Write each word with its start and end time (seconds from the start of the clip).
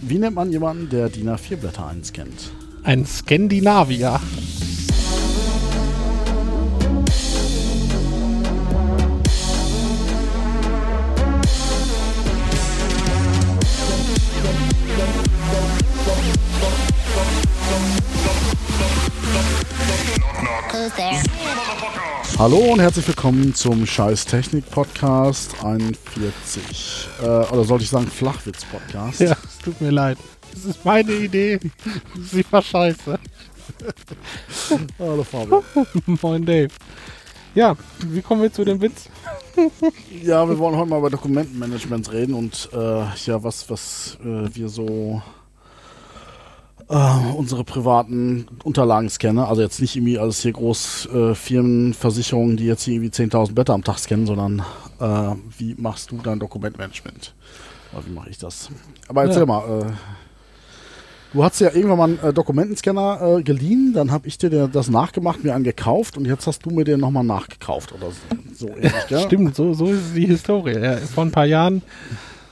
Wie 0.00 0.18
nennt 0.18 0.36
man 0.36 0.52
jemanden, 0.52 0.88
der 0.90 1.08
DIN 1.08 1.28
A4-Blätter 1.28 1.86
einscannt? 1.88 2.52
Ein 2.84 3.04
Skandinavier. 3.04 4.20
Hallo 22.38 22.58
und 22.58 22.80
herzlich 22.80 23.08
willkommen 23.08 23.52
zum 23.52 23.84
Scheiß 23.84 24.26
Technik 24.26 24.70
Podcast 24.70 25.56
41. 25.64 27.08
Äh, 27.20 27.24
oder 27.24 27.64
sollte 27.64 27.82
ich 27.82 27.90
sagen 27.90 28.06
Flachwitz 28.06 28.64
Podcast? 28.64 29.18
Ja, 29.18 29.36
tut 29.68 29.80
mir 29.82 29.90
leid. 29.90 30.16
Das 30.54 30.64
ist 30.64 30.82
meine 30.82 31.12
Idee. 31.12 31.60
Sie 32.18 32.44
war 32.50 32.62
scheiße. 32.62 33.18
Hallo 34.98 35.22
Fabian. 35.22 35.62
Moin 36.22 36.46
Dave. 36.46 36.70
Ja, 37.54 37.76
wie 38.06 38.22
kommen 38.22 38.40
wir 38.40 38.52
zu 38.52 38.64
dem 38.64 38.80
Witz? 38.80 39.10
Ja, 40.22 40.48
wir 40.48 40.58
wollen 40.58 40.76
heute 40.76 40.88
mal 40.88 41.00
über 41.00 41.10
Dokumentenmanagement 41.10 42.10
reden 42.12 42.32
und 42.32 42.70
äh, 42.72 43.04
ja, 43.26 43.42
was, 43.42 43.68
was 43.68 44.16
äh, 44.22 44.54
wir 44.54 44.70
so 44.70 45.20
äh, 46.88 47.32
unsere 47.36 47.64
privaten 47.64 48.46
Unterlagen 48.64 49.10
scannen. 49.10 49.44
Also 49.44 49.60
jetzt 49.60 49.80
nicht 49.82 49.96
irgendwie 49.96 50.18
alles 50.18 50.40
hier 50.40 50.52
groß 50.52 51.08
äh, 51.12 51.34
Firmenversicherungen, 51.34 52.56
die 52.56 52.64
jetzt 52.64 52.84
hier 52.84 52.94
irgendwie 52.94 53.10
10.000 53.10 53.52
Blätter 53.52 53.74
am 53.74 53.84
Tag 53.84 53.98
scannen, 53.98 54.26
sondern 54.26 54.62
äh, 54.98 55.34
wie 55.58 55.74
machst 55.76 56.10
du 56.10 56.16
dein 56.22 56.38
Dokumentmanagement? 56.38 57.34
Oder 57.92 58.06
wie 58.06 58.10
mache 58.10 58.30
ich 58.30 58.38
das? 58.38 58.70
Aber 59.08 59.22
erzähl 59.24 59.40
Ja. 59.40 59.46
mal, 59.46 59.80
äh, 59.88 59.92
du 61.32 61.44
hast 61.44 61.60
ja 61.60 61.72
irgendwann 61.74 61.98
mal 61.98 62.04
einen 62.04 62.18
äh, 62.20 62.32
Dokumentenscanner 62.32 63.38
äh, 63.38 63.42
geliehen, 63.42 63.92
dann 63.94 64.10
habe 64.10 64.28
ich 64.28 64.38
dir 64.38 64.68
das 64.68 64.88
nachgemacht, 64.90 65.44
mir 65.44 65.54
einen 65.54 65.64
gekauft 65.64 66.16
und 66.16 66.26
jetzt 66.26 66.46
hast 66.46 66.64
du 66.64 66.70
mir 66.70 66.84
den 66.84 67.00
nochmal 67.00 67.24
nachgekauft 67.24 67.92
oder 67.92 68.10
so, 68.10 68.66
so 68.66 68.68
ähnlich? 68.68 68.92
Stimmt, 69.26 69.56
so, 69.56 69.72
so 69.74 69.86
ist 69.86 70.14
die 70.14 70.26
Historie. 70.26 70.78
Ja, 70.78 70.96
vor 70.96 71.24
ein 71.24 71.32
paar 71.32 71.46
Jahren 71.46 71.82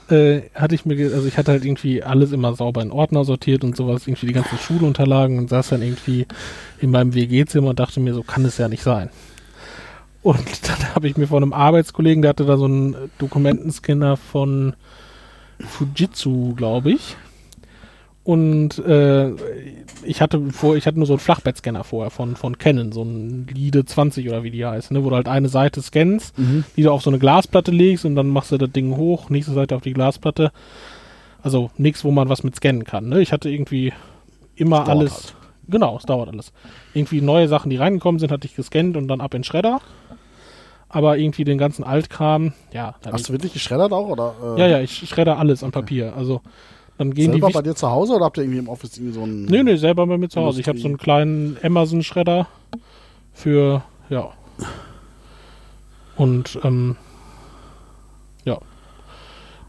äh, 0.08 0.42
hatte 0.55 0.74
ich 0.74 0.86
mir, 0.86 0.96
also 1.12 1.27
ich 1.27 1.36
hatte 1.36 1.52
halt 1.52 1.64
irgendwie 1.64 2.02
alles 2.02 2.33
immer 2.33 2.55
sauber 2.55 2.80
in 2.83 2.92
Ordner 2.92 3.24
sortiert 3.24 3.64
und 3.64 3.77
sowas, 3.77 4.06
irgendwie 4.06 4.27
die 4.27 4.33
ganzen 4.33 4.58
Schulunterlagen 4.58 5.39
und 5.39 5.50
saß 5.50 5.68
dann 5.70 5.83
irgendwie 5.83 6.27
in 6.80 6.91
meinem 6.91 7.14
WG-Zimmer 7.14 7.70
und 7.70 7.78
dachte 7.80 8.00
mir, 8.00 8.14
so 8.14 8.22
kann 8.22 8.44
es 8.44 8.56
ja 8.58 8.68
nicht 8.68 8.83
sein. 8.83 9.11
Und 10.22 10.39
dann 10.68 10.94
habe 10.94 11.08
ich 11.08 11.16
mir 11.16 11.27
von 11.27 11.42
einem 11.42 11.52
Arbeitskollegen, 11.52 12.22
der 12.22 12.30
hatte 12.30 12.44
da 12.46 12.56
so 12.56 12.64
einen 12.66 13.11
Dokumentenscanner 13.18 14.16
von 14.16 14.74
Fujitsu, 15.60 16.54
glaube 16.54 16.92
ich. 16.92 17.16
Und 18.24 18.78
äh, 18.80 19.30
ich 20.04 20.20
hatte 20.20 20.50
vor, 20.50 20.76
ich 20.76 20.86
hatte 20.88 20.98
nur 20.98 21.06
so 21.06 21.12
einen 21.12 21.20
Flachbettscanner 21.20 21.84
vorher 21.84 22.10
von, 22.10 22.34
von 22.34 22.58
Canon, 22.58 22.90
so 22.90 23.02
ein 23.04 23.46
Lide 23.46 23.84
20 23.84 24.28
oder 24.28 24.42
wie 24.42 24.50
die 24.50 24.66
heißt, 24.66 24.90
ne, 24.90 25.04
wo 25.04 25.10
du 25.10 25.16
halt 25.16 25.28
eine 25.28 25.48
Seite 25.48 25.80
scannst, 25.80 26.36
Mhm. 26.36 26.64
die 26.77 26.82
du 26.82 26.90
auf 26.90 27.02
so 27.02 27.10
eine 27.10 27.20
Glasplatte 27.20 27.70
legst 27.70 28.04
und 28.04 28.16
dann 28.16 28.28
machst 28.28 28.50
du 28.50 28.58
das 28.58 28.72
Ding 28.72 28.96
hoch, 28.96 29.30
nächste 29.30 29.52
Seite 29.52 29.77
auf 29.77 29.82
die 29.82 29.92
Glasplatte. 29.92 30.50
Also 31.40 31.70
nichts, 31.77 32.02
wo 32.02 32.10
man 32.10 32.28
was 32.28 32.42
mit 32.42 32.56
scannen 32.56 32.82
kann. 32.82 33.08
Ne? 33.08 33.20
Ich 33.22 33.30
hatte 33.32 33.48
irgendwie 33.48 33.92
immer 34.56 34.88
alles. 34.88 35.12
halt. 35.14 35.34
Genau, 35.68 35.96
es 35.96 36.02
dauert 36.04 36.28
alles. 36.28 36.52
Irgendwie 36.94 37.20
neue 37.20 37.46
Sachen, 37.46 37.70
die 37.70 37.77
reingekommen 37.77 38.18
sind, 38.18 38.32
hatte 38.32 38.46
ich 38.48 38.56
gescannt 38.56 38.96
und 38.96 39.06
dann 39.06 39.20
ab 39.20 39.34
in 39.34 39.40
den 39.40 39.44
Schredder. 39.44 39.80
Aber 40.97 41.19
irgendwie 41.19 41.44
den 41.44 41.58
ganzen 41.58 41.84
Altkram, 41.84 42.55
ja. 42.72 42.94
Hast 43.12 43.28
du 43.28 43.33
wirklich 43.34 43.52
geschreddert 43.52 43.92
auch? 43.92 44.08
Oder, 44.08 44.34
äh, 44.56 44.61
ja, 44.61 44.66
ja, 44.66 44.80
ich 44.80 45.06
schredder 45.06 45.39
alles 45.39 45.62
am 45.62 45.70
Papier. 45.70 46.14
Also 46.16 46.41
dann 46.97 47.12
gehen 47.12 47.33
Selber 47.33 47.48
die 47.48 47.52
bei 47.52 47.61
dir 47.61 47.75
zu 47.75 47.91
Hause 47.91 48.14
oder 48.14 48.25
habt 48.25 48.39
ihr 48.39 48.44
irgendwie 48.44 48.61
im 48.61 48.69
Office 48.70 48.97
irgendwie 48.97 49.12
so 49.12 49.22
einen. 49.24 49.44
Nee, 49.44 49.62
nee, 49.62 49.77
selber 49.77 50.06
bei 50.06 50.17
mir 50.17 50.30
zu 50.30 50.41
Hause. 50.41 50.58
Ich 50.58 50.69
habe 50.69 50.78
so 50.78 50.89
einen 50.89 50.97
kleinen 50.97 51.58
Amazon-Schredder 51.62 52.47
für, 53.34 53.83
ja. 54.08 54.30
Und, 56.17 56.58
ähm, 56.64 56.96
ja. 58.46 58.58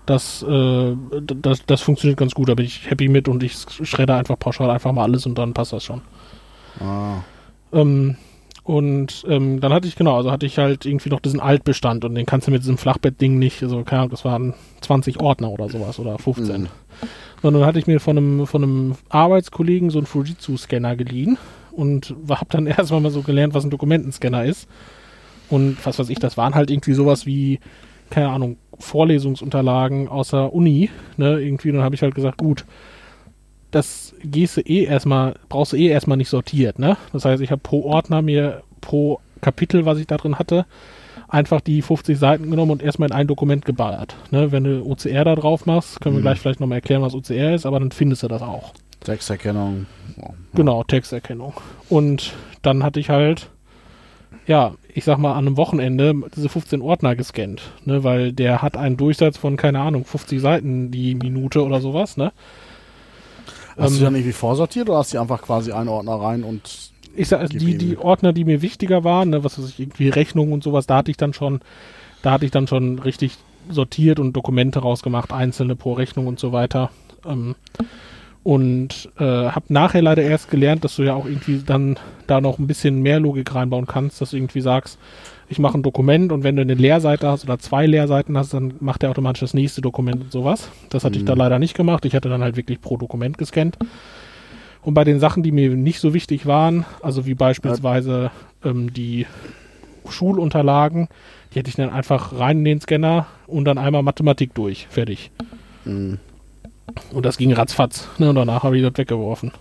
Das, 0.05 0.43
äh, 0.43 0.95
das, 1.41 1.65
das 1.65 1.81
funktioniert 1.81 2.17
ganz 2.17 2.35
gut, 2.35 2.47
da 2.47 2.55
bin 2.55 2.65
ich 2.65 2.89
happy 2.89 3.09
mit 3.09 3.27
und 3.27 3.43
ich 3.43 3.57
schredder 3.83 4.15
einfach 4.15 4.39
pauschal 4.39 4.69
einfach 4.69 4.93
mal 4.93 5.03
alles 5.03 5.25
und 5.25 5.37
dann 5.37 5.53
passt 5.53 5.73
das 5.73 5.83
schon. 5.83 5.99
Ah, 6.79 7.17
Ähm, 7.73 8.15
und 8.67 9.23
ähm, 9.29 9.61
dann 9.61 9.71
hatte 9.71 9.87
ich, 9.87 9.95
genau, 9.95 10.17
also 10.17 10.29
hatte 10.29 10.45
ich 10.45 10.57
halt 10.57 10.85
irgendwie 10.85 11.09
noch 11.09 11.21
diesen 11.21 11.39
Altbestand 11.39 12.03
und 12.03 12.15
den 12.15 12.25
kannst 12.25 12.47
du 12.47 12.51
mit 12.51 12.63
diesem 12.63 12.77
Flachbett-Ding 12.77 13.39
nicht, 13.39 13.63
also 13.63 13.81
keine 13.85 14.01
Ahnung, 14.01 14.11
das 14.11 14.25
waren 14.25 14.55
20 14.81 15.21
Ordner 15.21 15.51
oder 15.51 15.69
sowas 15.69 15.99
oder 15.99 16.17
15. 16.17 16.63
Mhm. 16.63 16.67
Sondern 17.41 17.61
dann 17.61 17.67
hatte 17.69 17.79
ich 17.79 17.87
mir 17.87 18.01
von 18.01 18.17
einem, 18.17 18.45
von 18.45 18.63
einem 18.63 18.95
Arbeitskollegen 19.07 19.89
so 19.89 19.99
einen 19.99 20.05
Fujitsu-Scanner 20.05 20.97
geliehen 20.97 21.37
und 21.71 22.13
habe 22.29 22.47
dann 22.49 22.67
erstmal 22.67 22.99
mal 22.99 23.09
so 23.09 23.21
gelernt, 23.21 23.53
was 23.53 23.63
ein 23.63 23.69
Dokumentenscanner 23.69 24.43
ist. 24.43 24.67
Und 25.49 25.77
was 25.85 25.97
weiß 25.97 26.09
ich, 26.09 26.19
das 26.19 26.35
waren 26.35 26.53
halt 26.53 26.69
irgendwie 26.69 26.93
sowas 26.93 27.25
wie, 27.25 27.61
keine 28.09 28.27
Ahnung, 28.27 28.57
Vorlesungsunterlagen 28.79 30.09
aus 30.09 30.31
der 30.31 30.51
Uni, 30.53 30.89
ne, 31.15 31.39
irgendwie, 31.39 31.71
dann 31.71 31.83
habe 31.83 31.95
ich 31.95 32.01
halt 32.01 32.15
gesagt, 32.15 32.37
gut, 32.37 32.65
das 33.71 34.06
gehst 34.23 34.57
du 34.57 34.61
eh 34.61 34.83
erstmal, 34.83 35.35
brauchst 35.49 35.73
du 35.73 35.77
eh 35.77 35.87
erstmal 35.87 36.17
nicht 36.17 36.29
sortiert, 36.29 36.79
ne? 36.79 36.97
Das 37.13 37.25
heißt, 37.25 37.41
ich 37.41 37.51
habe 37.51 37.61
pro 37.61 37.83
Ordner 37.83 38.21
mir 38.21 38.61
pro 38.81 39.19
Kapitel, 39.41 39.85
was 39.85 39.97
ich 39.99 40.07
da 40.07 40.17
drin 40.17 40.39
hatte, 40.39 40.65
einfach 41.27 41.61
die 41.61 41.81
50 41.81 42.17
Seiten 42.17 42.49
genommen 42.49 42.71
und 42.71 42.81
erstmal 42.83 43.09
in 43.09 43.15
ein 43.15 43.27
Dokument 43.27 43.65
geballert. 43.65 44.15
Ne? 44.31 44.51
Wenn 44.51 44.63
du 44.63 44.83
OCR 44.85 45.25
da 45.25 45.35
drauf 45.35 45.65
machst, 45.65 45.99
können 46.01 46.15
wir 46.15 46.19
Mhm. 46.19 46.23
gleich 46.23 46.39
vielleicht 46.39 46.59
nochmal 46.59 46.77
erklären, 46.77 47.01
was 47.01 47.13
OCR 47.13 47.53
ist, 47.53 47.65
aber 47.65 47.79
dann 47.79 47.91
findest 47.91 48.23
du 48.23 48.27
das 48.27 48.41
auch. 48.41 48.73
Texterkennung. 49.03 49.85
Ja. 50.17 50.29
Genau, 50.55 50.83
Texterkennung. 50.83 51.53
Und 51.89 52.33
dann 52.61 52.83
hatte 52.83 52.99
ich 52.99 53.09
halt, 53.09 53.49
ja, 54.47 54.73
ich 54.93 55.03
sag 55.03 55.17
mal, 55.17 55.33
an 55.33 55.45
einem 55.47 55.57
Wochenende 55.57 56.13
diese 56.35 56.49
15 56.49 56.81
Ordner 56.81 57.15
gescannt, 57.15 57.61
ne, 57.85 58.03
weil 58.03 58.31
der 58.33 58.61
hat 58.61 58.75
einen 58.77 58.97
Durchsatz 58.97 59.37
von, 59.37 59.57
keine 59.57 59.79
Ahnung, 59.81 60.05
50 60.05 60.39
Seiten 60.41 60.91
die 60.91 61.13
Minute 61.15 61.63
oder 61.63 61.81
sowas, 61.81 62.17
ne? 62.17 62.31
Hast 63.77 63.93
du 63.93 63.97
Ähm, 63.99 64.03
dann 64.03 64.15
irgendwie 64.15 64.33
vorsortiert 64.33 64.89
oder 64.89 64.99
hast 64.99 65.13
du 65.13 65.19
einfach 65.19 65.41
quasi 65.41 65.71
einen 65.71 65.89
Ordner 65.89 66.15
rein 66.15 66.43
und. 66.43 66.91
ich 67.15 67.27
sag, 67.27 67.49
Gib 67.49 67.59
die, 67.59 67.77
die 67.77 67.97
Ordner, 67.97 68.33
die 68.33 68.45
mir 68.45 68.61
wichtiger 68.61 69.03
waren, 69.03 69.29
ne, 69.29 69.43
was 69.43 69.59
weiß 69.59 69.69
ich, 69.69 69.79
irgendwie 69.79 70.09
Rechnungen 70.09 70.53
und 70.53 70.63
sowas, 70.63 70.87
da 70.87 70.97
hatte 70.97 71.11
ich 71.11 71.17
dann 71.17 71.33
schon, 71.33 71.61
da 72.21 72.31
hatte 72.31 72.45
ich 72.45 72.51
dann 72.51 72.67
schon 72.67 72.99
richtig 72.99 73.37
sortiert 73.69 74.19
und 74.19 74.33
Dokumente 74.33 74.79
rausgemacht, 74.79 75.31
einzelne 75.31 75.75
pro 75.75 75.93
Rechnung 75.93 76.27
und 76.27 76.39
so 76.39 76.51
weiter. 76.51 76.89
Ähm, 77.25 77.55
und 78.43 79.09
äh, 79.17 79.23
habe 79.23 79.65
nachher 79.67 80.01
leider 80.01 80.23
erst 80.23 80.49
gelernt, 80.49 80.85
dass 80.85 80.95
du 80.95 81.03
ja 81.03 81.15
auch 81.15 81.25
irgendwie 81.25 81.61
dann 81.65 81.99
da 82.27 82.39
noch 82.39 82.59
ein 82.59 82.67
bisschen 82.67 83.01
mehr 83.01 83.19
Logik 83.19 83.53
reinbauen 83.53 83.87
kannst, 83.87 84.21
dass 84.21 84.29
du 84.29 84.37
irgendwie 84.37 84.61
sagst, 84.61 84.97
ich 85.49 85.59
mache 85.59 85.77
ein 85.77 85.83
Dokument 85.83 86.31
und 86.31 86.43
wenn 86.43 86.55
du 86.57 86.61
eine 86.61 86.73
Leerseite 86.73 87.27
hast 87.27 87.43
oder 87.45 87.57
zwei 87.59 87.85
Leerseiten 87.85 88.37
hast, 88.37 88.53
dann 88.53 88.73
macht 88.79 89.03
er 89.03 89.09
automatisch 89.11 89.39
das 89.41 89.53
nächste 89.53 89.81
Dokument 89.81 90.21
und 90.23 90.31
sowas. 90.31 90.69
Das 90.89 91.03
hatte 91.05 91.15
ich 91.15 91.21
Mhm. 91.23 91.27
da 91.27 91.33
leider 91.35 91.57
nicht 91.59 91.73
gemacht. 91.75 92.03
Ich 92.05 92.15
hatte 92.15 92.27
dann 92.29 92.41
halt 92.43 92.57
wirklich 92.57 92.81
pro 92.81 92.97
Dokument 92.97 93.37
gescannt. 93.37 93.77
Und 94.81 94.93
bei 94.93 95.03
den 95.03 95.19
Sachen, 95.19 95.43
die 95.43 95.51
mir 95.51 95.69
nicht 95.71 95.99
so 95.99 96.13
wichtig 96.13 96.45
waren, 96.45 96.85
also 97.01 97.25
wie 97.25 97.33
beispielsweise 97.33 98.31
ähm, 98.63 98.93
die 98.93 99.25
Schulunterlagen, 100.09 101.07
die 101.53 101.59
hätte 101.59 101.69
ich 101.69 101.75
dann 101.75 101.89
einfach 101.89 102.37
rein 102.37 102.59
in 102.59 102.65
den 102.65 102.81
Scanner 102.81 103.25
und 103.47 103.65
dann 103.65 103.77
einmal 103.77 104.03
Mathematik 104.03 104.53
durch. 104.53 104.87
Fertig. 104.89 105.31
Mh. 105.85 106.17
Und 107.11 107.25
das 107.25 107.37
ging 107.37 107.51
ratzfatz. 107.53 108.07
Ne? 108.17 108.29
Und 108.29 108.35
danach 108.35 108.63
habe 108.63 108.77
ich 108.77 108.83
das 108.83 108.97
weggeworfen. 108.97 109.51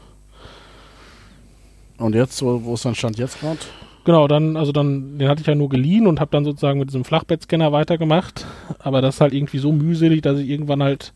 Und 1.98 2.14
jetzt, 2.14 2.42
wo, 2.42 2.62
wo 2.64 2.74
ist 2.74 2.84
dein 2.84 2.94
Stand 2.94 3.18
jetzt 3.18 3.40
gerade? 3.40 3.58
Genau, 4.06 4.28
dann, 4.28 4.56
also 4.56 4.70
dann, 4.70 5.18
den 5.18 5.28
hatte 5.28 5.40
ich 5.40 5.48
ja 5.48 5.56
nur 5.56 5.68
geliehen 5.68 6.06
und 6.06 6.20
habe 6.20 6.30
dann 6.30 6.44
sozusagen 6.44 6.78
mit 6.78 6.90
diesem 6.90 7.04
Flachbettscanner 7.04 7.72
weitergemacht. 7.72 8.46
Aber 8.78 9.02
das 9.02 9.16
ist 9.16 9.20
halt 9.20 9.34
irgendwie 9.34 9.58
so 9.58 9.72
mühselig, 9.72 10.22
dass 10.22 10.38
ich 10.38 10.48
irgendwann 10.48 10.80
halt 10.80 11.12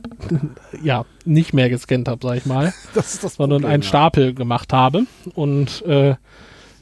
ja, 0.84 1.04
nicht 1.24 1.52
mehr 1.54 1.68
gescannt 1.68 2.06
habe, 2.06 2.24
sag 2.24 2.36
ich 2.36 2.46
mal. 2.46 2.72
Das 2.94 3.14
ist 3.14 3.24
das 3.24 3.34
sondern 3.34 3.62
Problem, 3.62 3.74
einen 3.74 3.82
ja. 3.82 3.88
Stapel 3.88 4.32
gemacht 4.32 4.72
habe. 4.72 5.06
Und 5.34 5.82
äh, 5.84 6.14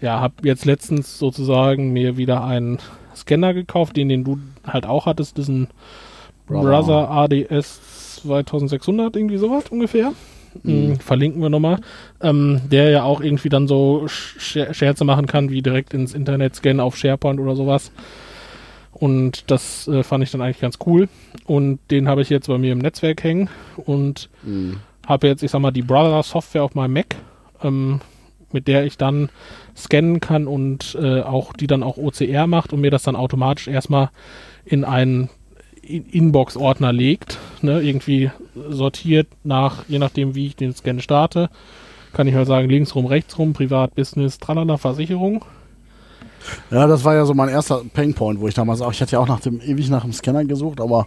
ja, 0.03 0.21
habe 0.21 0.35
jetzt 0.43 0.67
letztens 0.67 1.19
sozusagen 1.19 1.95
mir 1.95 2.19
wieder 2.19 2.45
einen 2.45 2.77
Scanner 3.17 3.55
gekauft, 3.55 3.97
den, 3.97 4.11
den 4.11 4.23
du 4.23 4.39
halt 4.67 4.85
auch 4.85 5.07
hattest, 5.07 5.39
diesen 5.39 5.69
Brother. 6.47 6.83
Brother, 6.83 7.11
ADS 7.11 8.17
2600, 8.17 9.17
irgendwie 9.17 9.39
sowas 9.39 9.65
ungefähr. 9.71 10.13
Mhm. 10.63 10.89
Mhm. 10.89 10.97
Verlinken 11.01 11.41
wir 11.43 11.49
nochmal. 11.51 11.79
Ähm, 12.21 12.61
der 12.71 12.91
ja 12.91 13.03
auch 13.05 13.21
irgendwie 13.21 13.49
dann 13.49 13.69
so 13.69 14.05
Scher 14.09 14.75
Scherze 14.75 15.05
machen 15.05 15.27
kann, 15.27 15.51
wie 15.51 15.63
direkt 15.63 15.95
ins 15.95 16.15
Internet 16.15 16.57
scannen 16.57 16.81
auf 16.81 16.97
SharePoint 16.97 17.41
oder 17.41 17.57
sowas. 17.57 17.93
Und 18.93 19.51
das 19.51 19.89
äh, 19.89 20.03
fand 20.03 20.25
ich 20.25 20.31
dann 20.31 20.41
eigentlich 20.43 20.61
ganz 20.61 20.79
cool. 20.87 21.09
Und 21.47 21.79
den 21.91 22.09
habe 22.09 22.23
ich 22.23 22.29
jetzt 22.31 22.49
bei 22.49 22.59
mir 22.59 22.73
im 22.73 22.79
Netzwerk 22.79 23.23
hängen. 23.23 23.49
Und 23.77 24.29
Mh. 24.43 24.77
habe 25.07 25.29
jetzt, 25.29 25.43
ich 25.43 25.51
sag 25.51 25.61
mal, 25.61 25.71
die 25.71 25.83
Brother 25.83 26.23
Software 26.23 26.65
auf 26.65 26.75
meinem 26.75 26.95
Mac, 26.95 27.17
ähm, 27.63 28.01
mit 28.53 28.67
der 28.67 28.85
ich 28.85 28.99
dann 28.99 29.31
scannen 29.77 30.19
kann 30.21 30.47
und 30.49 30.99
äh, 31.01 31.21
auch 31.23 31.53
die 31.53 31.69
dann 31.69 31.83
auch 31.85 31.97
OCR 31.97 32.47
macht 32.49 32.73
und 32.73 32.81
mir 32.81 32.91
das 32.91 33.05
dann 33.05 33.15
automatisch 33.17 33.69
erstmal 33.69 34.11
in 34.65 34.85
ein 34.85 35.11
In- 35.13 35.29
Inbox-Ordner 35.83 36.93
legt, 36.93 37.39
ne, 37.63 37.81
irgendwie 37.81 38.31
sortiert 38.69 39.29
nach, 39.45 39.85
je 39.89 39.99
nachdem 39.99 40.35
wie 40.35 40.47
ich 40.49 40.57
den 40.57 40.75
Scan 40.75 41.01
starte, 41.01 41.51
kann 42.13 42.27
ich 42.27 42.35
halt 42.35 42.47
sagen, 42.47 42.69
links 42.69 42.95
rum, 42.95 43.07
rechts 43.07 43.39
rum, 43.39 43.53
Privat, 43.53 43.95
Business, 43.95 44.39
tralala, 44.39 44.77
Versicherung. 44.77 45.45
Ja, 46.71 46.87
das 46.87 47.05
war 47.05 47.15
ja 47.15 47.25
so 47.27 47.35
mein 47.35 47.49
erster 47.49 47.83
Painpoint, 47.93 48.41
wo 48.41 48.49
ich 48.49 48.55
damals 48.55 48.81
auch, 48.81 48.93
ich 48.93 49.01
hatte 49.01 49.13
ja 49.13 49.19
auch 49.21 49.29
nach 49.29 49.41
dem, 49.41 49.61
ewig 49.61 49.91
nach 49.91 50.03
dem 50.03 50.13
Scanner 50.13 50.45
gesucht, 50.45 50.81
aber 50.81 51.07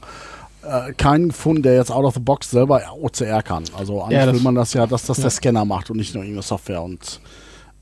äh, 0.64 0.94
keinen 0.94 1.30
gefunden, 1.30 1.64
der 1.64 1.76
jetzt 1.76 1.92
out 1.92 2.06
of 2.06 2.14
the 2.14 2.20
box 2.20 2.52
selber 2.52 2.82
OCR 3.02 3.42
kann. 3.42 3.64
Also 3.78 4.02
eigentlich 4.04 4.18
Ja, 4.20 4.26
das- 4.28 4.36
will 4.36 4.42
man 4.44 4.56
das 4.56 4.74
ja, 4.74 4.86
dass 4.88 5.06
das 5.06 5.18
ja. 5.18 5.24
der 5.24 5.32
Scanner 5.32 5.66
macht 5.66 5.90
und 5.90 5.98
nicht 5.98 6.14
nur 6.14 6.24
irgendeine 6.24 6.44
Software. 6.44 6.82
Und 6.84 7.20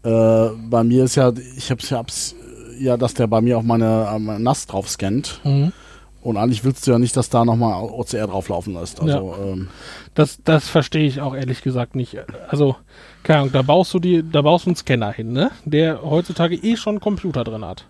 äh, 0.03 0.47
bei 0.69 0.83
mir 0.83 1.03
ist 1.03 1.15
ja, 1.15 1.31
ich 1.57 1.69
hab's 1.69 1.89
ja, 1.89 1.97
hab's, 1.97 2.35
ja, 2.79 2.97
dass 2.97 3.13
der 3.13 3.27
bei 3.27 3.41
mir 3.41 3.57
auch 3.57 3.63
meine 3.63 4.09
ähm, 4.15 4.41
NAS 4.41 4.65
drauf 4.65 4.89
scannt. 4.89 5.41
Mhm. 5.43 5.73
Und 6.21 6.37
eigentlich 6.37 6.63
willst 6.63 6.85
du 6.85 6.91
ja 6.91 6.99
nicht, 6.99 7.17
dass 7.17 7.29
da 7.29 7.43
nochmal 7.45 7.81
OCR 7.83 8.27
drauflaufen 8.27 8.73
lässt. 8.75 9.01
Also, 9.01 9.35
ähm, 9.41 9.69
Das, 10.13 10.39
das 10.43 10.69
verstehe 10.69 11.05
ich 11.07 11.19
auch 11.19 11.33
ehrlich 11.35 11.63
gesagt 11.63 11.95
nicht. 11.95 12.17
Also, 12.47 12.75
keine 13.23 13.39
Ahnung, 13.39 13.51
da 13.53 13.61
baust 13.63 13.93
du 13.93 13.99
die, 13.99 14.23
da 14.29 14.41
baust 14.43 14.65
du 14.65 14.69
einen 14.69 14.75
Scanner 14.75 15.11
hin, 15.11 15.33
ne? 15.33 15.49
Der 15.65 16.03
heutzutage 16.03 16.55
eh 16.55 16.77
schon 16.77 16.93
einen 16.95 16.99
Computer 17.01 17.43
drin 17.43 17.65
hat. 17.65 17.85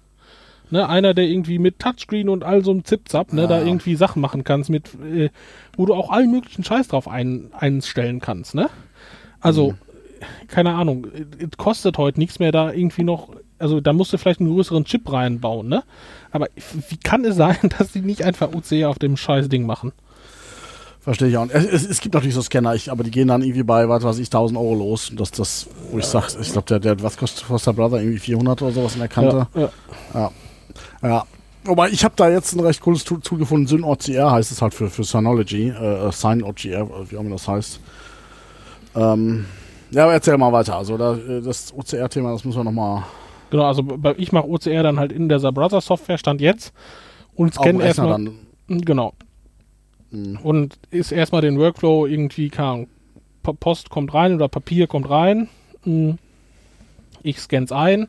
Ne, 0.70 0.88
einer, 0.88 1.14
der 1.14 1.26
irgendwie 1.26 1.60
mit 1.60 1.80
Touchscreen 1.80 2.30
und 2.30 2.46
all 2.46 2.64
so 2.64 2.72
einem 2.72 2.86
Zip-Zap, 2.86 3.34
ne, 3.34 3.42
Ja. 3.42 3.48
da 3.48 3.62
irgendwie 3.62 3.96
Sachen 3.96 4.22
machen 4.22 4.46
kannst, 4.46 4.70
mit, 4.70 4.92
äh, 5.04 5.30
wo 5.76 5.86
du 5.86 5.94
auch 5.94 6.10
allen 6.10 6.32
möglichen 6.32 6.64
Scheiß 6.64 6.88
drauf 6.88 7.10
ein, 7.10 7.50
einstellen 7.52 8.22
kannst, 8.22 8.56
ne? 8.56 8.70
Also, 9.42 9.74
keine 10.48 10.74
Ahnung, 10.76 11.08
es 11.40 11.58
kostet 11.58 11.98
heute 11.98 12.20
nichts 12.22 12.40
mehr 12.40 12.54
da 12.54 12.72
irgendwie 12.72 13.04
noch, 13.04 13.32
also 13.62 13.80
da 13.80 13.94
musst 13.94 14.12
du 14.14 14.18
vielleicht 14.18 14.40
einen 14.40 14.54
größeren 14.54 14.86
Chip 14.86 15.12
reinbauen, 15.12 15.68
ne? 15.68 15.84
Aber 16.32 16.48
wie 16.90 16.98
kann 16.98 17.24
es 17.26 17.36
sein, 17.36 17.58
dass 17.78 17.92
die 17.92 18.02
nicht 18.02 18.24
einfach 18.24 18.50
OC 18.54 18.84
auf 18.86 19.00
dem 19.00 19.18
scheiß 19.18 19.50
Ding 19.50 19.66
machen? 19.66 19.92
Verstehe 21.02 21.30
ich 21.30 21.38
auch. 21.38 21.48
Es, 21.50 21.66
es, 21.66 21.88
es 21.88 22.00
gibt 22.00 22.14
natürlich 22.14 22.36
so 22.36 22.44
Scanner, 22.44 22.76
ich, 22.76 22.92
aber 22.92 23.04
die 23.04 23.10
gehen 23.10 23.28
dann 23.28 23.42
irgendwie 23.42 23.64
bei, 23.64 23.90
was 23.90 24.04
weiß 24.04 24.20
ich, 24.20 24.28
1000 24.28 24.58
Euro 24.58 24.76
los. 24.76 25.10
Und 25.10 25.20
das, 25.20 25.32
das, 25.32 25.68
wo 25.90 25.98
ich 25.98 26.06
sag, 26.06 26.30
ich 26.40 26.52
glaube, 26.52 26.68
der, 26.68 26.80
der, 26.80 27.02
was 27.02 27.18
kostet 27.18 27.44
Foster 27.44 27.74
Brother? 27.74 28.00
Irgendwie 28.00 28.20
400 28.20 28.62
oder 28.62 28.72
sowas 28.72 28.94
in 28.94 29.00
der 29.00 29.08
Kante. 29.08 29.48
Ja, 29.56 29.70
ja. 30.14 30.32
Ja. 31.02 31.26
Wobei, 31.64 31.90
ich 31.90 32.04
habe 32.04 32.14
da 32.16 32.30
jetzt 32.30 32.54
ein 32.54 32.60
recht 32.60 32.82
cooles 32.82 33.04
Tool, 33.04 33.20
Tool 33.20 33.40
gefunden. 33.40 33.68
SynOCR 33.68 34.32
heißt 34.32 34.52
es 34.52 34.62
halt 34.62 34.76
für, 34.76 34.90
für 34.90 35.04
Synology. 35.04 35.70
Äh, 35.70 36.12
SynoloGR, 36.12 36.88
wie 37.10 37.18
auch 37.18 37.22
immer 37.22 37.32
das 37.32 37.48
heißt. 37.48 37.80
Ähm, 38.96 39.46
ja, 39.92 40.04
aber 40.04 40.14
erzähl 40.14 40.38
mal 40.38 40.52
weiter. 40.52 40.78
Also 40.78 40.98
da, 40.98 41.16
äh, 41.16 41.42
das 41.42 41.74
OCR-Thema, 41.76 42.32
das 42.32 42.46
müssen 42.46 42.60
wir 42.60 42.64
nochmal 42.64 43.04
Genau, 43.52 43.66
also 43.66 43.84
ich 44.18 44.32
mache 44.32 44.48
OCR 44.48 44.82
dann 44.82 45.00
halt 45.00 45.12
in 45.12 45.30
der 45.30 45.40
Brother 45.52 45.82
Software 45.82 46.18
Stand 46.18 46.42
jetzt 46.42 46.74
und 47.36 47.54
scanne 47.54 47.84
erstmal. 47.84 48.10
dann. 48.10 48.38
Genau. 48.68 49.14
Mhm. 50.10 50.40
Und 50.42 50.80
ist 50.90 51.12
erstmal 51.12 51.42
den 51.42 51.60
Workflow 51.60 52.08
irgendwie, 52.08 52.50
keine 52.50 52.88
Post 53.44 53.90
kommt 53.90 54.14
rein 54.14 54.34
oder 54.34 54.48
Papier 54.48 54.88
kommt 54.88 55.10
rein. 55.10 55.50
Mm. 55.84 56.12
Ich 57.24 57.40
scan's 57.40 57.72
ein. 57.72 58.08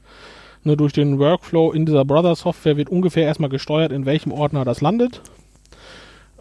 Ne, 0.64 0.76
durch 0.76 0.92
den 0.92 1.18
Workflow 1.18 1.72
in 1.72 1.86
dieser 1.86 2.04
Brother 2.04 2.36
Software 2.36 2.76
wird 2.76 2.88
ungefähr 2.88 3.24
erstmal 3.24 3.50
gesteuert, 3.50 3.90
in 3.92 4.06
welchem 4.06 4.30
Ordner 4.30 4.64
das 4.64 4.80
landet. 4.80 5.22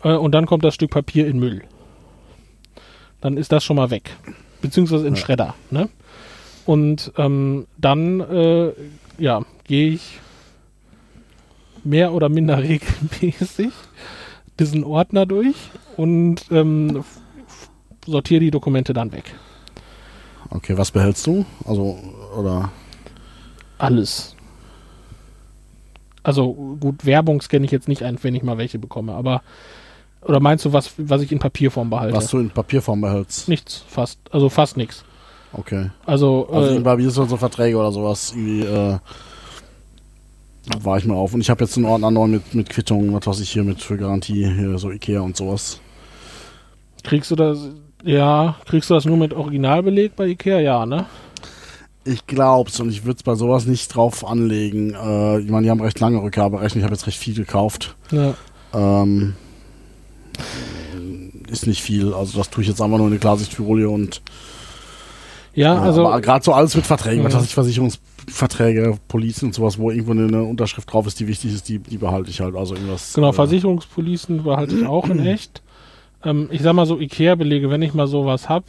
Äh, 0.03 0.13
und 0.13 0.33
dann 0.33 0.45
kommt 0.45 0.63
das 0.63 0.75
Stück 0.75 0.91
Papier 0.91 1.25
in 1.27 1.39
Müll. 1.39 1.63
Dann 3.19 3.37
ist 3.37 3.51
das 3.51 3.63
schon 3.63 3.77
mal 3.77 3.89
weg. 3.89 4.15
Beziehungsweise 4.61 5.07
in 5.07 5.15
Ja. 5.15 5.19
Schredder. 5.19 5.55
Ne? 5.71 5.89
Und 6.65 7.11
ähm, 7.17 7.67
dann 7.77 8.19
äh, 8.19 8.71
ja, 9.17 9.41
gehe 9.65 9.91
ich 9.91 10.19
mehr 11.83 12.13
oder 12.13 12.29
minder 12.29 12.57
regelmäßig 12.63 13.71
diesen 14.59 14.83
Ordner 14.83 15.25
durch 15.25 15.55
und 15.97 16.45
ähm, 16.51 17.03
sortiere 18.05 18.41
die 18.41 18.51
Dokumente 18.51 18.93
dann 18.93 19.11
weg. 19.11 19.33
Okay, 20.49 20.77
was 20.77 20.91
behältst 20.91 21.25
du? 21.27 21.45
Also, 21.65 21.97
oder. 22.37 22.71
Alles. 23.77 24.35
Also 26.23 26.53
gut, 26.79 27.05
Werbung 27.05 27.41
scanne 27.41 27.65
ich 27.65 27.71
jetzt 27.71 27.87
nicht 27.87 28.03
ein, 28.03 28.21
wenn 28.21 28.35
ich 28.35 28.43
mal 28.43 28.57
welche 28.57 28.77
bekomme, 28.77 29.13
aber 29.13 29.41
oder 30.23 30.39
meinst 30.39 30.65
du, 30.65 30.73
was, 30.73 30.93
was 30.97 31.23
ich 31.23 31.31
in 31.31 31.39
Papierform 31.39 31.89
behalte? 31.89 32.15
Was 32.15 32.29
du 32.29 32.37
in 32.37 32.51
Papierform 32.51 33.01
behältst? 33.01 33.49
Nichts, 33.49 33.83
fast. 33.87 34.19
Also 34.29 34.49
fast 34.49 34.77
nichts. 34.77 35.03
Okay. 35.53 35.89
Also, 36.05 36.47
Also 36.51 36.75
äh, 36.75 36.79
bei 36.79 36.95
mir 36.95 37.11
sind 37.11 37.29
so 37.29 37.37
Verträge 37.37 37.77
oder 37.77 37.91
sowas 37.91 38.31
irgendwie, 38.35 38.61
äh, 38.61 38.97
war 40.81 40.97
ich 40.97 41.05
mal 41.05 41.15
auf. 41.15 41.33
Und 41.33 41.41
ich 41.41 41.49
habe 41.49 41.63
jetzt 41.63 41.75
einen 41.77 41.85
Ordner 41.85 42.11
neu 42.11 42.27
mit, 42.27 42.53
mit 42.53 42.69
Quittungen, 42.69 43.13
was 43.13 43.27
weiß 43.27 43.39
ich 43.41 43.49
hier 43.51 43.63
mit 43.63 43.81
für 43.81 43.97
Garantie, 43.97 44.47
hier 44.47 44.77
so 44.77 44.91
Ikea 44.91 45.21
und 45.21 45.35
sowas. 45.35 45.79
kriegst 47.03 47.31
du 47.31 47.35
das, 47.35 47.69
ja, 48.03 48.55
kriegst 48.65 48.89
du 48.89 48.93
das 48.93 49.05
nur 49.05 49.17
mit 49.17 49.33
Originalbeleg 49.33 50.15
bei 50.15 50.27
Ikea? 50.27 50.59
Ja, 50.59 50.85
ne? 50.85 51.05
Ich 52.03 52.25
glaub's 52.25 52.79
und 52.79 52.89
ich 52.89 53.05
würde 53.05 53.17
es 53.17 53.23
bei 53.23 53.35
sowas 53.35 53.65
nicht 53.65 53.93
drauf 53.93 54.25
anlegen. 54.25 54.93
Äh, 54.93 55.39
ich 55.41 55.49
meine, 55.49 55.65
die 55.65 55.69
haben 55.69 55.81
recht 55.81 55.99
lange 55.99 56.21
Rückgaberechte. 56.21 56.79
Ich 56.79 56.83
habe 56.83 56.95
jetzt 56.95 57.05
recht 57.05 57.19
viel 57.19 57.35
gekauft. 57.35 57.95
Ja. 58.11 58.33
Ähm, 58.73 59.35
ist 61.47 61.67
nicht 61.67 61.81
viel. 61.83 62.13
Also 62.13 62.37
das 62.37 62.49
tue 62.49 62.63
ich 62.63 62.69
jetzt 62.69 62.81
einfach 62.81 62.97
nur 62.97 63.07
in 63.07 63.13
eine 63.13 63.19
Klarsichtfolie 63.19 63.87
und 63.89 64.21
Ja, 65.53 65.75
ja, 65.75 65.81
also, 65.81 66.07
aber 66.07 66.21
gerade 66.21 66.45
so 66.45 66.53
alles 66.53 66.75
mit 66.75 66.85
Verträgen, 66.85 67.23
was 67.25 67.35
weiß 67.35 67.43
ich, 67.43 67.53
Versicherungsverträge, 67.53 68.97
Policen 69.07 69.47
und 69.47 69.53
sowas, 69.53 69.77
wo 69.77 69.91
irgendwo 69.91 70.11
eine, 70.11 70.43
Unterschrift 70.43 70.91
drauf 70.91 71.07
ist, 71.07 71.19
die 71.19 71.27
wichtig 71.27 71.53
ist, 71.53 71.67
die, 71.67 71.79
die 71.79 71.97
behalte 71.97 72.29
ich 72.29 72.39
halt. 72.39 72.55
Also 72.55 72.75
irgendwas. 72.75 73.13
genau, 73.13 73.29
äh, 73.29 73.33
Versicherungspolicen 73.33 74.43
behalte 74.43 74.75
ich 74.75 74.85
auch 74.85 75.09
in 75.09 75.19
echt. 75.25 75.61
Ähm, 76.23 76.47
ich 76.51 76.61
sag 76.61 76.73
mal 76.73 76.85
so, 76.85 76.99
Ikea-Belege, 76.99 77.69
wenn 77.69 77.81
ich 77.81 77.93
mal 77.93 78.07
sowas 78.07 78.47
hab, 78.47 78.63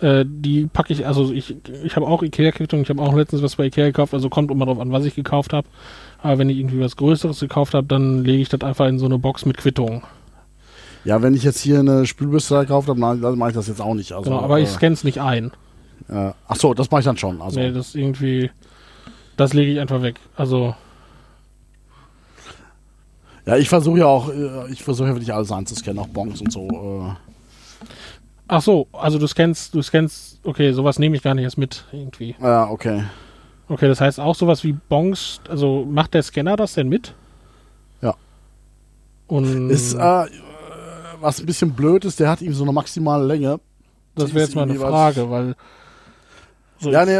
äh, 0.00 0.24
die 0.26 0.66
packe 0.66 0.92
ich, 0.92 1.06
also 1.06 1.32
ich, 1.32 1.56
ich 1.82 1.96
habe 1.96 2.06
auch 2.06 2.22
Ikea-Quittung, 2.22 2.82
ich 2.82 2.90
habe 2.90 3.00
auch 3.00 3.14
letztens 3.14 3.42
was 3.42 3.56
bei 3.56 3.66
Ikea 3.66 3.86
gekauft, 3.86 4.12
also 4.12 4.28
kommt 4.28 4.50
immer 4.50 4.66
drauf 4.66 4.80
an, 4.80 4.92
was 4.92 5.04
ich 5.04 5.14
gekauft 5.14 5.52
habe. 5.52 5.66
Aber 6.20 6.38
wenn 6.38 6.50
ich 6.50 6.58
irgendwie 6.58 6.80
was 6.80 6.96
Größeres 6.96 7.40
gekauft 7.40 7.74
habe, 7.74 7.86
dann 7.86 8.24
lege 8.24 8.42
ich 8.42 8.48
das 8.48 8.60
einfach 8.60 8.86
in 8.88 8.98
so 8.98 9.06
eine 9.06 9.18
Box 9.18 9.46
mit 9.46 9.56
Quittung. 9.56 10.02
Ja, 11.04 11.22
wenn 11.22 11.34
ich 11.34 11.44
jetzt 11.44 11.60
hier 11.60 11.78
eine 11.78 12.06
Spülbürste 12.06 12.60
gekauft 12.60 12.88
habe, 12.88 13.00
dann, 13.00 13.38
mache 13.38 13.50
ich 13.50 13.54
das 13.54 13.68
jetzt 13.68 13.80
auch 13.80 13.94
nicht. 13.94 14.12
Also, 14.12 14.30
genau, 14.30 14.42
aber 14.42 14.60
ich 14.60 14.68
äh, 14.68 14.72
scanne 14.72 14.94
es 14.94 15.04
nicht 15.04 15.20
ein. 15.20 15.52
Äh, 16.08 16.32
ach 16.46 16.56
so, 16.56 16.74
das 16.74 16.90
mache 16.90 17.00
ich 17.00 17.04
dann 17.04 17.16
schon. 17.16 17.40
Also, 17.42 17.60
nee, 17.60 17.72
das 17.72 17.94
irgendwie, 17.94 18.50
das 19.36 19.52
lege 19.52 19.72
ich 19.72 19.80
einfach 19.80 20.02
weg. 20.02 20.20
Also, 20.36 20.74
ja, 23.46 23.56
ich 23.56 23.68
versuche 23.68 24.00
ja 24.00 24.06
auch, 24.06 24.28
äh, 24.30 24.70
ich 24.70 24.82
versuche 24.82 25.08
ja 25.08 25.14
wirklich 25.14 25.32
alles 25.32 25.50
einzuscannen, 25.50 25.98
auch 26.02 26.08
Bonks 26.08 26.40
und 26.40 26.52
so. 26.52 26.68
Äh, 26.68 27.86
ach 28.48 28.62
so, 28.62 28.86
also 28.92 29.18
du 29.18 29.26
scannst, 29.26 29.74
du 29.74 29.80
scannst, 29.82 30.38
okay, 30.44 30.72
sowas 30.72 30.98
nehme 30.98 31.16
ich 31.16 31.22
gar 31.22 31.34
nicht 31.34 31.44
erst 31.44 31.58
mit, 31.58 31.84
irgendwie. 31.92 32.36
ja, 32.40 32.68
okay. 32.68 33.04
Okay, 33.70 33.86
das 33.86 34.00
heißt 34.00 34.18
auch 34.18 34.34
sowas 34.34 34.64
wie 34.64 34.72
Bongs, 34.72 35.40
also 35.48 35.86
macht 35.88 36.14
der 36.14 36.22
Scanner 36.22 36.56
das 36.56 36.74
denn 36.74 36.88
mit? 36.88 37.14
Ja. 38.00 38.14
Und 39.26 39.70
Ist, 39.70 39.94
äh, 39.94 40.24
was 41.20 41.40
ein 41.40 41.46
bisschen 41.46 41.72
blöd 41.72 42.04
ist, 42.04 42.20
der 42.20 42.30
hat 42.30 42.40
ihm 42.40 42.54
so 42.54 42.64
eine 42.64 42.72
maximale 42.72 43.24
Länge. 43.26 43.60
das 44.14 44.32
wäre 44.32 44.44
jetzt 44.44 44.54
mal 44.54 44.62
eine 44.62 44.74
Frage, 44.74 45.30
weil. 45.30 45.54
So 46.80 46.90
Ja, 46.90 47.04
nee, 47.04 47.18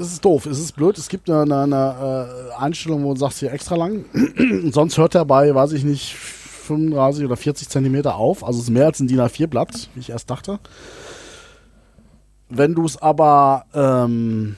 es 0.00 0.12
ist 0.12 0.24
doof. 0.24 0.46
Es 0.46 0.58
ist 0.58 0.72
blöd. 0.72 0.96
Es 0.98 1.08
gibt 1.08 1.28
eine, 1.28 1.42
eine, 1.42 1.62
eine 1.62 2.28
äh, 2.52 2.62
Einstellung, 2.62 3.04
wo 3.04 3.14
du 3.14 3.20
sagst, 3.20 3.40
hier 3.40 3.52
extra 3.52 3.76
lang. 3.76 4.04
Sonst 4.72 4.98
hört 4.98 5.14
er 5.14 5.24
bei, 5.24 5.54
weiß 5.54 5.72
ich 5.72 5.84
nicht, 5.84 6.14
35 6.14 7.24
oder 7.24 7.36
40 7.36 7.68
Zentimeter 7.68 8.16
auf. 8.16 8.44
Also 8.44 8.58
es 8.58 8.64
ist 8.64 8.70
mehr 8.70 8.86
als 8.86 9.00
ein 9.00 9.08
DIN 9.08 9.20
A4-Blatt, 9.20 9.90
wie 9.94 10.00
ich 10.00 10.10
erst 10.10 10.30
dachte. 10.30 10.58
Wenn 12.48 12.74
du 12.74 12.84
es 12.84 12.96
aber 13.00 13.64
ähm, 13.74 14.56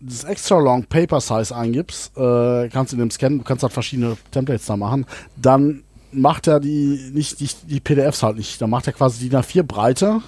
das 0.00 0.24
extra 0.24 0.58
long 0.58 0.84
Paper 0.84 1.20
Size 1.20 1.54
eingibst, 1.54 2.16
äh, 2.16 2.68
kannst 2.68 2.92
du 2.92 2.96
in 2.96 3.00
dem 3.00 3.10
Scan, 3.10 3.38
du 3.38 3.44
kannst 3.44 3.62
halt 3.62 3.72
verschiedene 3.72 4.16
Templates 4.30 4.66
da 4.66 4.76
machen, 4.76 5.06
dann 5.36 5.84
macht 6.10 6.46
er 6.46 6.60
die 6.60 7.10
nicht 7.14 7.40
die, 7.40 7.48
die 7.68 7.80
PDFs 7.80 8.22
halt 8.22 8.36
nicht. 8.36 8.60
Dann 8.60 8.70
macht 8.70 8.86
er 8.86 8.92
quasi 8.92 9.28
DIN 9.28 9.38
A4 9.38 9.62
Breite, 9.62 10.20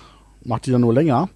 macht 0.45 0.67
die 0.67 0.71
dann 0.71 0.81
nur 0.81 0.95
länger. 0.95 1.29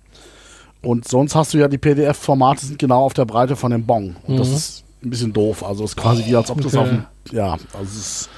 Und 0.82 1.06
sonst 1.08 1.34
hast 1.34 1.54
du 1.54 1.58
ja 1.58 1.68
die 1.68 1.78
PDF-Formate 1.78 2.64
sind 2.64 2.78
genau 2.78 3.02
auf 3.04 3.14
der 3.14 3.24
Breite 3.24 3.56
von 3.56 3.70
dem 3.72 3.84
Bon. 3.84 4.16
Und 4.26 4.38
das 4.38 4.48
Mhm. 4.48 4.54
ist 4.54 4.84
ein 5.04 5.10
bisschen 5.10 5.32
doof. 5.32 5.64
Also 5.64 5.84
es 5.84 5.90
ist 5.90 5.96
quasi 5.96 6.24
wie 6.26 6.36
als 6.36 6.50
ob 6.50 6.60
das 6.60 6.74
Okay. 6.74 6.78
auf 6.82 6.88
dem, 6.88 7.04
ja, 7.32 7.52
also 7.52 7.84
es 7.84 7.96
ist, 7.96 8.30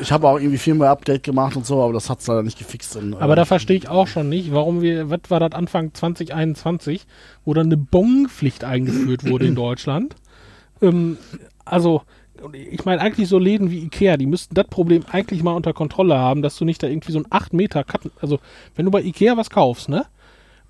ich 0.00 0.10
habe 0.10 0.26
auch 0.28 0.38
irgendwie 0.38 0.58
Firmware-Update 0.58 1.22
gemacht 1.22 1.54
und 1.56 1.64
so, 1.64 1.80
aber 1.82 1.92
das 1.92 2.10
hat 2.10 2.18
es 2.20 2.26
leider 2.26 2.42
nicht 2.42 2.58
gefixt. 2.58 2.96
Und, 2.96 3.14
aber 3.14 3.34
äh, 3.34 3.36
da 3.36 3.44
verstehe 3.44 3.76
ich 3.76 3.88
auch 3.88 4.08
schon 4.08 4.28
nicht, 4.28 4.52
warum 4.52 4.82
wir, 4.82 5.10
was 5.10 5.20
war 5.28 5.38
das 5.38 5.52
Anfang 5.52 5.94
2021, 5.94 7.06
wo 7.44 7.54
dann 7.54 7.66
eine 7.66 7.76
Bonpflicht 7.76 8.64
eingeführt 8.64 9.24
wurde 9.28 9.46
in 9.46 9.54
Deutschland. 9.56 10.16
Ähm, 10.80 11.18
also, 11.64 12.02
ich 12.52 12.84
meine, 12.84 13.00
eigentlich 13.00 13.28
so 13.28 13.38
Läden 13.38 13.70
wie 13.70 13.78
Ikea, 13.84 14.16
die 14.16 14.26
müssten 14.26 14.56
das 14.56 14.66
Problem 14.66 15.04
eigentlich 15.12 15.44
mal 15.44 15.52
unter 15.54 15.72
Kontrolle 15.72 16.18
haben, 16.18 16.42
dass 16.42 16.56
du 16.56 16.64
nicht 16.64 16.82
da 16.82 16.88
irgendwie 16.88 17.12
so 17.12 17.20
ein 17.20 17.26
8 17.30 17.52
Meter 17.52 17.84
Cut, 17.84 18.00
also 18.20 18.40
wenn 18.74 18.84
du 18.86 18.90
bei 18.90 19.02
Ikea 19.02 19.36
was 19.36 19.50
kaufst, 19.50 19.88
ne? 19.88 20.06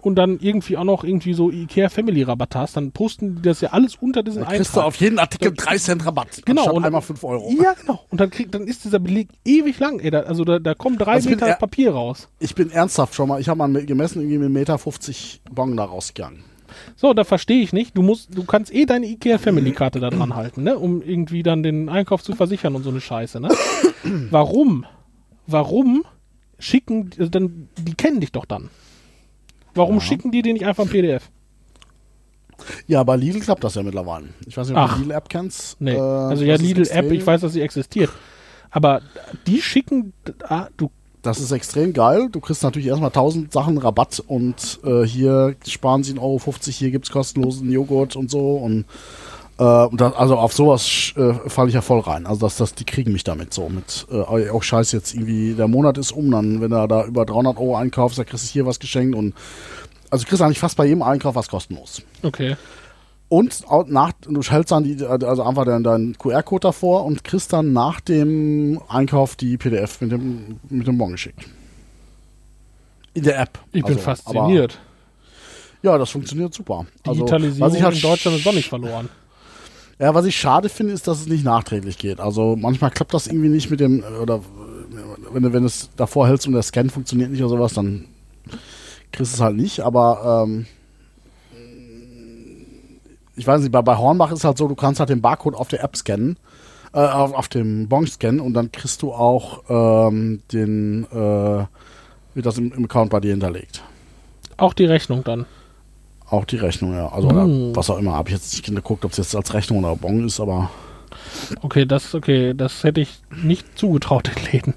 Und 0.02 0.16
dann 0.16 0.38
irgendwie 0.40 0.76
auch 0.76 0.84
noch 0.84 1.04
irgendwie 1.04 1.32
so 1.32 1.50
Ikea 1.50 1.88
Family 1.88 2.22
Rabatt 2.22 2.54
hast, 2.54 2.76
dann 2.76 2.92
posten 2.92 3.36
die 3.36 3.42
das 3.42 3.60
ja 3.60 3.70
alles 3.70 3.96
unter 3.96 4.22
diesen 4.22 4.42
Dann 4.44 4.52
kriegst 4.54 4.76
du 4.76 4.80
auf 4.82 4.96
jeden 4.96 5.18
Artikel 5.18 5.52
3 5.56 5.78
Cent 5.78 6.04
Rabatt. 6.04 6.42
Genau, 6.44 6.70
und- 6.72 6.84
einmal 6.84 7.02
5 7.02 7.22
Euro. 7.24 7.50
ja, 7.62 7.72
genau. 7.80 8.00
Und 8.10 8.20
dann, 8.20 8.30
krieg, 8.30 8.52
dann 8.52 8.66
ist 8.66 8.84
dieser 8.84 8.98
Beleg 8.98 9.28
ewig 9.44 9.78
lang. 9.78 9.98
Ey, 10.00 10.10
da, 10.10 10.20
also 10.20 10.44
da, 10.44 10.58
da 10.58 10.74
kommen 10.74 10.98
drei 10.98 11.12
Also 11.14 11.28
bin 11.28 11.36
Meter 11.38 11.48
eher- 11.48 11.56
Papier 11.56 11.92
raus. 11.92 12.28
Ich 12.40 12.54
bin 12.54 12.70
ernsthaft 12.70 13.14
schon 13.14 13.28
mal, 13.28 13.40
ich 13.40 13.48
habe 13.48 13.58
mal 13.58 13.86
gemessen, 13.86 14.20
irgendwie 14.20 14.38
mit 14.38 14.50
1,50 14.50 14.52
Meter 14.52 14.78
50 14.78 15.42
Bon 15.50 15.76
da 15.76 15.84
rausgegangen. 15.84 16.44
So, 16.96 17.12
da 17.12 17.24
verstehe 17.24 17.62
ich 17.62 17.72
nicht. 17.74 17.96
Du 17.96 18.02
musst, 18.02 18.36
du 18.36 18.44
kannst 18.44 18.72
eh 18.74 18.86
deine 18.86 19.06
Ikea 19.06 19.36
Family 19.38 19.72
Karte 19.72 20.00
da 20.00 20.08
dran 20.08 20.34
halten, 20.34 20.62
ne? 20.62 20.78
Um 20.78 21.02
irgendwie 21.02 21.42
dann 21.42 21.62
den 21.62 21.88
Einkauf 21.90 22.22
zu 22.22 22.34
versichern 22.34 22.74
und 22.74 22.82
so 22.82 22.88
eine 22.90 23.00
Scheiße, 23.02 23.40
ne? 23.40 23.48
Warum? 24.30 24.86
Warum 25.46 26.04
schicken, 26.58 27.10
also 27.18 27.28
dann, 27.30 27.68
die 27.78 27.94
kennen 27.94 28.20
dich 28.20 28.32
doch 28.32 28.44
dann. 28.46 28.70
Warum 29.74 30.00
schicken 30.00 30.30
die 30.30 30.42
dir 30.42 30.52
nicht 30.52 30.66
einfach 30.66 30.84
ein 30.84 30.90
PDF? 30.90 31.30
Ja, 32.86 33.02
bei 33.02 33.16
Lidl 33.16 33.40
klappt 33.40 33.64
das 33.64 33.74
ja 33.74 33.82
mittlerweile. 33.82 34.28
Ich 34.46 34.56
weiß 34.56 34.68
nicht, 34.68 34.76
ob 34.76 34.84
Ach. 34.84 34.90
du 34.92 34.96
die 34.98 35.02
Lidl-App 35.04 35.28
kennst. 35.28 35.80
Nee. 35.80 35.94
Äh, 35.94 35.98
also 35.98 36.44
ja, 36.44 36.52
das 36.52 36.62
ist 36.62 36.68
Lidl 36.68 36.82
App, 36.82 36.88
extrem- 36.90 37.12
ich 37.12 37.26
weiß, 37.26 37.40
dass 37.40 37.52
sie 37.52 37.60
existiert. 37.60 38.10
Aber 38.70 39.02
die 39.46 39.60
schicken, 39.60 40.12
ah, 40.44 40.68
du, 40.76 40.90
Das 41.22 41.38
ist 41.40 41.50
extrem 41.52 41.92
geil. 41.92 42.28
Du 42.32 42.40
kriegst 42.40 42.62
natürlich 42.62 42.88
erstmal 42.88 43.10
1000 43.10 43.52
Sachen 43.52 43.78
Rabatt 43.78 44.20
und 44.26 44.80
äh, 44.84 45.02
hier 45.04 45.54
sparen 45.66 46.02
sie 46.04 46.14
1,50 46.14 46.20
Euro, 46.20 46.40
hier 46.68 46.90
gibt's 46.90 47.10
kostenlosen 47.10 47.70
Joghurt 47.70 48.16
und 48.16 48.30
so. 48.30 48.56
Und 48.56 48.86
das, 49.58 50.14
also 50.14 50.36
auf 50.36 50.52
sowas 50.52 51.12
äh, 51.16 51.34
falle 51.48 51.68
ich 51.68 51.74
ja 51.74 51.82
voll 51.82 52.00
rein. 52.00 52.26
Also 52.26 52.40
das, 52.46 52.56
das, 52.56 52.74
die 52.74 52.84
kriegen 52.84 53.12
mich 53.12 53.24
damit 53.24 53.52
so. 53.54 53.68
Mit 53.68 54.06
äh, 54.10 54.48
auch 54.50 54.62
scheiße, 54.62 54.96
jetzt 54.96 55.14
irgendwie 55.14 55.54
der 55.54 55.68
Monat 55.68 55.98
ist 55.98 56.12
um, 56.12 56.30
dann 56.30 56.60
wenn 56.60 56.70
du 56.70 56.88
da 56.88 57.04
über 57.04 57.26
300 57.26 57.56
Euro 57.58 57.76
einkaufst, 57.76 58.18
dann 58.18 58.26
kriegst 58.26 58.48
du 58.48 58.52
hier 58.52 58.66
was 58.66 58.78
geschenkt 58.78 59.16
und 59.16 59.34
also 60.10 60.24
du 60.24 60.28
kriegst 60.28 60.42
eigentlich 60.42 60.58
fast 60.58 60.76
bei 60.76 60.84
jedem 60.86 61.02
Einkauf 61.02 61.34
was 61.34 61.48
kostenlos. 61.48 62.02
okay. 62.22 62.56
Und 63.28 63.64
nach, 63.86 64.12
du 64.20 64.42
hältst 64.42 64.72
dann 64.72 64.84
die, 64.84 65.02
also 65.06 65.42
einfach 65.42 65.64
deinen, 65.64 65.82
deinen 65.82 66.18
QR-Code 66.18 66.60
davor 66.60 67.06
und 67.06 67.24
kriegst 67.24 67.50
dann 67.54 67.72
nach 67.72 67.98
dem 68.02 68.78
Einkauf 68.88 69.36
die 69.36 69.56
PDF 69.56 70.02
mit 70.02 70.12
dem, 70.12 70.60
mit 70.68 70.86
dem 70.86 70.98
Bon 70.98 71.12
geschickt. 71.12 71.40
In 73.14 73.22
der 73.22 73.40
App. 73.40 73.58
Ich 73.72 73.82
bin 73.84 73.94
Also, 73.94 74.00
fasziniert. 74.00 74.78
Aber, 75.82 75.92
ja, 75.92 75.96
das 75.96 76.10
funktioniert 76.10 76.52
super. 76.52 76.84
Also, 77.06 77.20
Digitalisierung 77.20 77.70
was 77.70 77.74
ich 77.74 77.82
halt 77.82 77.96
in 77.96 78.02
Deutschland 78.02 78.36
ist 78.36 78.44
doch 78.44 78.52
nicht 78.52 78.68
verloren. 78.68 79.08
Ja, 79.98 80.14
was 80.14 80.24
ich 80.24 80.36
schade 80.36 80.68
finde, 80.68 80.92
ist, 80.92 81.06
dass 81.06 81.20
es 81.20 81.26
nicht 81.26 81.44
nachträglich 81.44 81.98
geht. 81.98 82.20
Also 82.20 82.56
manchmal 82.56 82.90
klappt 82.90 83.14
das 83.14 83.26
irgendwie 83.26 83.48
nicht 83.48 83.70
mit 83.70 83.80
dem, 83.80 84.02
oder 84.20 84.36
äh, 84.36 84.40
wenn 85.32 85.42
du, 85.42 85.52
wenn 85.52 85.62
du 85.62 85.66
es 85.66 85.90
davor 85.96 86.28
hältst 86.28 86.46
und 86.46 86.54
der 86.54 86.62
Scan 86.62 86.90
funktioniert 86.90 87.30
nicht 87.30 87.40
oder 87.42 87.50
sowas, 87.50 87.74
dann 87.74 88.06
kriegst 89.12 89.32
du 89.32 89.36
es 89.36 89.40
halt 89.40 89.56
nicht. 89.56 89.80
Aber 89.80 90.44
ähm, 90.44 90.66
ich 93.36 93.46
weiß 93.46 93.60
nicht, 93.60 93.72
bei, 93.72 93.82
bei 93.82 93.96
Hornbach 93.96 94.32
ist 94.32 94.44
halt 94.44 94.58
so, 94.58 94.68
du 94.68 94.74
kannst 94.74 95.00
halt 95.00 95.10
den 95.10 95.20
Barcode 95.20 95.54
auf 95.54 95.68
der 95.68 95.82
App 95.82 95.96
scannen, 95.96 96.36
äh, 96.92 96.98
auf, 96.98 97.32
auf 97.32 97.48
dem 97.48 97.88
Bon 97.88 98.06
scannen 98.06 98.40
und 98.40 98.54
dann 98.54 98.72
kriegst 98.72 99.02
du 99.02 99.12
auch 99.12 99.62
ähm, 99.68 100.42
den, 100.52 101.04
äh, 101.10 101.64
wird 102.34 102.46
das 102.46 102.58
im, 102.58 102.72
im 102.72 102.84
Account 102.84 103.10
bei 103.10 103.20
dir 103.20 103.30
hinterlegt. 103.30 103.82
Auch 104.56 104.74
die 104.74 104.84
Rechnung 104.84 105.24
dann. 105.24 105.46
Auch 106.32 106.44
die 106.46 106.56
Rechnung, 106.56 106.94
ja. 106.94 107.08
Also 107.12 107.30
Hm. 107.30 107.76
was 107.76 107.90
auch 107.90 107.98
immer. 107.98 108.14
Habe 108.14 108.30
ich 108.30 108.34
jetzt 108.34 108.52
nicht 108.52 108.64
geguckt, 108.64 109.04
ob 109.04 109.10
es 109.12 109.18
jetzt 109.18 109.36
als 109.36 109.52
Rechnung 109.52 109.84
oder 109.84 109.94
Bon 109.96 110.24
ist, 110.26 110.40
aber 110.40 110.70
Okay, 111.60 111.84
das, 111.84 112.14
okay, 112.14 112.54
das 112.56 112.84
hätte 112.84 113.02
ich 113.02 113.20
nicht 113.42 113.78
zugetraut 113.78 114.28
den 114.34 114.50
Läden. 114.52 114.74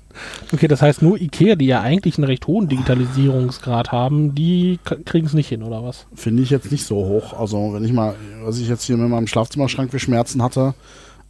Okay, 0.54 0.68
das 0.68 0.82
heißt 0.82 1.02
nur 1.02 1.20
Ikea, 1.20 1.56
die 1.56 1.66
ja 1.66 1.80
eigentlich 1.82 2.18
einen 2.18 2.26
recht 2.26 2.46
hohen 2.48 2.68
Digitalisierungsgrad 2.68 3.94
haben, 3.94 4.36
die 4.36 4.80
kriegen 5.06 5.28
es 5.28 5.34
nicht 5.34 5.48
hin, 5.48 5.64
oder 5.64 5.82
was? 5.84 6.08
finde 6.14 6.44
ich 6.44 6.50
jetzt 6.50 6.72
nicht 6.74 6.86
so 6.86 6.98
hoch. 6.98 7.34
Also 7.40 7.72
wenn 7.74 7.86
ich 7.86 7.94
mal, 7.94 8.16
was 8.44 8.60
ich 8.60 8.68
jetzt 8.68 8.84
hier 8.84 8.98
mit 8.98 9.10
meinem 9.10 9.28
Schlafzimmerschrank 9.28 9.92
für 9.92 10.00
Schmerzen 10.00 10.44
hatte, 10.44 10.74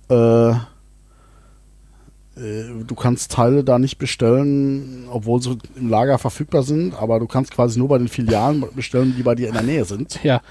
äh, 0.10 0.54
du 2.36 2.96
kannst 2.96 3.32
Teile 3.32 3.64
da 3.64 3.80
nicht 3.80 3.98
bestellen, 3.98 5.08
obwohl 5.10 5.42
sie 5.42 5.58
im 5.76 5.90
Lager 5.90 6.18
verfügbar 6.18 6.64
sind, 6.64 6.94
aber 6.94 7.20
du 7.20 7.28
kannst 7.28 7.52
quasi 7.54 7.80
nur 7.80 7.88
bei 7.88 7.98
den 7.98 8.10
Filialen 8.10 8.64
bestellen, 8.76 9.14
die 9.18 9.24
bei 9.24 9.36
dir 9.36 9.48
in 9.48 9.54
der 9.54 9.64
Nähe 9.64 9.86
sind. 9.86 10.22
Ja. 10.24 10.42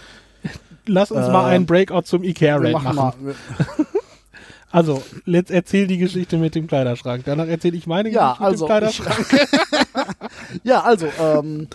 Lass 0.87 1.11
uns 1.11 1.26
Äh, 1.26 1.31
mal 1.33 1.47
einen 1.47 1.67
Breakout 1.67 2.03
zum 2.03 2.25
Ikea 2.25 2.59
Wir 2.61 2.69
Raid 2.69 2.73
machen 2.83 2.97
machen. 2.97 3.35
Also, 4.71 5.03
let's 5.25 5.53
erzähl 5.53 5.87
die 5.87 5.99
Geschichte 5.99 6.37
mit 6.37 6.57
dem 6.57 6.67
Kleiderschrank. 6.67 7.23
Danach 7.25 7.47
erzähle 7.47 7.76
ich 7.76 7.87
meine 7.87 8.11
Ja, 8.11 8.33
Geschichte 8.33 8.45
also 8.45 8.67
mit 8.67 8.73
dem 8.73 9.05
Kleiderschrank. 9.07 9.49
ich, 10.55 10.61
ja, 10.64 10.81
also 10.83 11.07
ähm, 11.21 11.69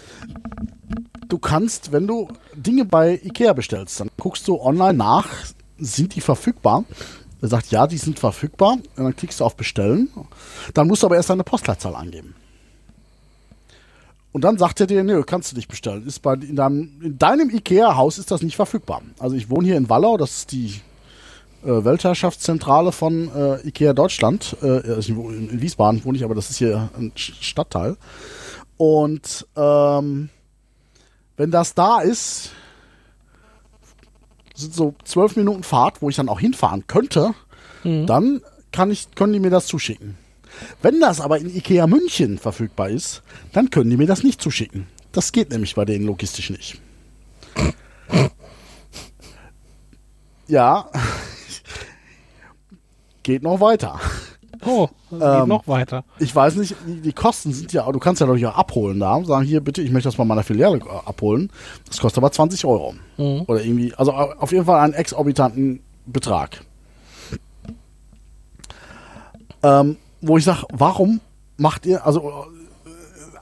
du 1.29 1.37
kannst, 1.37 1.93
wenn 1.93 2.07
du 2.07 2.27
Dinge 2.55 2.83
bei 2.83 3.17
Ikea 3.23 3.53
bestellst, 3.53 4.01
dann 4.01 4.09
guckst 4.17 4.45
du 4.49 4.59
online 4.59 4.95
nach, 4.95 5.27
sind 5.77 6.13
die 6.15 6.19
verfügbar? 6.19 6.83
Er 7.41 7.47
sagt, 7.47 7.71
ja, 7.71 7.87
die 7.87 7.97
sind 7.97 8.19
verfügbar. 8.19 8.73
Und 8.95 9.03
dann 9.03 9.15
klickst 9.15 9.39
du 9.39 9.45
auf 9.45 9.55
Bestellen. 9.55 10.09
Dann 10.73 10.87
musst 10.87 11.03
du 11.03 11.07
aber 11.07 11.15
erst 11.15 11.29
deine 11.29 11.43
Postleitzahl 11.43 11.95
angeben. 11.95 12.35
Und 14.31 14.43
dann 14.43 14.57
sagt 14.57 14.79
er 14.79 14.87
dir, 14.87 15.03
nö, 15.03 15.23
kannst 15.23 15.51
du 15.51 15.55
nicht 15.55 15.67
bestellen. 15.67 16.05
Ist 16.05 16.21
bei, 16.21 16.33
in, 16.33 16.55
deinem, 16.55 17.01
in 17.01 17.17
deinem 17.17 17.49
Ikea-Haus 17.49 18.17
ist 18.17 18.29
das 18.29 18.41
nicht 18.41 18.55
verfügbar. 18.55 19.01
Also 19.17 19.35
ich 19.35 19.49
wohne 19.49 19.67
hier 19.67 19.77
in 19.77 19.89
Wallau, 19.89 20.17
das 20.17 20.37
ist 20.37 20.51
die 20.51 20.81
äh, 21.63 21.83
Weltherrschaftszentrale 21.83 22.91
von 22.91 23.31
äh, 23.33 23.67
Ikea 23.67 23.93
Deutschland. 23.93 24.55
Äh, 24.61 24.93
also 24.93 25.29
in, 25.29 25.49
in 25.49 25.61
Wiesbaden 25.61 26.05
wohne 26.05 26.17
ich, 26.17 26.23
aber 26.23 26.35
das 26.35 26.51
ist 26.51 26.57
hier 26.57 26.89
ein 26.97 27.11
Stadtteil. 27.15 27.97
Und 28.77 29.47
ähm, 29.55 30.29
wenn 31.37 31.51
das 31.51 31.73
da 31.73 32.01
ist, 32.01 32.51
sind 34.59 34.73
so 34.73 34.95
zwölf 35.03 35.35
Minuten 35.35 35.63
Fahrt, 35.63 36.01
wo 36.01 36.09
ich 36.09 36.15
dann 36.15 36.29
auch 36.29 36.39
hinfahren 36.39 36.85
könnte, 36.87 37.33
dann 37.83 38.41
kann 38.71 38.91
ich, 38.91 39.15
können 39.15 39.33
die 39.33 39.39
mir 39.39 39.49
das 39.49 39.67
zuschicken. 39.67 40.17
Wenn 40.81 40.99
das 40.99 41.21
aber 41.21 41.37
in 41.37 41.55
Ikea 41.55 41.87
München 41.87 42.37
verfügbar 42.37 42.89
ist, 42.89 43.21
dann 43.53 43.69
können 43.69 43.89
die 43.89 43.97
mir 43.97 44.07
das 44.07 44.23
nicht 44.23 44.41
zuschicken. 44.41 44.87
Das 45.11 45.31
geht 45.31 45.49
nämlich 45.49 45.75
bei 45.75 45.85
denen 45.85 46.05
logistisch 46.05 46.49
nicht. 46.49 46.79
Ja, 50.47 50.89
geht 53.23 53.43
noch 53.43 53.61
weiter. 53.61 53.99
Oh, 54.65 54.87
das 55.09 55.19
geht 55.19 55.27
Ähm, 55.43 55.47
noch 55.49 55.67
weiter. 55.67 56.03
Ich 56.19 56.35
weiß 56.35 56.55
nicht, 56.55 56.75
die, 56.85 57.01
die 57.01 57.13
Kosten 57.13 57.53
sind 57.53 57.71
ja, 57.73 57.89
du 57.91 57.99
kannst 57.99 58.19
ja 58.19 58.27
natürlich 58.27 58.45
auch 58.47 58.57
abholen 58.57 58.99
da, 58.99 59.23
sagen 59.23 59.45
hier 59.45 59.61
bitte, 59.61 59.81
ich 59.81 59.91
möchte 59.91 60.07
das 60.09 60.15
bei 60.17 60.25
meiner 60.25 60.43
Filiale 60.43 60.77
äh, 60.79 60.81
abholen. 61.05 61.49
Das 61.87 61.99
kostet 61.99 62.17
aber 62.17 62.31
20 62.31 62.65
Euro. 62.65 62.93
Mhm. 63.17 63.43
Oder 63.47 63.63
irgendwie, 63.63 63.93
also 63.95 64.13
au- 64.13 64.33
auf 64.37 64.51
jeden 64.51 64.65
Fall 64.65 64.79
einen 64.81 64.93
exorbitanten 64.93 65.81
Betrag. 66.05 66.61
Ähm, 69.63 69.97
wo 70.21 70.37
ich 70.37 70.43
sage, 70.45 70.63
warum 70.71 71.19
macht 71.57 71.85
ihr, 71.85 72.05
also, 72.05 72.45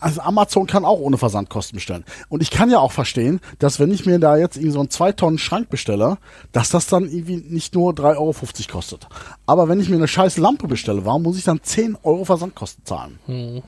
also 0.01 0.21
Amazon 0.21 0.67
kann 0.67 0.85
auch 0.85 0.99
ohne 0.99 1.17
Versandkosten 1.17 1.75
bestellen. 1.75 2.05
Und 2.29 2.41
ich 2.41 2.51
kann 2.51 2.69
ja 2.69 2.79
auch 2.79 2.91
verstehen, 2.91 3.39
dass 3.59 3.79
wenn 3.79 3.91
ich 3.91 4.05
mir 4.05 4.19
da 4.19 4.37
jetzt 4.37 4.57
irgendwie 4.57 4.71
so 4.71 4.79
einen 4.79 4.89
2 4.89 5.11
Tonnen 5.13 5.37
Schrank 5.37 5.69
bestelle, 5.69 6.17
dass 6.51 6.69
das 6.69 6.87
dann 6.87 7.05
irgendwie 7.05 7.37
nicht 7.37 7.75
nur 7.75 7.93
3,50 7.93 8.17
Euro 8.17 8.33
kostet. 8.71 9.07
Aber 9.45 9.67
wenn 9.67 9.79
ich 9.79 9.89
mir 9.89 9.95
eine 9.95 10.07
scheiß 10.07 10.37
Lampe 10.37 10.67
bestelle, 10.67 11.05
warum 11.05 11.23
muss 11.23 11.37
ich 11.37 11.43
dann 11.43 11.61
10 11.61 11.97
Euro 12.03 12.25
Versandkosten 12.25 12.85
zahlen? 12.85 13.19
Hm. 13.25 13.63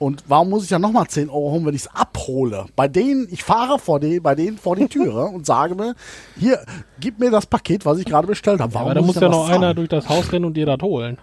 Und 0.00 0.24
warum 0.28 0.48
muss 0.48 0.62
ich 0.62 0.70
dann 0.70 0.80
nochmal 0.80 1.08
10 1.08 1.28
Euro 1.28 1.50
holen, 1.50 1.66
wenn 1.66 1.74
ich 1.74 1.82
es 1.82 1.94
abhole? 1.94 2.64
Bei 2.74 2.88
denen, 2.88 3.28
ich 3.30 3.44
fahre 3.44 3.78
vor 3.78 4.00
die, 4.00 4.18
bei 4.18 4.34
denen 4.34 4.56
vor 4.56 4.74
die 4.74 4.88
Türe 4.88 5.26
und 5.26 5.44
sage 5.44 5.74
mir, 5.74 5.94
hier, 6.38 6.64
gib 7.00 7.18
mir 7.18 7.30
das 7.30 7.44
Paket, 7.44 7.84
was 7.84 7.98
ich 7.98 8.06
gerade 8.06 8.26
bestellt 8.26 8.60
habe. 8.60 8.72
Warum 8.72 8.86
Aber 8.86 8.94
da 8.94 9.00
muss 9.00 9.08
muss 9.08 9.16
ich 9.16 9.22
ja 9.22 9.28
noch 9.28 9.50
einer 9.50 9.74
durch 9.74 9.90
das 9.90 10.08
Haus 10.08 10.32
rennen 10.32 10.46
und 10.46 10.54
dir 10.54 10.64
das 10.64 10.80
holen. 10.80 11.18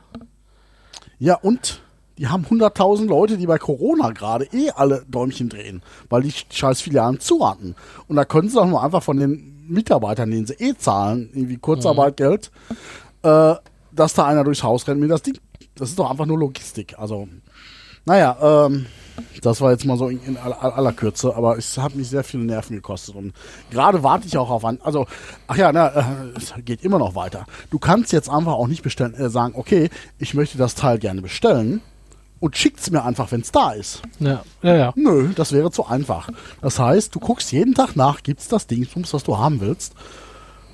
Ja, 1.18 1.34
und 1.36 1.82
die 2.18 2.28
haben 2.28 2.46
100.000 2.46 3.06
Leute, 3.06 3.38
die 3.38 3.46
bei 3.46 3.58
Corona 3.58 4.12
gerade 4.12 4.46
eh 4.46 4.72
alle 4.72 5.06
Däumchen 5.08 5.50
drehen, 5.50 5.82
weil 6.10 6.24
die 6.24 6.34
scheiß 6.50 6.82
Filialen 6.82 7.20
zu 7.20 7.48
hatten. 7.48 7.76
Und 8.08 8.16
da 8.16 8.26
können 8.26 8.50
sie 8.50 8.56
doch 8.56 8.66
nur 8.66 8.84
einfach 8.84 9.04
von 9.04 9.18
den 9.18 9.66
Mitarbeitern, 9.68 10.32
denen 10.32 10.48
sie 10.48 10.56
eh 10.56 10.76
zahlen, 10.76 11.30
irgendwie 11.34 11.58
Kurzarbeitgeld, 11.58 12.52
äh, 13.24 13.56
dass 13.92 14.14
da 14.14 14.26
einer 14.26 14.44
durchs 14.44 14.64
Haus 14.64 14.88
rennt 14.88 15.00
mit 15.00 15.12
das 15.12 15.22
Ding. 15.22 15.38
Das 15.76 15.90
ist 15.90 16.00
doch 16.00 16.10
einfach 16.10 16.26
nur 16.26 16.40
Logistik. 16.40 16.98
Also, 16.98 17.28
naja, 18.06 18.66
ähm, 18.68 18.88
das 19.42 19.62
war 19.62 19.72
jetzt 19.72 19.86
mal 19.86 19.98
so 19.98 20.08
in, 20.08 20.24
in 20.24 20.38
aller, 20.38 20.62
aller 20.62 20.94
Kürze, 20.94 21.36
aber 21.36 21.58
es 21.58 21.78
hat 21.78 21.96
mich 21.96 22.10
sehr 22.10 22.24
viele 22.24 22.44
Nerven 22.44 22.76
gekostet. 22.76 23.16
Und 23.16 23.34
gerade 23.70 24.02
warte 24.02 24.28
ich 24.28 24.38
auch 24.38 24.50
auf 24.50 24.66
ein, 24.66 24.82
also, 24.82 25.06
ach 25.48 25.58
ja, 25.58 25.72
na, 25.72 25.88
äh, 25.90 26.04
es 26.36 26.54
geht 26.66 26.84
immer 26.84 26.98
noch 26.98 27.14
weiter. 27.14 27.46
Du 27.70 27.78
kannst 27.78 28.12
jetzt 28.12 28.30
einfach 28.30 28.54
auch 28.54 28.68
nicht 28.68 28.82
bestellen, 28.82 29.14
äh, 29.14 29.30
sagen, 29.30 29.54
okay, 29.56 29.90
ich 30.18 30.34
möchte 30.34 30.58
das 30.58 30.74
Teil 30.74 30.98
gerne 30.98 31.22
bestellen 31.22 31.82
und 32.40 32.56
schickt's 32.58 32.90
mir 32.92 33.04
einfach, 33.04 33.32
wenn's 33.32 33.52
da 33.52 33.72
ist. 33.72 34.02
Ja, 34.20 34.44
ja, 34.62 34.76
ja. 34.76 34.94
Nö, 34.96 35.32
das 35.36 35.52
wäre 35.52 35.72
zu 35.72 35.86
einfach. 35.86 36.30
Das 36.62 36.80
heißt, 36.80 37.14
du 37.16 37.20
guckst 37.20 37.52
jeden 37.52 37.74
Tag 37.74 37.96
nach, 37.96 38.24
gibt's 38.24 38.48
das 38.48 38.68
Dingsbums, 38.68 39.14
was 39.14 39.24
du 39.24 39.38
haben 39.38 39.60
willst, 39.60 39.94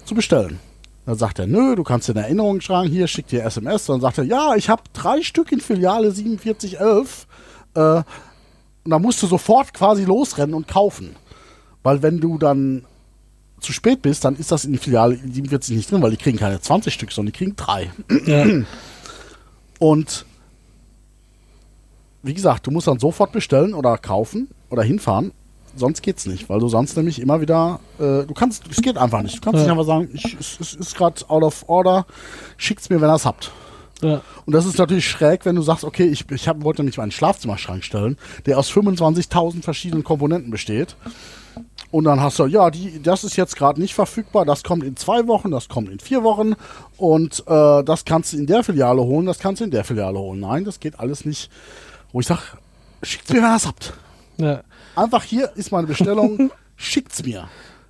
zu 0.06 0.16
bestellen. 0.16 0.60
Dann 1.06 1.18
sagt 1.18 1.40
er, 1.40 1.48
nö, 1.48 1.76
du 1.76 1.84
kannst 1.84 2.08
in 2.10 2.16
Erinnerung 2.16 2.62
schreiben, 2.62 2.90
hier, 2.90 3.08
schick 3.08 3.28
dir 3.28 3.44
SMS. 3.44 3.86
Dann 3.86 4.00
sagt 4.02 4.18
er, 4.18 4.24
ja, 4.24 4.56
ich 4.56 4.70
habe 4.70 4.84
drei 4.94 5.22
Stück 5.22 5.52
in 5.52 5.60
Filiale 5.60 6.14
4711. 6.14 7.28
Äh, 7.76 7.80
und 7.80 8.92
dann 8.92 9.02
musst 9.02 9.22
du 9.22 9.28
sofort 9.28 9.74
quasi 9.74 10.06
losrennen 10.06 10.56
und 10.56 10.68
kaufen. 10.68 11.16
Weil 11.84 12.02
wenn 12.02 12.20
du 12.20 12.38
dann 12.38 12.86
zu 13.60 13.74
spät 13.74 14.02
bist, 14.02 14.26
dann 14.26 14.36
ist 14.36 14.52
das 14.52 14.66
in 14.66 14.78
Filiale 14.78 15.18
47 15.18 15.76
nicht 15.76 15.92
drin, 15.92 16.02
weil 16.02 16.12
die 16.12 16.18
kriegen 16.18 16.38
keine 16.38 16.60
20 16.60 16.94
Stück, 16.94 17.12
sondern 17.12 17.32
die 17.32 17.38
kriegen 17.38 17.56
drei. 17.56 17.92
Ja. 18.26 18.46
Und 19.80 20.26
wie 22.24 22.34
gesagt, 22.34 22.66
du 22.68 22.72
musst 22.72 22.88
dann 22.88 23.00
sofort 23.00 23.32
bestellen 23.32 23.74
oder 23.74 23.98
kaufen 23.98 24.50
oder 24.70 24.82
hinfahren. 24.84 25.32
Sonst 25.76 26.02
geht's 26.04 26.26
nicht, 26.28 26.50
weil 26.50 26.60
du 26.60 26.68
sonst 26.70 26.96
nämlich 26.98 27.20
immer 27.20 27.42
wieder, 27.42 27.80
äh, 27.98 28.26
du 28.26 28.34
kannst, 28.36 28.64
es 28.70 28.82
geht 28.82 28.98
einfach 28.98 29.24
nicht. 29.24 29.38
Du 29.38 29.42
kannst 29.42 29.58
Ja. 29.58 29.64
nicht 29.64 29.72
einfach 29.72 29.86
sagen, 29.86 30.10
ich, 30.14 30.38
es, 30.40 30.60
es 30.60 30.74
ist 30.76 30.96
gerade 30.96 31.28
out 31.30 31.44
of 31.44 31.66
order, 31.68 32.06
schickt's 32.58 32.90
mir, 32.90 33.02
wenn 33.02 33.10
ihr 33.10 33.16
es 33.16 33.26
habt. 33.26 33.52
ja. 34.02 34.22
Und 34.46 34.54
das 34.54 34.66
ist 34.66 34.78
natürlich 34.78 35.08
schräg, 35.10 35.46
wenn 35.46 35.56
du 35.56 35.62
sagst, 35.64 35.84
okay, 35.84 36.06
ich, 36.06 36.30
ich 36.30 36.48
hab, 36.48 36.64
wollte 36.64 36.82
nämlich 36.84 36.98
meinen 36.98 37.12
Schlafzimmerschrank 37.12 37.84
stellen, 37.84 38.18
der 38.46 38.60
aus 38.60 38.70
25.000 38.72 39.64
verschiedenen 39.64 40.04
Komponenten 40.04 40.52
besteht. 40.52 40.96
Und 41.90 42.04
dann 42.06 42.20
hast 42.22 42.38
du, 42.40 42.46
ja, 42.46 42.70
die, 42.70 43.02
das 43.02 43.24
ist 43.24 43.36
jetzt 43.36 43.56
gerade 43.56 43.80
nicht 43.82 43.94
verfügbar, 43.96 44.46
das 44.46 44.64
kommt 44.64 44.84
in 44.84 44.96
zwei 44.96 45.28
Wochen, 45.28 45.50
das 45.52 45.70
kommt 45.70 45.90
in 45.90 46.00
vier 46.00 46.24
Wochen 46.24 46.54
und 46.98 47.44
äh, 47.48 47.84
das 47.84 48.06
kannst 48.06 48.34
du 48.34 48.38
in 48.38 48.46
der 48.48 48.64
Filiale 48.64 49.02
holen, 49.02 49.26
das 49.28 49.40
kannst 49.40 49.60
du 49.62 49.66
in 49.66 49.72
der 49.72 49.84
Filiale 49.84 50.18
holen. 50.20 50.40
Nein, 50.40 50.66
das 50.66 50.80
geht 50.80 51.00
alles 51.00 51.24
nicht. 51.26 51.50
Wo 52.14 52.22
ich 52.22 52.28
sag, 52.28 52.56
schickt's 53.02 53.32
mir, 53.34 53.42
wenn 53.42 53.52
ihr 53.52 53.56
es 53.58 53.68
habt. 53.68 53.94
ja. 54.38 54.62
Einfach 54.96 55.24
hier 55.24 55.52
ist 55.56 55.72
meine 55.72 55.88
Bestellung, 55.88 56.52
schickt's 56.78 57.24
mir. 57.24 57.50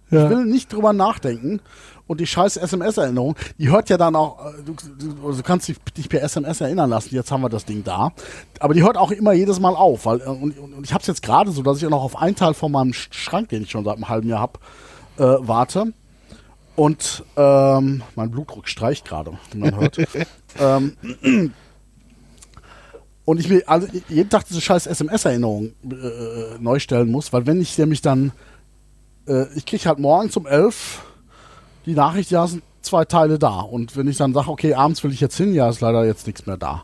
Ja. 0.10 0.24
Ich 0.24 0.30
will 0.30 0.46
nicht 0.46 0.72
drüber 0.72 0.94
nachdenken. 0.94 1.60
Und 2.08 2.20
die 2.20 2.28
scheiß 2.28 2.58
SMS-Erinnerung, 2.58 3.36
die 3.58 3.70
hört 3.70 3.90
ja 3.90 3.98
dann 3.98 4.16
auch, 4.16 4.46
äh, 4.46 4.62
du, 4.64 4.74
du, 5.00 5.32
du 5.34 5.44
kannst 5.44 5.68
dich, 5.70 5.78
dich 5.98 6.08
per 6.10 6.22
SMS 6.22 6.60
erinnern 6.62 6.90
lassen, 6.90 7.16
jetzt 7.16 7.32
haben 7.32 7.42
wir 7.42 7.50
das 7.50 7.64
Ding 7.66 7.84
da. 7.84 8.12
Aber 8.60 8.74
die 8.74 8.84
hört 8.84 8.98
auch 8.98 9.12
immer 9.12 9.32
jedes 9.34 9.60
Mal 9.60 9.74
auf. 9.76 10.06
Weil, 10.06 10.20
äh, 10.22 10.26
und, 10.26 10.58
und 10.58 10.84
ich 10.86 10.94
habe 10.94 11.02
es 11.02 11.08
jetzt 11.08 11.22
gerade 11.24 11.52
so, 11.52 11.62
dass 11.64 11.78
ich 11.78 11.86
auch 11.86 11.90
noch 11.92 12.04
auf 12.04 12.18
einen 12.18 12.36
Teil 12.36 12.54
von 12.54 12.72
meinem 12.74 12.92
Sch- 12.92 13.14
Schrank, 13.14 13.50
den 13.50 13.64
ich 13.64 13.72
schon 13.72 13.84
seit 13.86 13.96
einem 13.96 14.10
halben 14.10 14.28
Jahr 14.30 14.40
habe, 14.42 14.60
äh, 15.18 15.24
warte. 15.48 15.94
Und 16.76 17.24
ähm, 17.38 18.02
mein 18.16 18.32
Blutdruck 18.32 18.68
streicht 18.68 19.06
gerade, 19.06 19.38
wie 19.52 19.58
man 19.60 19.76
hört. 19.76 19.98
ähm, 20.60 20.98
und 23.26 23.40
ich 23.40 23.50
mir 23.50 23.64
also 23.68 23.88
jeden 24.10 24.30
Tag 24.30 24.46
diese 24.48 24.62
scheiß 24.62 24.88
SMS-Erinnerung 24.88 25.74
äh, 25.90 26.58
neu 26.60 26.80
stellen 26.80 27.10
muss, 27.12 27.32
weil 27.34 27.46
wenn 27.46 27.62
ich 27.62 27.78
nämlich 27.78 28.02
dann, 28.02 28.32
äh, 29.28 29.46
ich 29.56 29.66
kriege 29.66 29.86
halt 29.86 30.00
morgens 30.00 30.36
um 30.36 30.46
11 30.46 31.04
die 31.86 31.94
Nachricht, 31.94 32.32
ja, 32.32 32.46
sind 32.48 32.64
zwei 32.82 33.06
Teile 33.06 33.40
da. 33.40 33.60
Und 33.62 33.96
wenn 33.98 34.08
ich 34.08 34.18
dann 34.18 34.34
sage, 34.34 34.50
okay, 34.50 34.74
abends 34.74 35.04
will 35.04 35.12
ich 35.12 35.22
jetzt 35.22 35.38
hin, 35.38 35.54
ja, 35.54 35.70
ist 35.70 35.82
leider 35.82 36.06
jetzt 36.06 36.28
nichts 36.28 36.46
mehr 36.46 36.58
da. 36.58 36.84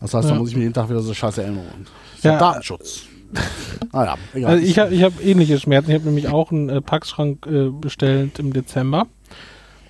Das 0.00 0.14
heißt, 0.14 0.24
Ja. 0.24 0.30
dann 0.30 0.38
muss 0.40 0.50
ich 0.50 0.56
mir 0.56 0.62
jeden 0.62 0.74
Tag 0.74 0.88
wieder 0.88 1.00
so 1.00 1.12
scheiß 1.12 1.38
ist 1.38 1.44
Ja. 2.22 2.32
ja 2.32 2.38
Datenschutz. 2.38 3.02
naja, 3.92 4.14
egal. 4.34 4.52
Also 4.52 4.64
ich 4.66 4.78
habe 4.78 4.94
ich 4.94 5.02
hab 5.02 5.22
ähnliche 5.22 5.58
Schmerzen. 5.58 5.90
Ich 5.90 5.96
habe 5.96 6.06
nämlich 6.06 6.28
auch 6.28 6.50
einen 6.50 6.68
äh, 6.68 6.80
Packschrank 6.80 7.46
äh, 7.46 7.68
bestellt 7.68 8.38
im 8.38 8.52
Dezember 8.52 9.06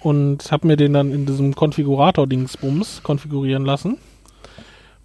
und 0.01 0.51
habe 0.51 0.67
mir 0.67 0.77
den 0.77 0.93
dann 0.93 1.13
in 1.13 1.27
diesem 1.27 1.55
Konfigurator-Dingsbums 1.55 3.03
konfigurieren 3.03 3.65
lassen. 3.65 3.99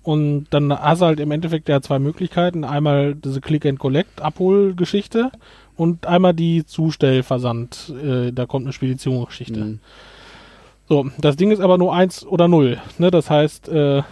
Und 0.03 0.47
dann 0.49 0.77
hast 0.77 1.01
du 1.01 1.05
halt 1.05 1.19
im 1.21 1.31
Endeffekt 1.31 1.69
ja 1.69 1.81
zwei 1.81 1.97
Möglichkeiten. 1.97 2.65
Einmal 2.65 3.15
diese 3.15 3.39
Click-and-Collect-Abholgeschichte 3.39 5.31
und 5.77 6.05
einmal 6.05 6.33
die 6.33 6.65
Zustellversand. 6.65 7.93
Äh, 8.03 8.31
da 8.33 8.45
kommt 8.45 8.65
eine 8.65 8.73
Speditionsgeschichte. 8.73 9.59
Mhm. 9.59 9.79
So, 10.89 11.09
das 11.17 11.37
Ding 11.37 11.51
ist 11.51 11.61
aber 11.61 11.77
nur 11.77 11.95
eins 11.95 12.25
oder 12.25 12.49
null. 12.49 12.79
Ne? 12.97 13.11
Das 13.11 13.29
heißt, 13.29 13.69
äh, 13.69 14.03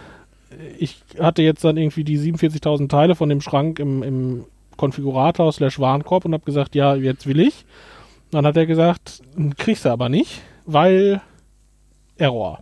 ich 0.78 1.02
hatte 1.18 1.42
jetzt 1.42 1.64
dann 1.64 1.76
irgendwie 1.76 2.04
die 2.04 2.18
47.000 2.18 2.88
Teile 2.88 3.14
von 3.14 3.28
dem 3.28 3.40
Schrank 3.40 3.78
im, 3.78 4.02
im 4.02 4.44
Konfigurator 4.76 5.52
slash 5.52 5.78
Warenkorb 5.78 6.24
und 6.24 6.32
habe 6.32 6.44
gesagt, 6.44 6.74
ja, 6.74 6.94
jetzt 6.94 7.26
will 7.26 7.40
ich. 7.40 7.64
Dann 8.30 8.46
hat 8.46 8.56
er 8.56 8.66
gesagt, 8.66 9.22
kriegst 9.58 9.84
du 9.84 9.90
aber 9.90 10.08
nicht, 10.08 10.40
weil 10.64 11.20
Error. 12.16 12.60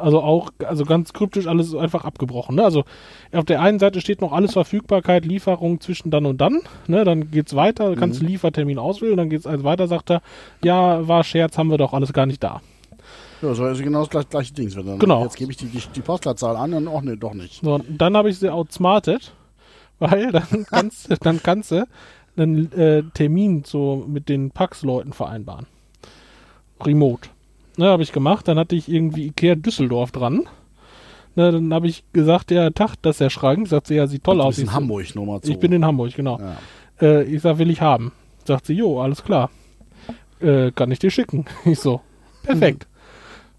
Also 0.00 0.22
auch, 0.22 0.50
also 0.66 0.84
ganz 0.84 1.12
kryptisch 1.12 1.46
alles 1.46 1.74
einfach 1.74 2.04
abgebrochen. 2.04 2.56
Ne? 2.56 2.64
Also 2.64 2.84
auf 3.32 3.44
der 3.44 3.60
einen 3.60 3.78
Seite 3.78 4.00
steht 4.00 4.20
noch 4.20 4.32
alles 4.32 4.52
Verfügbarkeit, 4.54 5.24
Lieferung 5.24 5.80
zwischen 5.80 6.10
dann 6.10 6.26
und 6.26 6.40
dann. 6.40 6.60
Ne? 6.86 7.04
Dann 7.04 7.30
geht's 7.30 7.54
weiter, 7.54 7.94
kannst 7.96 8.20
du 8.22 8.26
Liefertermin 8.26 8.78
auswählen, 8.78 9.16
dann 9.16 9.30
geht's 9.30 9.46
also 9.46 9.64
weiter, 9.64 9.86
sagt 9.88 10.10
er, 10.10 10.22
ja, 10.64 11.06
war 11.06 11.24
Scherz, 11.24 11.58
haben 11.58 11.70
wir 11.70 11.78
doch 11.78 11.92
alles 11.92 12.12
gar 12.12 12.26
nicht 12.26 12.42
da. 12.42 12.60
Ja, 13.42 13.54
so 13.54 13.66
ist 13.66 13.82
genau 13.82 14.00
das 14.00 14.10
gleiche, 14.10 14.28
gleiche 14.28 14.52
Ding. 14.54 14.70
Dann, 14.70 14.98
Genau. 14.98 15.22
Jetzt 15.22 15.36
gebe 15.36 15.50
ich 15.50 15.56
die, 15.56 15.66
die, 15.66 15.80
die 15.94 16.00
Postleitzahl 16.02 16.56
an 16.56 16.74
und 16.74 16.88
auch 16.88 17.00
nee, 17.00 17.16
doch 17.16 17.32
nicht. 17.34 17.62
So, 17.62 17.78
dann 17.88 18.16
habe 18.16 18.28
ich 18.30 18.38
sie 18.38 18.50
outsmartet, 18.50 19.32
weil 19.98 20.30
dann 20.32 20.66
kannst, 20.70 21.10
du- 21.10 21.16
dann 21.16 21.42
kannst 21.42 21.70
du 21.70 21.86
einen 22.36 22.70
äh, 22.72 23.02
Termin 23.14 23.64
so 23.64 24.04
mit 24.06 24.28
den 24.28 24.50
Pax-Leuten 24.50 25.12
vereinbaren. 25.12 25.66
Remote. 26.84 27.28
Ne, 27.80 27.86
habe 27.86 28.02
ich 28.02 28.12
gemacht. 28.12 28.46
Dann 28.46 28.58
hatte 28.58 28.76
ich 28.76 28.92
irgendwie 28.92 29.28
Ikea 29.28 29.54
Düsseldorf 29.54 30.12
dran. 30.12 30.46
Ne, 31.34 31.50
dann 31.50 31.72
habe 31.72 31.86
ich 31.86 32.04
gesagt, 32.12 32.50
ja, 32.50 32.68
Tag, 32.68 32.96
das 33.00 33.14
ist 33.14 33.20
der 33.22 33.30
Schrank. 33.30 33.68
Sagt 33.68 33.86
sie, 33.86 33.94
ja, 33.94 34.06
sieht 34.06 34.22
toll 34.22 34.36
Du 34.36 34.42
aus. 34.42 34.56
bist 34.56 34.58
Ich 34.58 34.64
in 34.64 34.68
so, 34.68 34.74
Hamburg 34.76 35.14
nur 35.14 35.24
mal 35.24 35.40
zu. 35.40 35.50
Ich 35.50 35.58
bin 35.58 35.72
in 35.72 35.82
Hamburg, 35.82 36.14
genau. 36.14 36.38
ja. 36.38 36.56
Äh, 37.00 37.22
ich 37.24 37.40
sag, 37.40 37.56
will 37.56 37.70
ich 37.70 37.80
haben. 37.80 38.12
Sagt 38.44 38.66
sie, 38.66 38.74
jo, 38.74 39.00
alles 39.00 39.24
klar. 39.24 39.48
Äh, 40.40 40.72
kann 40.72 40.90
ich 40.90 40.98
dir 40.98 41.10
schicken. 41.10 41.46
Ich 41.64 41.80
so, 41.80 42.02
perfekt. 42.42 42.86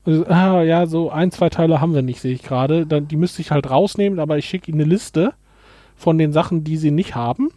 Also, 0.06 0.28
ah, 0.28 0.62
ja, 0.62 0.86
so 0.86 1.10
ein, 1.10 1.32
zwei 1.32 1.50
Teile 1.50 1.82
haben 1.82 1.96
wir 1.96 2.04
nicht, 2.04 2.22
sehe 2.22 2.34
ich 2.36 2.44
gerade. 2.44 2.86
Dann, 2.86 3.08
die 3.08 3.18
müsste 3.18 3.42
ich 3.42 3.50
halt 3.50 3.72
rausnehmen, 3.72 4.20
aber 4.20 4.38
ich 4.38 4.46
schicke 4.46 4.70
Ihnen 4.70 4.82
eine 4.82 4.90
Liste 4.90 5.34
von 5.96 6.20
den 6.20 6.32
Sachen, 6.32 6.64
die 6.64 6.78
Sie 6.78 6.92
nicht 6.92 7.16
haben, 7.16 7.50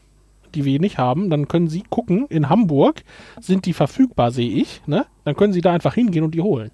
die 0.55 0.65
wir 0.65 0.81
nicht 0.81 0.99
haben. 0.99 1.31
Dann 1.31 1.49
können 1.49 1.69
Sie 1.69 1.83
gucken, 1.89 2.27
in 2.29 2.49
Hamburg 2.49 3.03
sind 3.41 3.67
die 3.67 3.73
verfügbar, 3.73 4.31
sehe 4.31 4.51
ich. 4.51 4.83
Ne? 4.87 5.07
Dann 5.25 5.37
können 5.37 5.53
Sie 5.53 5.61
da 5.61 5.73
einfach 5.73 5.95
hingehen 5.95 6.25
und 6.25 6.35
die 6.35 6.41
holen. 6.41 6.71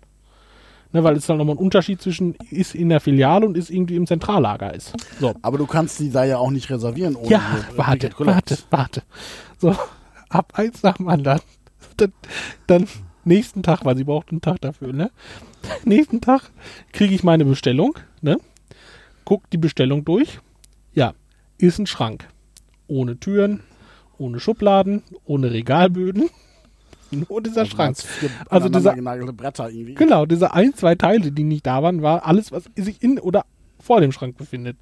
Ne, 0.92 1.04
weil 1.04 1.16
es 1.16 1.26
dann 1.26 1.38
nochmal 1.38 1.54
ein 1.54 1.58
Unterschied 1.58 2.02
zwischen 2.02 2.34
ist 2.50 2.74
in 2.74 2.88
der 2.88 2.98
Filiale 2.98 3.46
und 3.46 3.56
ist 3.56 3.70
irgendwie 3.70 3.94
im 3.94 4.08
Zentrallager 4.08 4.74
ist. 4.74 4.92
So. 5.20 5.34
Aber 5.40 5.56
du 5.56 5.66
kannst 5.66 6.00
die 6.00 6.10
da 6.10 6.24
ja 6.24 6.38
auch 6.38 6.50
nicht 6.50 6.68
reservieren 6.68 7.14
ohne 7.14 7.30
Ja, 7.30 7.42
warte, 7.76 8.10
warte, 8.18 8.58
warte. 8.70 9.02
So, 9.58 9.76
ab 10.28 10.52
eins 10.56 10.82
nach 10.82 10.96
dem 10.96 11.08
anderen. 11.08 11.40
Dann, 11.96 12.12
dann 12.66 12.86
nächsten 13.24 13.62
Tag, 13.62 13.84
weil 13.84 13.96
sie 13.96 14.04
braucht 14.04 14.30
einen 14.30 14.40
Tag 14.40 14.60
dafür, 14.62 14.92
ne? 14.92 15.12
Nächsten 15.84 16.20
Tag 16.20 16.50
kriege 16.92 17.14
ich 17.14 17.22
meine 17.22 17.44
Bestellung, 17.44 17.96
ne? 18.20 18.38
Guck 19.24 19.48
die 19.50 19.58
Bestellung 19.58 20.04
durch. 20.04 20.40
Ja, 20.92 21.14
ist 21.58 21.78
ein 21.78 21.86
Schrank. 21.86 22.26
Ohne 22.90 23.18
Türen, 23.18 23.60
ohne 24.18 24.40
Schubladen, 24.40 25.02
ohne 25.24 25.52
Regalböden. 25.52 26.28
Nur 27.12 27.40
dieser 27.42 27.60
Also 27.62 27.70
Schrank. 27.72 27.96
Also 28.48 28.68
dieser- 28.68 28.94
Bretter 29.32 29.70
irgendwie. 29.70 29.94
Genau, 29.94 30.26
diese 30.26 30.52
ein, 30.54 30.74
zwei 30.74 30.94
Teile, 30.96 31.32
die 31.32 31.44
nicht 31.44 31.66
da 31.66 31.82
waren, 31.82 32.02
war 32.02 32.26
alles, 32.26 32.52
was 32.52 32.64
sich 32.76 33.02
in 33.02 33.18
oder 33.18 33.44
vor 33.80 34.00
dem 34.00 34.12
Schrank 34.12 34.36
befindet. 34.36 34.76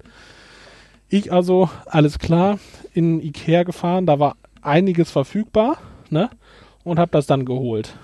Ich 1.07 1.31
also, 1.33 1.69
alles 1.85 2.19
klar, 2.19 2.59
in 2.93 3.19
Ikea 3.21 3.63
gefahren, 3.63 4.05
da 4.05 4.19
war 4.19 4.35
einiges 4.61 5.09
verfügbar, 5.09 5.77
ne? 6.09 6.29
Und 6.83 6.99
habe 6.99 7.11
das 7.11 7.25
dann 7.27 7.45
geholt. 7.45 7.95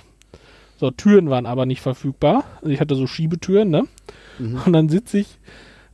So, 0.77 0.89
Türen 0.91 1.29
waren 1.29 1.45
aber 1.45 1.65
nicht 1.65 1.81
verfügbar. 1.81 2.43
Also 2.57 2.69
ich 2.69 2.79
hatte 2.79 2.95
so 2.95 3.05
Schiebetüren, 3.07 3.69
ne? 3.69 3.83
Mhm. 4.39 4.61
Und 4.65 4.73
dann 4.73 4.89
sitze 4.89 5.19
ich, 5.19 5.37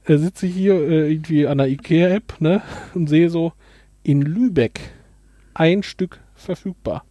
äh, 0.06 0.18
sitze 0.18 0.46
ich 0.48 0.54
hier 0.56 0.74
äh, 0.76 1.12
irgendwie 1.12 1.48
an 1.48 1.58
der 1.58 1.68
Ikea-App, 1.68 2.40
ne? 2.40 2.62
Und 2.94 3.08
sehe 3.08 3.30
so, 3.30 3.52
in 4.04 4.22
Lübeck 4.22 4.80
ein 5.54 5.84
Stück 5.84 6.20
verfügbar. 6.36 7.04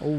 Oh. 0.00 0.16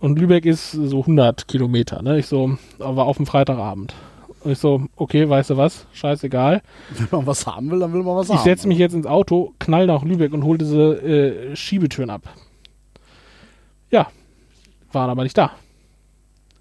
Und 0.00 0.18
Lübeck 0.18 0.46
ist 0.46 0.72
so 0.72 1.00
100 1.00 1.46
Kilometer, 1.48 2.02
ne? 2.02 2.18
Ich 2.18 2.26
so, 2.26 2.58
aber 2.78 3.06
auf 3.06 3.16
dem 3.16 3.26
Freitagabend. 3.26 3.94
Und 4.42 4.50
ich 4.52 4.58
so, 4.58 4.86
okay, 4.96 5.28
weißt 5.28 5.50
du 5.50 5.56
was? 5.56 5.86
Scheißegal. 5.92 6.62
Wenn 6.90 7.08
man 7.18 7.26
was 7.26 7.46
haben 7.46 7.70
will, 7.70 7.78
dann 7.78 7.92
will 7.92 8.02
man 8.02 8.16
was 8.16 8.28
Ich 8.28 8.34
haben. 8.34 8.42
setze 8.44 8.66
mich 8.66 8.78
jetzt 8.78 8.94
ins 8.94 9.06
Auto, 9.06 9.54
knall 9.60 9.86
nach 9.86 10.02
Lübeck 10.02 10.32
und 10.32 10.42
hole 10.42 10.58
diese 10.58 10.94
äh, 11.00 11.54
Schiebetüren 11.56 12.10
ab. 12.10 12.22
Ja, 13.90 14.08
waren 14.90 15.10
aber 15.10 15.22
nicht 15.22 15.38
da. 15.38 15.52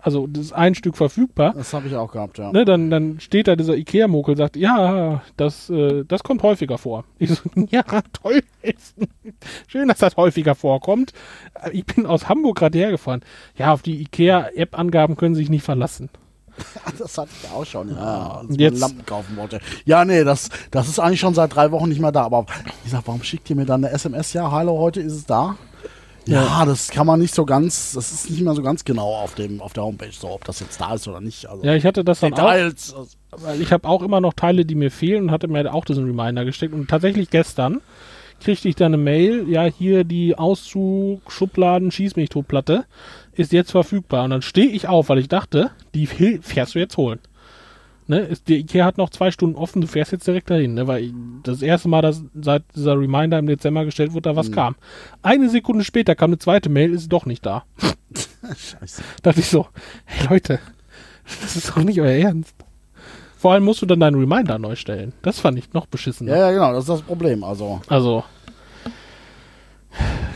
Also, 0.02 0.26
das 0.28 0.46
ist 0.46 0.54
ein 0.54 0.74
Stück 0.76 0.98
verfügbar. 0.98 1.54
Das 1.56 1.74
habe 1.74 1.88
ich 1.88 1.96
auch 1.96 2.12
gehabt, 2.12 2.38
ja. 2.40 2.52
Ne, 2.52 2.66
dann, 2.66 2.90
dann 2.90 3.20
steht 3.20 3.48
da 3.48 3.56
dieser 3.56 3.76
Ikea-Mokel, 3.78 4.36
sagt, 4.36 4.56
ja, 4.56 5.22
das, 5.38 5.70
äh, 5.70 6.04
das 6.08 6.24
kommt 6.24 6.42
häufiger 6.44 6.78
vor. 6.80 7.04
Ich 7.20 7.30
so, 7.30 7.42
ja, 7.70 7.84
toll. 8.12 8.42
Schön, 9.68 9.88
dass 9.88 10.00
das 10.00 10.18
häufiger 10.18 10.56
vorkommt. 10.56 11.14
Äh, 11.64 11.72
Ich 11.72 11.86
bin 11.86 12.06
aus 12.06 12.28
Hamburg 12.30 12.58
gerade 12.58 12.78
hergefahren. 12.78 13.22
Ja, 13.58 13.74
auf 13.74 13.82
die 13.82 14.02
Ikea-App-Angaben 14.02 15.16
können 15.16 15.36
Sie 15.36 15.42
sich 15.42 15.50
nicht 15.50 15.64
verlassen. 15.64 16.10
Das 17.00 17.18
hatte 17.18 17.30
ich 17.42 17.50
auch 17.52 17.66
schon, 17.66 17.90
ja. 17.90 18.42
Als 18.42 18.58
Jetzt- 18.58 18.80
Lampen 18.80 19.06
kaufen 19.06 19.38
wollte. 19.38 19.60
Ja, 19.86 20.04
nee, 20.06 20.24
das, 20.24 20.50
das 20.70 20.88
ist 20.90 21.00
eigentlich 21.00 21.20
schon 21.20 21.34
seit 21.34 21.56
drei 21.56 21.72
Wochen 21.72 21.90
nicht 21.90 22.02
mehr 22.02 22.12
da. 22.12 22.24
Aber 22.24 22.46
ich 22.84 22.92
sag, 22.92 23.08
warum 23.08 23.24
schickt 23.24 23.50
ihr 23.50 23.56
mir 23.56 23.66
dann 23.66 23.84
eine 23.86 23.94
SMS? 23.94 24.34
Ja, 24.34 24.52
hallo, 24.52 24.78
heute 24.78 25.00
ist 25.00 25.14
es 25.14 25.26
da. 25.26 25.56
Ja, 26.28 26.66
das 26.66 26.90
kann 26.90 27.08
man 27.08 27.20
nicht 27.20 27.34
so 27.34 27.46
ganz, 27.46 27.94
das 27.94 28.12
ist 28.12 28.30
nicht 28.30 28.42
mehr 28.42 28.54
so 28.54 28.62
ganz 28.62 28.86
genau 28.86 29.16
auf 29.16 29.36
dem 29.36 29.62
auf 29.62 29.74
der 29.74 29.84
Homepage, 29.84 30.12
so 30.12 30.30
ob 30.30 30.46
das 30.46 30.60
jetzt 30.60 30.80
da 30.80 30.94
ist 30.94 31.08
oder 31.08 31.20
nicht. 31.22 31.48
Also 31.50 31.64
Ja, 31.64 31.76
ich 31.76 31.86
hatte 31.86 32.04
das 32.04 32.20
dann 32.20 32.34
auch, 32.34 32.38
Details. 32.38 32.96
weil 33.32 33.62
ich 33.62 33.72
habe 33.72 33.88
auch 33.88 34.02
immer 34.04 34.22
noch 34.22 34.34
Teile, 34.34 34.66
die 34.66 34.76
mir 34.76 34.92
fehlen 34.92 35.24
und 35.24 35.32
hatte 35.32 35.48
mir 35.48 35.74
auch 35.74 35.86
diesen 35.86 36.06
Reminder 36.06 36.46
gesteckt. 36.46 36.74
Und 36.74 36.90
tatsächlich 36.90 37.30
gestern 37.30 37.82
kriegte 38.40 38.68
ich 38.70 38.76
dann 38.76 38.94
eine 38.94 39.02
Mail, 39.02 39.48
ja, 39.50 39.66
hier 39.66 40.04
die 40.04 40.38
Auszug, 40.38 41.32
Schubladen, 41.32 41.92
Schießmichtotplatte 41.92 42.86
ist 43.34 43.52
jetzt 43.54 43.72
verfügbar. 43.72 44.24
Und 44.26 44.32
dann 44.32 44.42
stehe 44.42 44.68
ich 44.68 44.88
auf, 44.88 45.10
weil 45.10 45.20
ich 45.20 45.28
dachte, 45.30 45.72
die 45.94 46.08
fährst 46.08 46.76
du 46.76 46.80
jetzt 46.80 46.98
holen. 46.98 47.20
Ne, 48.08 48.20
ist, 48.20 48.48
die 48.48 48.58
Ikea 48.58 48.86
hat 48.86 48.98
noch 48.98 49.10
zwei 49.10 49.32
Stunden 49.32 49.56
offen, 49.56 49.82
du 49.82 49.88
fährst 49.88 50.12
jetzt 50.12 50.28
direkt 50.28 50.50
dahin, 50.50 50.74
ne, 50.74 50.88
weil 50.88 51.14
das 51.44 51.62
erste 51.62 51.88
Mal, 51.88 52.02
dass 52.02 52.24
seit 52.34 52.64
dieser 52.76 53.00
Reminder 53.00 53.40
im 53.40 53.48
Dezember 53.48 53.86
gestellt 53.86 54.14
wurde, 54.14 54.30
da 54.30 54.36
was 54.36 54.50
mhm. 54.50 54.56
kam. 54.56 54.76
Eine 55.22 55.50
Sekunde 55.50 55.86
später 55.86 56.16
kam 56.16 56.32
eine 56.32 56.40
zweite 56.40 56.70
Mail, 56.70 56.94
ist 56.94 57.10
doch 57.10 57.26
nicht 57.26 57.46
da. 57.46 57.64
Scheiße. 58.58 59.04
Da 59.22 59.30
dachte 59.30 59.40
ich 59.40 59.50
so, 59.50 59.68
hey 60.06 60.28
Leute, 60.28 60.60
das 61.42 61.56
ist 61.56 61.70
doch 61.70 61.78
nicht 61.78 62.02
euer 62.02 62.12
Ernst. 62.12 62.56
Vor 63.38 63.54
allem 63.54 63.64
musst 63.64 63.82
du 63.82 63.86
dann 63.86 64.00
deinen 64.00 64.20
Reminder 64.20 64.60
neu 64.60 64.76
stellen. 64.76 65.14
Das 65.24 65.40
fand 65.40 65.58
ich 65.58 65.74
noch 65.74 65.88
beschissen. 65.88 66.28
Ja, 66.28 66.38
ja, 66.38 66.52
genau, 66.52 66.74
das 66.74 66.84
ist 66.84 66.90
das 66.90 67.02
Problem. 67.02 67.44
Also, 67.44 67.82
also 67.88 68.24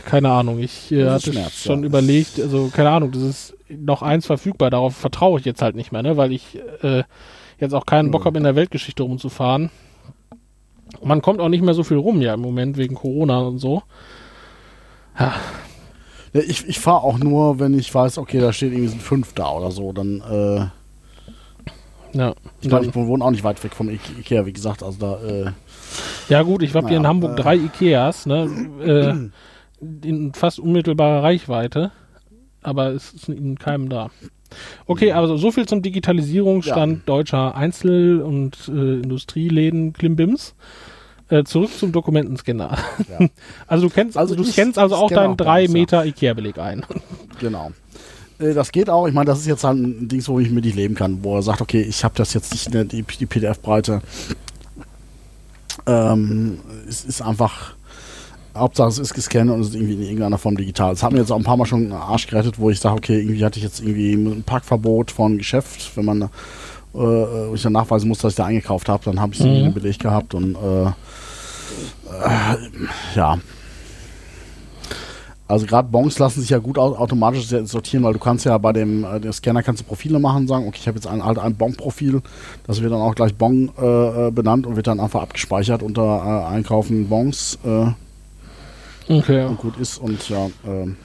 keine 0.04 0.30
Ahnung. 0.30 0.58
Ich 0.58 0.90
äh, 0.90 1.08
hatte 1.08 1.32
Schmerz, 1.32 1.62
schon 1.62 1.80
ja. 1.80 1.86
überlegt, 1.86 2.40
also 2.40 2.70
keine 2.74 2.90
Ahnung, 2.90 3.12
das 3.12 3.22
ist 3.22 3.56
noch 3.68 4.02
eins 4.02 4.26
verfügbar. 4.26 4.70
Darauf 4.70 4.96
vertraue 4.96 5.38
ich 5.38 5.46
jetzt 5.46 5.62
halt 5.62 5.76
nicht 5.76 5.92
mehr, 5.92 6.02
ne, 6.02 6.16
weil 6.16 6.32
ich 6.32 6.58
äh, 6.82 7.04
jetzt 7.58 7.74
auch 7.74 7.86
keinen 7.86 8.10
Bock 8.10 8.22
hm. 8.22 8.26
habe, 8.26 8.38
in 8.38 8.44
der 8.44 8.56
Weltgeschichte 8.56 9.02
rumzufahren. 9.02 9.70
Man 11.02 11.22
kommt 11.22 11.40
auch 11.40 11.48
nicht 11.48 11.62
mehr 11.62 11.74
so 11.74 11.84
viel 11.84 11.96
rum, 11.96 12.20
ja, 12.20 12.34
im 12.34 12.40
Moment 12.40 12.76
wegen 12.76 12.94
Corona 12.94 13.40
und 13.40 13.58
so. 13.58 13.82
Ja. 15.18 15.34
ja 16.32 16.40
ich 16.40 16.66
ich 16.68 16.78
fahre 16.78 17.02
auch 17.02 17.18
nur, 17.18 17.58
wenn 17.58 17.74
ich 17.74 17.92
weiß, 17.92 18.18
okay, 18.18 18.40
da 18.40 18.52
steht 18.52 18.72
irgendwie 18.72 18.94
ein 18.94 19.00
fünf 19.00 19.32
da 19.32 19.50
oder 19.50 19.70
so, 19.70 19.92
dann 19.92 20.20
äh, 20.20 20.66
ja. 22.16 22.34
Ich 22.60 22.70
meine, 22.70 22.86
ich 22.86 22.94
wohne 22.94 23.24
auch 23.24 23.30
nicht 23.30 23.44
weit 23.44 23.62
weg 23.62 23.74
vom 23.74 23.90
Ikea, 23.90 24.46
wie 24.46 24.52
gesagt, 24.52 24.82
also 24.82 24.98
da. 24.98 25.26
Äh, 25.26 25.52
ja 26.28 26.42
gut, 26.42 26.62
ich 26.62 26.70
habe 26.70 26.84
naja, 26.84 26.88
hier 26.88 26.98
in 26.98 27.06
Hamburg 27.06 27.38
äh, 27.38 27.42
drei 27.42 27.56
Ikeas, 27.56 28.26
ne, 28.26 29.30
äh, 29.80 29.84
in 30.08 30.32
fast 30.32 30.58
unmittelbarer 30.58 31.22
Reichweite, 31.22 31.92
aber 32.62 32.88
es 32.88 33.12
ist 33.12 33.28
in 33.28 33.58
keinem 33.58 33.88
da. 33.88 34.10
Okay, 34.86 35.12
also 35.12 35.36
so 35.36 35.50
viel 35.50 35.66
zum 35.66 35.82
Digitalisierungsstand 35.82 36.92
ja. 36.98 37.02
deutscher 37.06 37.54
Einzel- 37.54 38.20
und 38.20 38.68
äh, 38.68 39.00
Industrieläden 39.00 39.92
Klimbims. 39.92 40.54
Äh, 41.28 41.42
zurück 41.42 41.70
zum 41.76 41.90
Dokumentenscanner. 41.92 42.78
Ja. 43.08 43.26
Also 43.66 43.88
du 43.88 43.94
kennst 43.94 44.16
also 44.16 44.36
du 44.36 44.44
scannst 44.44 44.78
also 44.78 44.94
auch 44.94 45.10
deinen 45.10 45.36
3 45.36 45.68
Meter 45.68 46.04
Ikea-Beleg 46.04 46.58
ein. 46.58 46.84
Genau. 47.40 47.72
Äh, 48.38 48.54
das 48.54 48.72
geht 48.72 48.88
auch. 48.88 49.06
Ich 49.06 49.14
meine, 49.14 49.26
das 49.26 49.40
ist 49.40 49.46
jetzt 49.46 49.64
halt 49.64 49.78
ein 49.78 50.08
Ding, 50.08 50.22
wo 50.26 50.38
ich 50.40 50.50
mit 50.50 50.64
nicht 50.64 50.76
leben 50.76 50.94
kann, 50.94 51.22
wo 51.22 51.36
er 51.36 51.42
sagt, 51.42 51.60
okay, 51.60 51.82
ich 51.82 52.04
habe 52.04 52.14
das 52.16 52.32
jetzt 52.32 52.52
nicht 52.52 52.74
in 52.74 52.88
die, 52.88 53.02
die 53.02 53.26
PDF-Breite. 53.26 54.00
Ähm, 55.86 56.58
es 56.88 57.04
ist 57.04 57.22
einfach, 57.22 57.75
Hauptsache 58.56 58.88
es 58.88 58.98
ist 58.98 59.14
gescannt 59.14 59.50
und 59.50 59.60
es 59.60 59.68
ist 59.68 59.74
irgendwie 59.74 59.94
in 59.94 60.02
irgendeiner 60.02 60.38
Form 60.38 60.56
digital. 60.56 60.90
Das 60.90 61.02
hat 61.02 61.12
mir 61.12 61.20
jetzt 61.20 61.30
auch 61.30 61.36
ein 61.36 61.44
paar 61.44 61.56
Mal 61.56 61.66
schon 61.66 61.84
einen 61.84 61.92
Arsch 61.92 62.26
gerettet, 62.26 62.58
wo 62.58 62.70
ich 62.70 62.80
sage, 62.80 62.96
okay, 62.96 63.20
irgendwie 63.20 63.44
hatte 63.44 63.58
ich 63.58 63.64
jetzt 63.64 63.80
irgendwie 63.80 64.14
ein 64.14 64.42
Packverbot 64.44 65.10
von 65.10 65.38
Geschäft, 65.38 65.96
wenn 65.96 66.04
man 66.04 66.22
äh, 66.94 67.54
ich 67.54 67.62
dann 67.62 67.72
nachweisen 67.72 68.08
muss, 68.08 68.18
dass 68.18 68.32
ich 68.32 68.36
da 68.36 68.46
eingekauft 68.46 68.88
habe, 68.88 69.04
dann 69.04 69.20
habe 69.20 69.34
ich 69.34 69.40
mhm. 69.40 69.46
einen 69.46 69.74
Beleg 69.74 69.98
gehabt 69.98 70.34
und 70.34 70.56
äh, 70.56 70.86
äh, 70.86 72.56
ja, 73.14 73.38
also 75.48 75.64
gerade 75.64 75.88
Bons 75.88 76.18
lassen 76.18 76.40
sich 76.40 76.50
ja 76.50 76.58
gut 76.58 76.76
automatisch 76.76 77.46
sortieren, 77.46 78.02
weil 78.02 78.12
du 78.12 78.18
kannst 78.18 78.44
ja 78.44 78.58
bei 78.58 78.72
dem, 78.72 79.04
äh, 79.04 79.20
dem 79.20 79.32
Scanner 79.32 79.62
kannst 79.62 79.82
du 79.82 79.86
Profile 79.86 80.18
machen, 80.18 80.48
sagen, 80.48 80.66
okay, 80.66 80.78
ich 80.80 80.88
habe 80.88 80.96
jetzt 80.96 81.06
ein, 81.06 81.24
halt 81.24 81.38
ein 81.38 81.54
Bon-Profil, 81.54 82.20
das 82.66 82.82
wird 82.82 82.92
dann 82.92 83.00
auch 83.00 83.14
gleich 83.14 83.34
Bon 83.34 83.70
äh, 83.80 84.26
äh, 84.26 84.30
benannt 84.32 84.66
und 84.66 84.74
wird 84.74 84.88
dann 84.88 84.98
einfach 84.98 85.22
abgespeichert 85.22 85.82
unter 85.82 86.02
äh, 86.02 86.54
Einkaufen 86.54 87.08
Bons. 87.08 87.58
Äh, 87.64 87.92
okay. 89.08 89.44
Und 89.44 89.58
gut 89.58 89.78
ist 89.78 89.98
und 89.98 90.28
ja. 90.28 90.48
Ähm, 90.66 90.96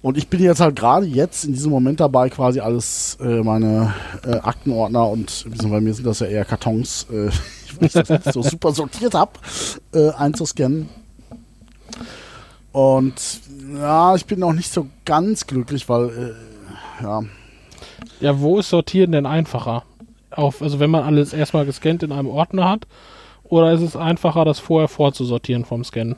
und 0.00 0.16
ich 0.16 0.28
bin 0.28 0.40
jetzt 0.40 0.60
halt 0.60 0.76
gerade 0.76 1.06
jetzt 1.06 1.44
in 1.44 1.52
diesem 1.52 1.70
Moment 1.70 1.98
dabei, 1.98 2.30
quasi 2.30 2.60
alles 2.60 3.18
äh, 3.20 3.42
meine 3.42 3.94
äh, 4.24 4.36
Aktenordner 4.36 5.08
und 5.08 5.44
bei 5.68 5.80
mir 5.80 5.92
sind 5.92 6.06
das 6.06 6.20
ja 6.20 6.28
eher 6.28 6.44
Kartons, 6.44 7.06
äh, 7.12 7.30
ich 7.80 7.92
das 7.92 8.08
nicht 8.08 8.32
so 8.32 8.42
super 8.42 8.72
sortiert 8.72 9.14
habe, 9.14 9.32
äh, 9.92 10.10
einzuscannen. 10.10 10.88
Und 12.70 13.14
ja, 13.74 14.14
ich 14.14 14.26
bin 14.26 14.38
noch 14.38 14.52
nicht 14.52 14.72
so 14.72 14.86
ganz 15.04 15.46
glücklich, 15.46 15.88
weil 15.88 16.08
äh, 17.00 17.02
ja. 17.02 17.22
Ja, 18.20 18.40
wo 18.40 18.58
ist 18.58 18.70
Sortieren 18.70 19.12
denn 19.12 19.26
einfacher? 19.26 19.82
Auf, 20.30 20.62
also 20.62 20.78
wenn 20.78 20.90
man 20.90 21.02
alles 21.02 21.32
erstmal 21.32 21.66
gescannt 21.66 22.02
in 22.02 22.12
einem 22.12 22.28
Ordner 22.28 22.68
hat, 22.68 22.86
oder 23.44 23.72
ist 23.72 23.80
es 23.80 23.96
einfacher, 23.96 24.44
das 24.44 24.58
vorher 24.58 24.88
vorzusortieren 24.88 25.64
vom 25.64 25.82
Scannen? 25.82 26.16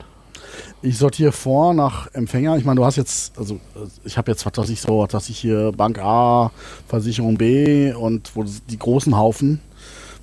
Ich 0.81 0.97
sortiere 0.97 1.31
vor 1.31 1.73
nach 1.73 2.07
Empfänger. 2.13 2.57
Ich 2.57 2.65
meine, 2.65 2.79
du 2.79 2.85
hast 2.85 2.95
jetzt, 2.95 3.37
also 3.37 3.59
ich 4.03 4.17
habe 4.17 4.31
jetzt, 4.31 4.45
was 4.45 4.53
weiß 4.55 4.69
ich 4.69 4.81
so, 4.81 5.05
dass 5.05 5.29
ich 5.29 5.37
hier 5.37 5.71
Bank 5.71 5.99
A, 5.99 6.51
Versicherung 6.87 7.37
B 7.37 7.93
und 7.93 8.31
wo 8.35 8.43
die 8.43 8.79
großen 8.79 9.15
Haufen, 9.15 9.59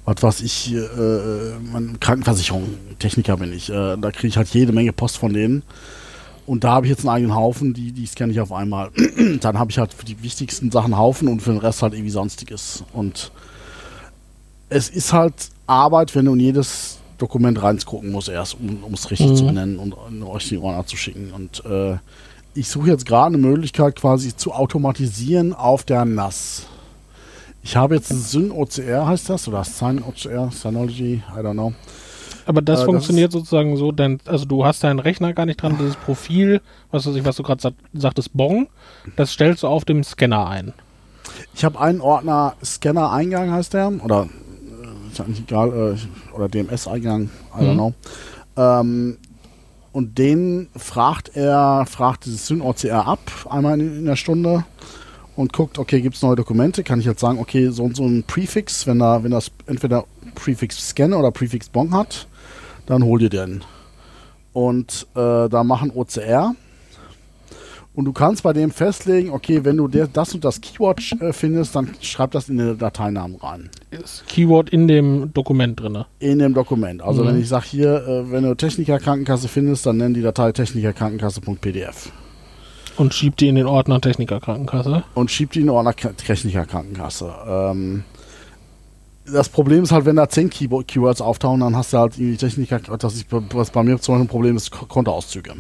was 0.05 0.23
weiß 0.23 0.41
ich, 0.41 0.75
äh, 0.75 0.79
äh 0.79 1.53
Krankenversicherung, 2.01 2.65
Techniker 2.99 3.37
bin 3.37 3.53
ich, 3.53 3.71
äh, 3.71 3.97
da 3.97 4.11
kriege 4.11 4.29
ich 4.29 4.37
halt 4.37 4.49
jede 4.49 4.73
Menge 4.73 4.93
Post 4.93 5.19
von 5.19 5.33
denen. 5.33 5.63
Und 6.49 6.65
da 6.65 6.71
habe 6.73 6.87
ich 6.87 6.91
jetzt 6.91 7.01
einen 7.01 7.11
eigenen 7.11 7.35
Haufen, 7.35 7.75
die, 7.75 7.93
die 7.93 8.07
scanne 8.07 8.33
ich 8.33 8.41
auf 8.41 8.53
einmal. 8.53 8.91
Dann 9.41 9.59
habe 9.59 9.71
ich 9.71 9.79
halt 9.79 9.93
für 9.93 10.07
die 10.07 10.23
wichtigsten 10.23 10.71
Sachen 10.71 10.97
Haufen 10.97 11.29
und 11.29 11.43
für 11.43 11.51
den 11.51 11.59
Rest 11.59 11.83
halt 11.83 11.93
irgendwie 11.93 12.11
sonstiges. 12.11 12.85
Und 12.95 13.31
es 14.71 14.89
ist 14.89 15.13
halt 15.13 15.35
Arbeit, 15.67 16.15
wenn 16.15 16.25
du 16.25 16.33
in 16.33 16.41
jedes 16.41 16.99
Dokument 17.19 17.63
reingucken 17.63 18.11
musst 18.11 18.29
erst, 18.29 18.57
um 18.61 18.93
es 18.95 19.11
richtig 19.11 19.31
mhm. 19.31 19.37
zu 19.37 19.47
benennen 19.47 19.79
und 19.79 20.23
euch 20.23 20.49
die 20.49 20.59
Ordner 20.59 20.87
zu 20.87 20.97
schicken. 20.97 21.33
Und 21.33 21.65
äh, 21.65 21.97
ich 22.55 22.69
suche 22.69 22.89
jetzt 22.89 23.07
gerade 23.07 23.35
eine 23.35 23.39
Möglichkeit 23.39 23.97
quasi 23.97 24.35
zu 24.35 24.53
automatisieren 24.53 25.55
auf 25.55 25.85
der 25.85 26.05
NAS. 26.05 26.67
Ich 27.63 27.77
habe 27.77 27.97
jetzt 27.97 28.09
Syn 28.09 28.51
OCR 28.51 29.07
heißt 29.07 29.29
das 29.29 29.47
oder 29.49 29.65
Sign 29.65 30.03
OCR, 30.03 30.51
Synology, 30.51 31.23
I 31.37 31.41
don't 31.41 31.53
know. 31.53 31.73
Aber 32.47 32.63
das 32.63 32.81
äh, 32.81 32.85
funktioniert 32.87 33.35
das 33.35 33.41
sozusagen 33.41 33.77
so, 33.77 33.93
denn, 33.93 34.21
also 34.25 34.47
du 34.47 34.65
hast 34.65 34.83
deinen 34.83 35.01
Rechner 35.01 35.35
gar 35.35 35.45
nicht 35.45 35.61
dran, 35.61 35.77
dieses 35.79 35.97
Profil, 35.97 36.63
was 36.91 37.07
weiß 37.07 37.15
ich, 37.15 37.25
was 37.25 37.37
du 37.37 37.43
gerade 37.43 37.61
sa 37.61 37.73
sagtest, 37.93 38.31
Bon, 38.33 38.69
das 39.17 39.33
stellst 39.33 39.65
du 39.65 39.67
auf 39.67 39.85
dem 39.85 40.03
Scanner 40.03 40.49
ein. 40.49 40.73
Ich 41.55 41.65
habe 41.65 41.79
einen 41.79 42.01
Ordner 42.01 42.55
Scanner-Eingang 42.65 43.51
heißt 43.51 43.75
der, 43.75 43.93
oder 44.03 44.29
eigentlich 45.21 45.41
egal, 45.41 45.97
äh, 45.97 46.35
oder 46.35 46.49
DMS-Eingang, 46.49 47.31
I 47.55 47.63
don't 47.63 47.73
mhm. 47.73 47.75
know. 47.75 47.95
Ähm, 48.57 49.19
und 49.93 50.19
den 50.19 50.69
fragt 50.77 51.37
er, 51.37 51.87
fragt 51.87 52.27
dieses 52.27 52.47
SynOCR 52.47 53.07
ab, 53.07 53.21
einmal 53.49 53.81
in, 53.81 53.99
in 53.99 54.05
der 54.05 54.17
Stunde 54.17 54.65
und 55.35 55.53
guckt, 55.53 55.79
okay, 55.79 56.01
gibt 56.01 56.17
es 56.17 56.23
neue 56.23 56.37
Dokumente? 56.37 56.83
Kann 56.83 57.01
ich 57.01 57.07
jetzt 57.07 57.21
sagen, 57.21 57.39
okay, 57.39 57.71
so 57.71 57.85
und 57.85 57.97
so 57.97 58.05
ein 58.05 58.25
Prefix, 58.25 58.87
wenn 58.87 58.99
da, 58.99 59.23
wenn 59.23 59.31
das 59.31 59.51
entweder 59.67 60.05
Prefix 60.35 60.91
Scan 60.91 61.15
oder 61.15 61.31
Prefix 61.31 61.69
Bon 61.69 61.95
hat, 61.95 62.27
dann 62.87 63.05
hol 63.05 63.19
dir 63.19 63.31
den. 63.31 63.63
Und 64.53 65.07
äh, 65.15 65.49
da 65.49 65.65
machen 65.65 65.93
OCR. 65.95 66.55
Und 67.99 68.05
du 68.05 68.13
kannst 68.13 68.45
bei 68.45 68.53
dem 68.53 68.71
festlegen, 68.71 69.31
okay, 69.31 69.65
wenn 69.65 69.77
du 69.77 69.89
das 69.89 70.33
und 70.33 70.45
das 70.45 70.61
Keyword 70.61 71.21
äh, 71.21 71.33
findest, 71.33 71.75
dann 71.75 71.97
schreib 72.01 72.31
das 72.31 72.49
in 72.49 72.57
den 72.57 72.79
Dateinamen 72.79 73.35
rein. 73.35 73.71
Ist 73.91 74.25
Keyword 74.29 74.71
in 74.71 74.87
dem 74.87 75.33
Dokument 75.35 75.81
drin? 75.81 76.05
In 76.21 76.39
dem 76.39 76.55
Dokument. 76.55 77.03
Also 77.03 77.25
mhm. 77.25 77.27
wenn 77.27 77.41
ich 77.41 77.49
sage 77.49 77.67
hier, 77.67 78.07
äh, 78.07 78.31
wenn 78.31 78.45
du 78.45 78.55
Techniker 78.55 79.01
Krankenkasse 79.01 79.49
findest, 79.49 79.85
dann 79.85 79.97
nenn 79.97 80.15
die 80.15 80.23
Datei 80.23 80.53
technikerkrankenkasse.pdf. 80.53 82.13
Und 82.99 83.15
schieb 83.15 83.37
die 83.37 83.49
in 83.49 83.57
den 83.57 83.67
Ordner 83.67 84.01
Techniker 84.01 84.39
Krankenkasse? 84.39 85.03
Und 85.15 85.33
schieb 85.33 85.51
die 85.51 85.59
in 85.63 85.67
den 85.67 85.75
Ordner 85.75 85.97
Techniker 85.97 86.67
Krankenkasse. 86.67 87.35
Ähm, 87.49 88.05
das 89.27 89.49
Problem 89.49 89.83
ist 89.83 89.91
halt, 89.91 90.05
wenn 90.05 90.15
da 90.15 90.29
10 90.29 90.51
Keywords 90.51 91.21
auftauchen, 91.21 91.59
dann 91.59 91.75
hast 91.75 91.93
du 91.93 91.99
halt 91.99 92.17
irgendwie 92.17 92.37
Techniker, 92.37 92.79
das 92.79 93.15
ist, 93.17 93.27
was 93.31 93.71
bei 93.71 93.83
mir 93.83 93.99
zum 93.99 94.15
Beispiel 94.15 94.25
ein 94.25 94.29
Problem 94.29 94.57
ist, 94.57 94.71
Kontoauszüge. 94.71 95.55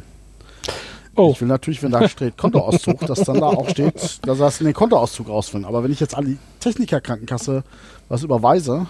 Oh. 1.19 1.33
Ich 1.33 1.41
will 1.41 1.49
natürlich, 1.49 1.83
wenn 1.83 1.91
da 1.91 2.09
steht 2.09 2.37
Kontoauszug, 2.37 3.01
dass 3.01 3.25
dann 3.25 3.41
da 3.41 3.47
auch 3.47 3.69
steht, 3.69 4.25
dass 4.25 4.39
das 4.39 4.61
in 4.61 4.67
den 4.67 4.75
Kontoauszug 4.75 5.29
ausfüllen. 5.29 5.65
Aber 5.65 5.83
wenn 5.83 5.91
ich 5.91 5.99
jetzt 5.99 6.17
an 6.17 6.25
die 6.25 6.39
Techniker-Krankenkasse 6.61 7.65
was 8.09 8.23
überweise. 8.23 8.87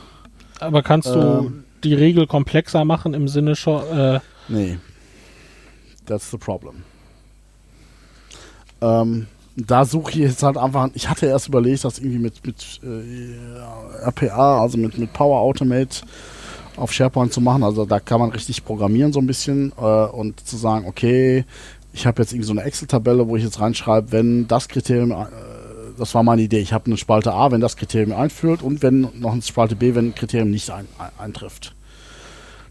Aber 0.61 0.83
kannst 0.83 1.09
du 1.09 1.19
ähm, 1.19 1.65
die 1.85 1.95
Regel 1.95 2.27
komplexer 2.27 2.85
machen 2.85 3.15
im 3.15 3.29
Sinne 3.29 3.57
schon. 3.57 3.83
Äh 3.97 4.21
nee. 4.49 4.79
That's 6.05 6.31
the 6.31 6.37
problem. 6.37 6.83
Ähm, 8.83 9.27
da 9.57 9.87
suche 9.87 10.11
ich 10.11 10.17
jetzt 10.17 10.43
halt 10.43 10.59
einfach, 10.59 10.91
ich 10.93 11.09
hatte 11.09 11.27
erst 11.27 11.49
überlegt, 11.49 11.85
das 11.85 11.99
irgendwie 11.99 12.19
mit, 12.19 12.47
mit 12.47 12.81
äh, 12.85 14.05
RPA, 14.05 14.61
also 14.61 14.77
mit, 14.77 14.99
mit 14.99 15.13
Power 15.15 15.41
Automate 15.41 16.03
auf 16.77 16.93
SharePoint 16.93 17.33
zu 17.33 17.41
machen. 17.41 17.65
Also 17.65 17.85
da 17.85 18.01
kann 18.01 18.21
man 18.21 18.31
richtig 18.31 18.65
programmieren 18.65 19.13
so 19.13 19.19
ein 19.19 19.27
bisschen 19.27 19.73
äh, 19.79 19.83
und 19.83 20.47
zu 20.47 20.57
sagen, 20.57 20.87
okay, 20.87 21.45
ich 21.99 22.07
habe 22.07 22.23
jetzt 22.23 22.33
irgendwie 22.33 22.47
so 22.47 22.53
eine 22.53 22.63
Excel-Tabelle, 22.63 23.27
wo 23.29 23.37
ich 23.37 23.43
jetzt 23.43 23.61
reinschreibe, 23.61 24.13
wenn 24.13 24.47
das 24.47 24.69
Kriterium, 24.69 25.11
äh, 25.11 25.27
das 25.99 26.15
war 26.15 26.23
meine 26.23 26.43
Idee, 26.43 26.61
ich 26.61 26.73
habe 26.73 26.87
eine 26.87 26.97
Spalte 26.97 27.33
A, 27.33 27.51
wenn 27.51 27.61
das 27.61 27.77
Kriterium 27.77 28.13
einführt 28.17 28.63
und 28.63 28.83
wenn 28.83 29.09
noch 29.19 29.33
eine 29.33 29.43
Spalte 29.43 29.75
B, 29.75 29.95
wenn 29.97 30.07
ein 30.11 30.15
Kriterium 30.15 30.51
nicht 30.51 30.71
ein, 30.71 30.87
ein, 30.99 31.11
eintrifft. 31.19 31.75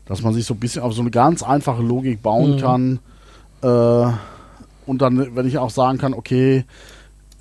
Dass 0.05 0.21
man 0.21 0.33
sich 0.33 0.45
so 0.45 0.53
ein 0.53 0.59
bisschen 0.61 0.81
auf 0.81 0.93
so 0.93 1.01
eine 1.01 1.11
ganz 1.11 1.43
einfache 1.43 1.81
Logik 1.81 2.21
bauen 2.21 2.55
Mhm. 2.55 2.59
kann. 2.59 2.99
Äh, 3.61 4.11
und 4.85 5.01
dann, 5.01 5.35
wenn 5.35 5.45
ich 5.45 5.57
auch 5.57 5.71
sagen 5.71 5.97
kann, 5.97 6.13
okay, 6.13 6.63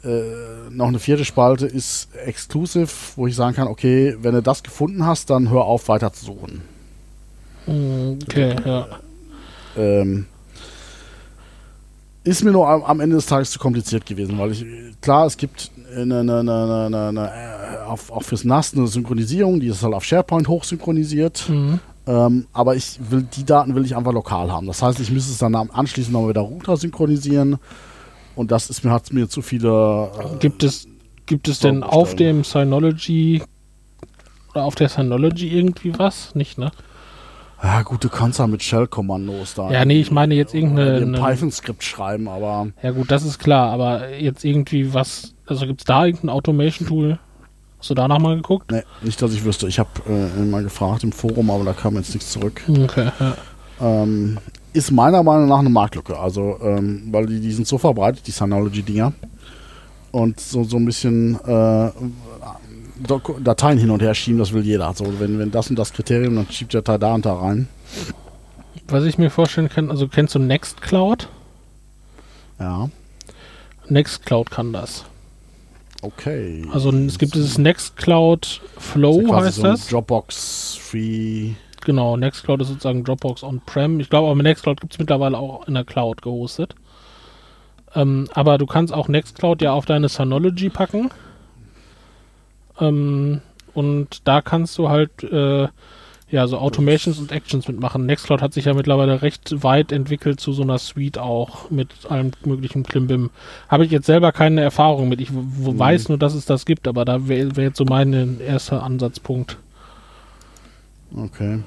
äh, 0.05 0.71
noch 0.71 0.89
eine 0.89 0.99
vierte 0.99 1.25
Spalte 1.25 1.67
ist 1.67 2.09
exclusive, 2.25 2.89
wo 3.15 3.29
ich 3.29 3.37
sagen 3.37 3.55
kann, 3.55 3.69
okay, 3.69 4.17
wenn 4.21 4.35
du 4.35 4.43
das 4.43 4.65
gefunden 4.65 5.07
hast, 5.07 5.31
dann 5.31 5.51
hör 5.51 5.65
auf 5.65 5.89
weiter 5.89 6.13
zu 6.13 6.25
suchen. 6.25 6.63
Hm, 7.67 8.19
Okay, 8.25 8.57
ja. 8.65 8.87
Ähm, 9.77 10.27
ist 12.27 12.43
mir 12.43 12.51
nur 12.51 12.69
am, 12.69 13.01
Ende 13.01 13.17
des 13.17 13.27
Tages 13.27 13.53
zu 13.53 13.59
kompliziert 13.59 14.05
gewesen, 14.05 14.37
weil 14.39 14.51
ich, 14.51 14.65
klar, 15.01 15.27
es 15.27 15.37
gibt 15.37 15.71
eine, 15.95 16.21
eine, 16.21 16.41
eine, 16.41 17.07
eine, 17.09 17.31
äh, 17.31 17.85
auf, 17.87 18.11
auch 18.11 18.23
fürs 18.23 18.45
NAS 18.45 18.75
eine 18.75 18.87
Synchronisierung, 18.89 19.61
die 19.61 19.69
ist 19.69 19.83
halt 19.83 19.95
auf 19.95 20.05
SharePoint 20.05 20.49
hochsynchronisiert. 20.49 21.49
Mhm. 21.49 21.79
Ähm, 22.09 22.47
aber 22.53 22.75
ich 22.75 22.99
will, 23.11 23.27
die 23.37 23.45
Daten 23.45 23.75
will 23.75 23.85
ich 23.85 23.97
einfach 23.97 24.13
lokal 24.13 24.51
haben. 24.51 24.67
Das 24.67 24.83
heißt, 24.83 24.99
ich 25.01 25.11
müsste 25.11 25.33
es 25.33 25.39
dann 25.39 25.55
anschließend 25.55 26.13
noch 26.13 26.29
wieder 26.29 26.41
runter 26.41 26.77
synchronisieren. 26.77 27.59
Und 28.35 28.51
das 28.51 28.71
ist 28.71 28.85
mir, 28.85 28.91
hat 28.91 29.13
mir 29.13 29.29
zu 29.29 29.41
viele. 29.41 30.11
Äh, 30.19 30.39
Gibt 30.39 30.65
es, 30.65 30.89
gibt 31.27 31.49
es 31.49 31.61
denn 31.61 31.83
auf 31.83 32.17
dem 32.17 32.43
Synology 32.45 33.43
oder 34.51 34.65
auf 34.65 34.75
der 34.75 34.89
Synology 34.89 35.49
irgendwie 35.49 35.97
was? 35.97 36.35
Nicht, 36.35 36.59
ne? 36.59 36.73
Ja, 37.63 37.83
gut, 37.83 38.05
du 38.05 38.09
kannst 38.09 38.39
ja 38.39 38.47
mit 38.47 38.63
Shell-Kommandos 38.63 39.55
da. 39.55 39.71
Ja, 39.71 39.85
nee, 39.85 40.01
ich 40.01 40.11
meine 40.11 40.35
jetzt 40.35 40.55
irgendeine. 40.55 41.19
Python-Skript 41.19 41.83
schreiben, 41.83 42.29
aber. 42.29 42.69
Ja 42.83 42.91
gut, 42.91 43.11
das 43.11 43.25
ist 43.25 43.39
klar, 43.39 43.71
aber 43.71 44.11
jetzt 44.15 44.45
irgendwie 44.45 44.93
was, 44.93 45.35
also 45.47 45.67
gibt 45.67 45.81
es 45.81 45.85
da 45.85 46.05
irgendein 46.05 46.31
Automation-Tool? 46.31 47.19
Hast 47.79 47.91
du 47.91 47.95
danach 47.95 48.19
mal 48.19 48.37
geguckt? 48.37 48.71
Nee, 48.73 48.83
nicht, 49.03 49.21
dass 49.21 49.33
ich 49.33 49.45
wüsste. 49.45 49.69
Ich 49.69 49.79
habe 49.79 49.91
äh, 50.09 50.45
mal 50.45 50.63
gefragt 50.63 51.05
im 51.05 51.13
Forum, 51.13 51.51
aber 51.51 51.65
da 51.65 51.73
kam 51.73 51.97
jetzt 51.97 52.15
nichts 52.15 52.31
zurück. 52.33 52.63
Okay, 52.69 53.11
ja. 53.21 53.37
Ähm, 53.81 54.39
ist 54.73 54.91
meiner 54.91 55.23
Meinung 55.23 55.49
nach 55.49 55.59
eine 55.59 55.71
Marktlücke. 55.71 56.19
Also, 56.19 56.59
ähm, 56.63 57.09
weil 57.11 57.27
die, 57.27 57.41
die 57.41 57.53
sind 57.53 57.67
so 57.67 57.79
verbreitet, 57.79 58.27
die 58.27 58.31
Synology-Dinger. 58.31 59.13
Und 60.13 60.41
so, 60.41 60.65
so 60.65 60.79
ein 60.79 60.85
bisschen 60.85 61.39
äh, 61.47 61.91
Dateien 63.43 63.79
hin 63.79 63.91
und 63.91 64.01
her 64.03 64.15
schieben, 64.15 64.39
das 64.39 64.53
will 64.53 64.65
jeder. 64.65 64.89
Also, 64.89 65.21
wenn, 65.21 65.39
wenn 65.39 65.51
das 65.51 65.69
und 65.71 65.79
das 65.79 65.93
Kriterium, 65.93 66.37
dann 66.37 66.47
schiebt 66.51 66.73
der 66.75 66.83
Datei 66.83 66.99
da 66.99 67.15
und 67.15 67.27
da 67.27 67.35
rein. 67.35 67.69
Was 68.89 69.05
ich 69.05 69.19
mir 69.19 69.31
vorstellen 69.31 69.69
kann, 69.69 69.91
also 69.91 70.09
kennst 70.09 70.35
du 70.35 70.39
Nextcloud? 70.39 71.29
Ja, 72.59 72.89
Nextcloud 73.89 74.51
kann 74.51 74.73
das. 74.73 75.05
okay. 76.03 76.65
Also 76.73 76.91
es 76.91 77.19
gibt 77.19 77.35
dieses 77.35 77.59
Nextcloud 77.59 78.61
Flow, 78.79 79.21
Ist 79.21 79.23
ja 79.23 79.29
quasi 79.29 79.47
heißt 79.47 79.57
so 79.57 79.63
ein 79.65 79.71
das. 79.73 79.89
Dropbox 79.89 80.79
Free. 80.81 81.51
Genau, 81.85 82.17
Nextcloud 82.17 82.61
ist 82.63 82.69
sozusagen 82.69 83.05
Dropbox 83.05 83.43
On-Prem. 83.43 84.01
Ich 84.01 84.09
glaube, 84.11 84.31
aber 84.31 84.43
Nextcloud 84.43 84.81
gibt 84.81 84.95
es 84.95 84.99
mittlerweile 84.99 85.37
auch 85.39 85.67
in 85.69 85.75
der 85.75 85.85
Cloud 85.85 86.23
gehostet. 86.23 86.75
Ähm, 87.95 88.29
aber 88.35 88.59
du 88.59 88.67
kannst 88.67 88.93
auch 88.93 89.09
Nextcloud 89.09 89.63
ja 89.63 89.73
auf 89.73 89.85
deine 89.87 90.09
Synology 90.09 90.69
packen. 90.69 91.11
Ähm, 92.81 93.41
und 93.75 94.27
da 94.27 94.41
kannst 94.43 94.79
du 94.79 94.89
halt 94.89 95.23
äh, 95.23 95.69
ja 96.29 96.47
so 96.49 96.59
Automations 96.59 97.19
und 97.19 97.31
Actions 97.31 97.69
mitmachen. 97.69 98.07
Nextcloud 98.07 98.43
hat 98.43 98.53
sich 98.53 98.65
ja 98.65 98.75
mittlerweile 98.75 99.23
recht 99.23 99.63
weit 99.63 99.93
entwickelt 99.93 100.41
zu 100.41 100.53
so 100.53 100.63
einer 100.63 100.79
Suite 100.79 101.19
auch 101.19 101.71
mit 101.71 101.89
allem 102.09 102.33
möglichen 102.45 102.83
Klimbim. 102.83 103.31
Habe 103.69 103.85
ich 103.85 103.91
jetzt 103.91 104.07
selber 104.07 104.33
keine 104.33 104.63
Erfahrung 104.63 105.09
mit. 105.09 105.21
Ich 105.21 105.31
Mhm. 105.31 105.79
weiß 105.79 106.09
nur, 106.09 106.19
dass 106.19 106.35
es 106.35 106.47
das 106.47 106.65
gibt, 106.67 106.89
aber 106.89 107.05
da 107.05 107.29
wäre 107.29 107.55
wär 107.57 107.65
jetzt 107.65 107.79
so 107.79 107.85
mein 107.85 108.41
erster 108.41 108.83
Ansatzpunkt. 108.83 109.59
Okay. 111.17 111.61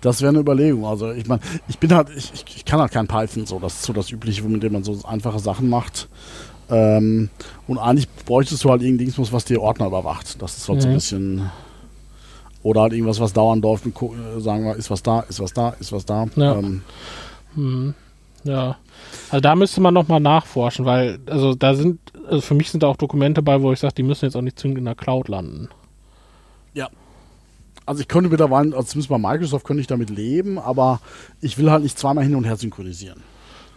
Das 0.00 0.20
wäre 0.22 0.30
eine 0.30 0.38
Überlegung. 0.40 0.84
Also 0.86 1.10
ich 1.12 1.26
meine, 1.26 1.40
ich 1.68 1.78
bin 1.78 1.94
halt, 1.94 2.08
ich, 2.16 2.32
ich, 2.34 2.44
ich 2.56 2.64
kann 2.64 2.80
halt 2.80 2.92
kein 2.92 3.06
Python 3.06 3.46
so. 3.46 3.58
Das 3.58 3.74
ist 3.74 3.82
so 3.84 3.92
das 3.92 4.10
Übliche, 4.10 4.42
mit 4.44 4.62
dem 4.62 4.72
man 4.72 4.84
so 4.84 4.98
einfache 5.06 5.38
Sachen 5.38 5.68
macht. 5.68 6.08
Ähm, 6.70 7.30
und 7.66 7.78
eigentlich 7.78 8.08
bräuchtest 8.26 8.64
du 8.64 8.70
halt 8.70 8.82
irgendwas, 8.82 9.32
was 9.32 9.44
dir 9.44 9.60
Ordner 9.62 9.86
überwacht. 9.86 10.40
Das 10.42 10.56
ist 10.56 10.68
halt 10.68 10.82
so 10.82 10.88
ein 10.88 10.92
Mhm. 10.92 10.96
bisschen. 10.96 11.50
Oder 12.62 12.82
halt 12.82 12.92
irgendwas, 12.92 13.20
was 13.20 13.32
dauernd 13.32 13.62
läuft 13.62 13.86
und 13.86 13.96
äh, 13.96 14.40
sagen 14.40 14.64
wir, 14.64 14.76
ist 14.76 14.90
was 14.90 15.02
da, 15.02 15.20
ist 15.20 15.40
was 15.40 15.52
da, 15.52 15.70
ist 15.80 15.92
was 15.92 16.04
da. 16.04 16.26
Ja. 16.36 16.56
Ähm, 16.58 16.82
Hm. 17.54 17.94
Ja. 18.44 18.76
Also 19.30 19.40
da 19.40 19.54
müsste 19.56 19.80
man 19.80 19.94
nochmal 19.94 20.20
nachforschen, 20.20 20.84
weil, 20.84 21.18
also 21.26 21.54
da 21.54 21.74
sind, 21.74 21.98
also 22.26 22.40
für 22.40 22.54
mich 22.54 22.70
sind 22.70 22.82
da 22.82 22.86
auch 22.88 22.96
Dokumente 22.96 23.42
bei, 23.42 23.62
wo 23.62 23.72
ich 23.72 23.80
sage, 23.80 23.94
die 23.94 24.02
müssen 24.02 24.26
jetzt 24.26 24.36
auch 24.36 24.42
nicht 24.42 24.58
zwingend 24.58 24.78
in 24.78 24.84
der 24.84 24.94
Cloud 24.94 25.28
landen. 25.28 25.68
also 27.86 28.02
ich 28.02 28.08
könnte 28.08 28.28
mittlerweile, 28.28 28.76
also 28.76 28.86
zumindest 28.88 29.08
bei 29.08 29.16
Microsoft 29.16 29.64
könnte 29.66 29.80
ich 29.80 29.86
damit 29.86 30.10
leben, 30.10 30.58
aber 30.58 31.00
ich 31.40 31.56
will 31.56 31.70
halt 31.70 31.82
nicht 31.82 31.98
zweimal 31.98 32.22
hin 32.22 32.34
und 32.34 32.44
her 32.44 32.56
synchronisieren. 32.56 33.22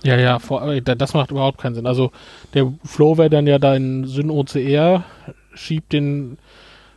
Ja, 0.03 0.17
ja, 0.17 0.39
vor, 0.39 0.63
äh, 0.67 0.81
da- 0.81 0.95
das 0.95 1.13
macht 1.13 1.31
überhaupt 1.31 1.59
keinen 1.59 1.75
Sinn. 1.75 1.85
Also 1.85 2.11
der 2.53 2.71
Flow 2.83 3.17
wäre 3.17 3.29
dann 3.29 3.45
ja 3.47 3.59
dein 3.59 4.05
Syn-OCR, 4.05 5.03
schiebt 5.53 5.93
den, 5.93 6.37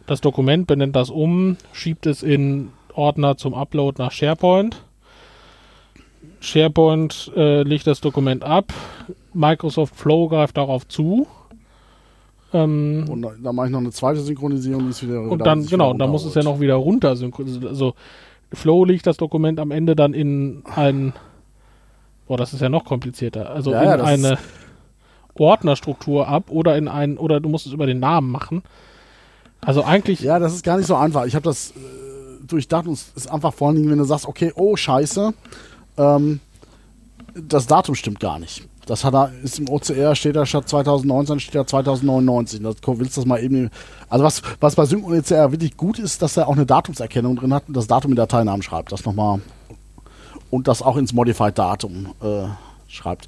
das 0.06 0.20
Dokument, 0.20 0.66
benennt 0.66 0.96
das 0.96 1.10
um, 1.10 1.56
schiebt 1.72 2.06
es 2.06 2.22
in 2.22 2.70
Ordner 2.94 3.36
zum 3.36 3.54
Upload 3.54 4.00
nach 4.02 4.12
SharePoint. 4.12 4.80
SharePoint 6.40 7.32
äh, 7.36 7.62
legt 7.62 7.86
das 7.86 8.00
Dokument 8.00 8.44
ab, 8.44 8.72
Microsoft 9.32 9.96
Flow 9.96 10.28
greift 10.28 10.56
darauf 10.56 10.86
zu. 10.88 11.26
Ähm, 12.52 13.04
Und 13.08 13.22
da, 13.22 13.32
da 13.42 13.52
mache 13.52 13.66
ich 13.66 13.72
noch 13.72 13.80
eine 13.80 13.90
zweite 13.90 14.20
Synchronisierung, 14.20 14.84
die 14.84 14.90
ist 14.90 15.02
wieder. 15.02 15.20
Und 15.22 15.38
da 15.40 15.44
dann, 15.44 15.66
genau, 15.66 15.90
wieder 15.94 15.98
da 16.04 16.06
muss 16.10 16.24
es 16.24 16.34
ja 16.34 16.42
noch 16.42 16.60
wieder 16.60 16.74
runter 16.76 17.16
synchronisieren. 17.16 17.66
Also 17.68 17.94
Flow 18.52 18.84
legt 18.84 19.06
das 19.06 19.16
Dokument 19.16 19.58
am 19.58 19.70
Ende 19.70 19.96
dann 19.96 20.14
in 20.14 20.62
ein, 20.74 21.12
boah, 22.26 22.36
das 22.36 22.52
ist 22.52 22.60
ja 22.60 22.68
noch 22.68 22.84
komplizierter. 22.84 23.50
Also 23.50 23.72
Ja, 23.72 23.94
in 23.94 24.00
eine 24.00 24.38
Ordnerstruktur 25.34 26.28
ab 26.28 26.44
oder 26.50 26.76
in 26.76 26.88
ein, 26.88 27.18
oder 27.18 27.40
du 27.40 27.48
musst 27.48 27.66
es 27.66 27.72
über 27.72 27.86
den 27.86 28.00
Namen 28.00 28.30
machen. 28.30 28.62
Also 29.60 29.82
eigentlich, 29.82 30.20
Ja, 30.20 30.38
das 30.38 30.54
ist 30.54 30.64
gar 30.64 30.76
nicht 30.76 30.86
so 30.86 30.94
einfach. 30.94 31.26
Ich 31.26 31.34
habe 31.34 31.44
das 31.44 31.70
äh, 31.70 32.44
durchdacht 32.46 32.86
und 32.86 32.92
es 32.94 33.12
ist 33.14 33.30
einfach 33.30 33.52
vor 33.52 33.68
allen 33.68 33.76
Dingen, 33.76 33.90
wenn 33.90 33.98
du 33.98 34.04
sagst, 34.04 34.26
okay, 34.26 34.52
oh 34.54 34.76
Scheiße, 34.76 35.32
ähm, 35.98 36.40
das 37.34 37.66
Datum 37.66 37.94
stimmt 37.94 38.20
gar 38.20 38.38
nicht. 38.38 38.68
Das 38.86 39.02
hat 39.02 39.14
er, 39.14 39.32
ist 39.42 39.58
im 39.58 39.68
OCR, 39.68 40.14
steht 40.14 40.36
da 40.36 40.44
statt 40.44 40.68
2019, 40.68 41.40
steht 41.40 41.54
da 41.54 41.66
2099. 41.66 42.62
Das, 42.62 42.76
willst 42.86 43.16
du 43.16 43.20
das 43.22 43.26
mal 43.26 43.42
eben. 43.42 43.70
Also 44.08 44.24
was, 44.24 44.42
was 44.60 44.74
bei 44.74 44.84
Sync 44.84 45.06
und 45.06 45.18
OCR 45.18 45.52
wirklich 45.52 45.76
gut 45.76 45.98
ist, 45.98 46.20
dass 46.20 46.36
er 46.36 46.48
auch 46.48 46.52
eine 46.52 46.66
Datumserkennung 46.66 47.36
drin 47.36 47.54
hat 47.54 47.64
und 47.66 47.74
das 47.74 47.86
Datum 47.86 48.12
in 48.12 48.16
Dateinamen 48.16 48.62
schreibt. 48.62 48.92
Das 48.92 49.04
nochmal. 49.04 49.40
Und 50.54 50.68
das 50.68 50.82
auch 50.82 50.96
ins 50.96 51.12
Modified 51.12 51.58
Datum 51.58 52.06
äh, 52.22 52.44
schreibt. 52.88 53.26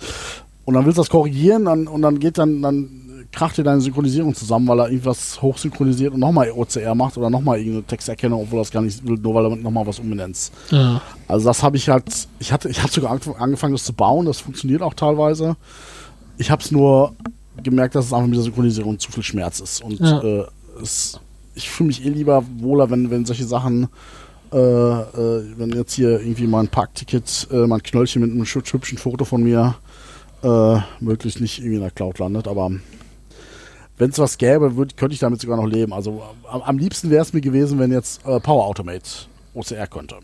Und 0.64 0.74
dann 0.74 0.84
willst 0.84 0.98
du 0.98 1.02
das 1.02 1.10
korrigieren 1.10 1.64
dann, 1.64 1.88
und 1.88 2.02
dann 2.02 2.18
geht 2.20 2.38
dann, 2.38 2.62
dann 2.62 2.88
kracht 3.32 3.56
dir 3.58 3.64
deine 3.64 3.80
Synchronisierung 3.80 4.32
zusammen, 4.34 4.68
weil 4.68 4.78
er 4.80 4.88
irgendwas 4.90 5.42
hochsynchronisiert 5.42 6.14
und 6.14 6.20
nochmal 6.20 6.50
OCR 6.52 6.94
macht 6.94 7.16
oder 7.18 7.28
nochmal 7.28 7.58
irgendeine 7.58 7.84
Texterkennung, 7.84 8.42
obwohl 8.42 8.60
er 8.60 8.62
das 8.62 8.70
gar 8.70 8.82
nicht 8.82 9.04
will, 9.06 9.18
nur 9.18 9.34
weil 9.34 9.44
er 9.46 9.56
nochmal 9.56 9.84
was 9.86 9.98
umbenennt. 9.98 10.52
ja, 10.70 11.00
Also 11.26 11.46
das 11.46 11.62
habe 11.64 11.76
ich 11.76 11.88
halt, 11.88 12.04
ich 12.38 12.52
hatte, 12.52 12.68
ich 12.68 12.80
hatte 12.82 12.92
sogar 12.94 13.12
angef- 13.12 13.36
angefangen, 13.36 13.72
das 13.74 13.84
zu 13.84 13.92
bauen, 13.92 14.26
das 14.26 14.38
funktioniert 14.38 14.82
auch 14.82 14.94
teilweise. 14.94 15.56
Ich 16.38 16.50
habe 16.50 16.62
es 16.62 16.70
nur 16.70 17.12
gemerkt, 17.62 17.94
dass 17.96 18.06
es 18.06 18.12
einfach 18.12 18.26
mit 18.28 18.36
der 18.36 18.44
Synchronisierung 18.44 18.98
zu 19.00 19.10
viel 19.10 19.22
Schmerz 19.24 19.58
ist. 19.60 19.82
Und 19.82 19.98
Ja. 20.00 20.22
äh, 20.22 20.44
es, 20.80 21.18
ich 21.56 21.68
fühle 21.70 21.88
mich 21.88 22.04
eh 22.04 22.08
lieber 22.10 22.44
wohler, 22.58 22.88
wenn, 22.90 23.10
wenn 23.10 23.24
solche 23.26 23.44
Sachen, 23.44 23.88
äh, 24.52 24.56
äh, 24.56 25.44
wenn 25.56 25.70
jetzt 25.70 25.94
hier 25.94 26.20
irgendwie 26.20 26.46
mein 26.46 26.68
Parkticket, 26.68 27.48
äh, 27.50 27.66
mein 27.66 27.82
Knöllchen 27.82 28.22
mit 28.22 28.30
einem 28.30 28.42
hübsch- 28.42 28.72
hübschen 28.72 28.98
Foto 28.98 29.24
von 29.24 29.42
mir 29.42 29.74
äh, 30.42 30.78
möglichst 31.00 31.40
nicht 31.40 31.58
irgendwie 31.58 31.76
in 31.76 31.82
der 31.82 31.90
Cloud 31.90 32.18
landet, 32.18 32.46
aber 32.46 32.70
wenn 33.98 34.10
es 34.10 34.18
was 34.18 34.38
gäbe, 34.38 34.76
würd, 34.76 34.96
könnte 34.96 35.14
ich 35.14 35.20
damit 35.20 35.40
sogar 35.40 35.56
noch 35.56 35.66
leben. 35.66 35.92
Also 35.92 36.22
am, 36.50 36.62
am 36.62 36.78
liebsten 36.78 37.10
wäre 37.10 37.22
es 37.22 37.32
mir 37.32 37.40
gewesen, 37.40 37.78
wenn 37.78 37.90
jetzt 37.92 38.24
äh, 38.26 38.38
Power 38.40 38.64
Automate 38.66 39.08
OCR 39.54 39.86
könnte. 39.86 40.16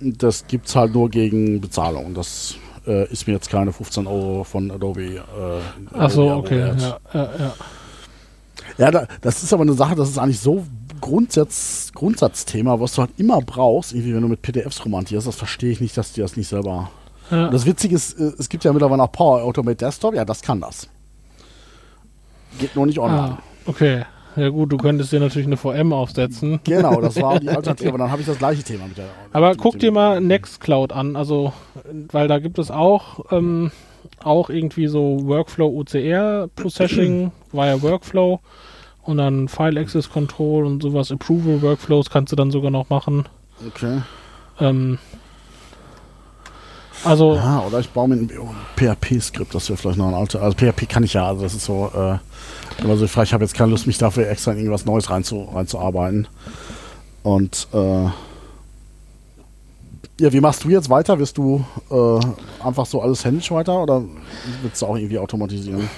Das 0.00 0.46
gibt's 0.46 0.76
halt 0.76 0.94
nur 0.94 1.08
gegen 1.10 1.60
Bezahlung. 1.60 2.14
Das 2.14 2.56
ist 3.10 3.26
mir 3.26 3.34
jetzt 3.34 3.50
keine 3.50 3.70
15 3.70 4.06
Euro 4.06 4.44
von 4.44 4.70
Adobe. 4.70 5.16
Äh, 5.16 5.20
ach 5.92 6.10
so, 6.10 6.30
Adobe 6.30 6.38
okay, 6.38 6.58
ja, 6.58 6.98
ja, 7.12 7.30
ja. 7.38 7.54
Ja, 8.78 8.90
da, 8.90 9.06
das 9.20 9.42
ist 9.42 9.52
aber 9.52 9.62
eine 9.62 9.74
Sache, 9.74 9.94
das 9.94 10.08
ist 10.08 10.16
eigentlich 10.18 10.40
so 10.40 10.64
Grundsatz, 11.00 11.90
Grundsatzthema, 11.94 12.80
was 12.80 12.94
du 12.94 13.02
halt 13.02 13.10
immer 13.18 13.40
brauchst, 13.40 13.92
irgendwie, 13.92 14.14
wenn 14.14 14.22
du 14.22 14.28
mit 14.28 14.42
PDFs 14.42 14.84
romantierst. 14.84 15.26
Das 15.26 15.36
verstehe 15.36 15.70
ich 15.70 15.80
nicht, 15.80 15.96
dass 15.96 16.12
die 16.12 16.20
das 16.20 16.36
nicht 16.36 16.48
selber. 16.48 16.90
ja. 17.30 17.48
Das 17.48 17.66
Witzige 17.66 17.96
ist, 17.96 18.18
äh, 18.18 18.32
es 18.38 18.48
gibt 18.48 18.64
ja 18.64 18.72
mittlerweile 18.72 19.02
auch 19.02 19.12
Power 19.12 19.42
Automate 19.42 19.76
Desktop. 19.76 20.14
Ja, 20.14 20.24
das 20.24 20.42
kann 20.42 20.60
das. 20.60 20.88
Geht 22.58 22.74
nur 22.74 22.86
nicht 22.86 22.98
online. 22.98 23.38
Ah, 23.38 23.42
okay. 23.66 24.04
Ja 24.36 24.50
gut, 24.50 24.70
du 24.70 24.76
könntest 24.76 25.10
dir 25.10 25.18
natürlich 25.18 25.46
eine 25.46 25.56
VM 25.56 25.92
aufsetzen. 25.92 26.60
Genau, 26.62 27.00
das 27.00 27.20
war 27.20 27.40
die 27.40 27.48
Alternative. 27.48 27.88
Aber 27.88 27.98
dann 27.98 28.10
habe 28.10 28.20
ich 28.20 28.26
das 28.26 28.38
gleiche 28.38 28.62
Thema 28.62 28.86
mit 28.86 28.96
der. 28.96 29.06
Aber 29.32 29.50
mit 29.50 29.58
guck 29.58 29.78
dir 29.80 29.90
mal 29.90 30.20
Nextcloud 30.20 30.92
an, 30.92 31.16
also, 31.16 31.52
weil 32.12 32.28
da 32.28 32.38
gibt 32.38 32.58
es 32.58 32.70
auch, 32.70 33.32
ähm, 33.32 33.72
auch 34.22 34.48
irgendwie 34.48 34.86
so 34.86 35.26
Workflow 35.26 35.80
OCR 35.80 36.48
Processing 36.54 37.32
via 37.52 37.82
Workflow 37.82 38.40
und 39.08 39.16
dann 39.16 39.48
File 39.48 39.78
Access 39.78 40.10
Control 40.10 40.66
und 40.66 40.82
sowas, 40.82 41.10
Approval 41.10 41.62
Workflows 41.62 42.10
kannst 42.10 42.30
du 42.30 42.36
dann 42.36 42.50
sogar 42.50 42.70
noch 42.70 42.90
machen. 42.90 43.24
Okay. 43.66 44.02
Ähm, 44.60 44.98
also, 47.04 47.34
Ja, 47.34 47.60
oder 47.66 47.78
ich 47.78 47.88
baue 47.88 48.08
mir 48.08 48.16
ein 48.16 48.30
PHP-Skript, 48.76 49.54
das 49.54 49.70
wäre 49.70 49.78
vielleicht 49.78 49.96
noch 49.96 50.08
ein 50.08 50.14
alter. 50.14 50.42
Also 50.42 50.58
PHP 50.58 50.86
kann 50.90 51.04
ich 51.04 51.14
ja, 51.14 51.26
also 51.26 51.42
das 51.42 51.54
ist 51.54 51.64
so, 51.64 51.90
äh, 51.94 52.18
immer 52.84 52.98
so, 52.98 53.06
ich 53.06 53.32
habe 53.32 53.44
jetzt 53.44 53.54
keine 53.54 53.70
Lust, 53.70 53.86
mich 53.86 53.96
dafür 53.96 54.28
extra 54.28 54.52
in 54.52 54.58
irgendwas 54.58 54.84
Neues 54.84 55.08
reinzu, 55.08 55.48
reinzuarbeiten. 55.54 56.28
Und 57.22 57.66
äh, 57.72 58.04
ja, 60.20 60.32
wie 60.32 60.40
machst 60.40 60.64
du 60.64 60.68
jetzt 60.68 60.90
weiter? 60.90 61.18
Wirst 61.18 61.38
du 61.38 61.64
äh, 61.90 62.20
einfach 62.62 62.84
so 62.84 63.00
alles 63.00 63.24
händisch 63.24 63.50
weiter 63.52 63.82
oder 63.82 64.04
willst 64.60 64.82
du 64.82 64.86
auch 64.86 64.96
irgendwie 64.96 65.18
automatisieren? 65.18 65.88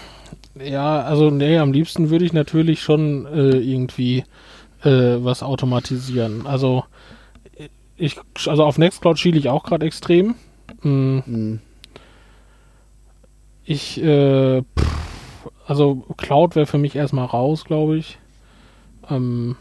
Ja, 0.59 1.03
also 1.03 1.31
nee, 1.31 1.59
am 1.59 1.73
liebsten 1.73 2.11
würde 2.11 2.25
ich 2.25 2.33
natürlich 2.33 2.83
schon 2.83 3.27
äh, 3.27 3.57
irgendwie 3.59 4.25
äh, 4.83 5.17
was 5.19 5.43
automatisieren. 5.43 6.47
Also 6.47 6.85
ich, 7.97 8.19
also 8.47 8.65
auf 8.65 8.79
Nextcloud 8.79 9.19
schiele 9.19 9.39
ich 9.39 9.49
auch 9.49 9.63
gerade 9.65 9.87
extrem. 9.87 10.35
Mm, 10.83 11.19
Hm. 11.25 11.61
Ich, 13.65 14.03
äh, 14.03 14.63
pff, 14.63 15.49
also 15.67 16.05
Cloud 16.17 16.57
wäre 16.57 16.67
für 16.67 16.79
mich 16.79 16.97
erstmal 16.97 17.27
raus, 17.27 17.65
glaube 17.65 17.99
ich. 17.99 18.19
Ähm, 19.09 19.57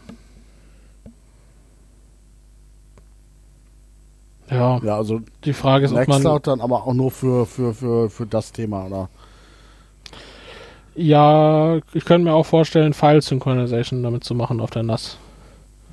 ja, 4.50 4.80
Ja, 4.82 4.96
also 4.96 5.20
die 5.44 5.52
Frage 5.52 5.84
ist, 5.84 5.92
ob 5.92 5.98
man. 6.08 6.08
Nextcloud 6.08 6.46
dann 6.46 6.60
aber 6.60 6.86
auch 6.86 6.94
nur 6.94 7.10
für, 7.10 7.46
für, 7.46 7.74
für, 7.74 8.10
für 8.10 8.26
das 8.26 8.52
Thema, 8.52 8.86
oder? 8.86 9.08
Ja, 10.94 11.76
ich 11.94 12.04
könnte 12.04 12.24
mir 12.24 12.34
auch 12.34 12.46
vorstellen, 12.46 12.92
File 12.92 13.22
Synchronization 13.22 14.02
damit 14.02 14.24
zu 14.24 14.34
machen 14.34 14.60
auf 14.60 14.70
der 14.70 14.82
NAS. 14.82 15.18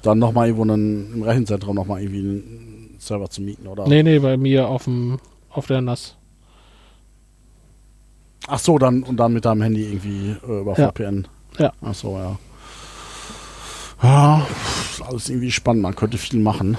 Dann 0.02 0.20
nochmal 0.20 0.48
irgendwo 0.48 0.64
einen, 0.72 1.14
im 1.14 1.24
Rechenzentrum 1.24 1.76
nochmal 1.76 2.02
irgendwie 2.02 2.20
einen 2.20 2.96
Server 3.00 3.30
zu 3.30 3.42
mieten, 3.42 3.68
oder? 3.68 3.88
Nee, 3.88 4.04
nee, 4.04 4.20
bei 4.20 4.38
mir 4.38 4.68
auf 4.68 4.86
dem 4.86 5.20
auf 5.50 5.68
der 5.68 5.82
NAS. 5.82 6.16
Ach 8.48 8.60
so, 8.60 8.78
dann 8.78 9.04
und 9.04 9.18
dann 9.18 9.34
mit 9.34 9.46
deinem 9.46 9.62
Handy 9.62 9.84
irgendwie 9.84 10.36
äh, 10.48 10.62
über 10.62 10.78
Ja. 10.78 10.90
VPN. 10.92 11.28
Ja. 11.58 11.74
Ach 11.82 11.94
so, 11.94 12.18
ja. 12.18 12.38
Ja, 14.04 14.46
alles 15.08 15.30
irgendwie 15.30 15.52
spannend. 15.52 15.82
Man 15.82 15.96
könnte 15.96 16.18
viel 16.18 16.40
machen. 16.40 16.78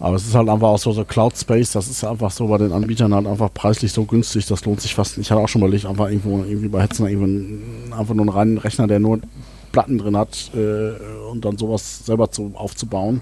Aber 0.00 0.16
es 0.16 0.26
ist 0.26 0.34
halt 0.34 0.48
einfach 0.48 0.68
auch 0.68 0.78
so, 0.78 0.92
so 0.92 1.04
Cloud 1.04 1.36
Space, 1.36 1.72
das 1.72 1.86
ist 1.88 2.02
einfach 2.04 2.30
so 2.30 2.46
bei 2.48 2.56
den 2.56 2.72
Anbietern 2.72 3.14
halt 3.14 3.26
einfach 3.26 3.52
preislich 3.52 3.92
so 3.92 4.04
günstig, 4.04 4.46
das 4.46 4.64
lohnt 4.64 4.80
sich 4.80 4.94
fast 4.94 5.18
nicht. 5.18 5.26
Ich 5.26 5.30
hatte 5.30 5.42
auch 5.42 5.48
schon 5.48 5.60
überlegt, 5.60 5.84
einfach 5.84 6.08
irgendwo 6.08 6.38
irgendwie 6.42 6.68
bei 6.68 6.82
Hetzner 6.82 7.08
irgendwo 7.08 7.94
einfach 7.94 8.14
nur 8.14 8.22
einen 8.22 8.30
reinen 8.30 8.58
Rechner, 8.58 8.86
der 8.86 8.98
nur 8.98 9.20
Platten 9.72 9.98
drin 9.98 10.16
hat 10.16 10.50
äh, 10.54 10.92
und 11.30 11.44
dann 11.44 11.58
sowas 11.58 12.04
selber 12.06 12.30
zu, 12.30 12.52
aufzubauen. 12.54 13.20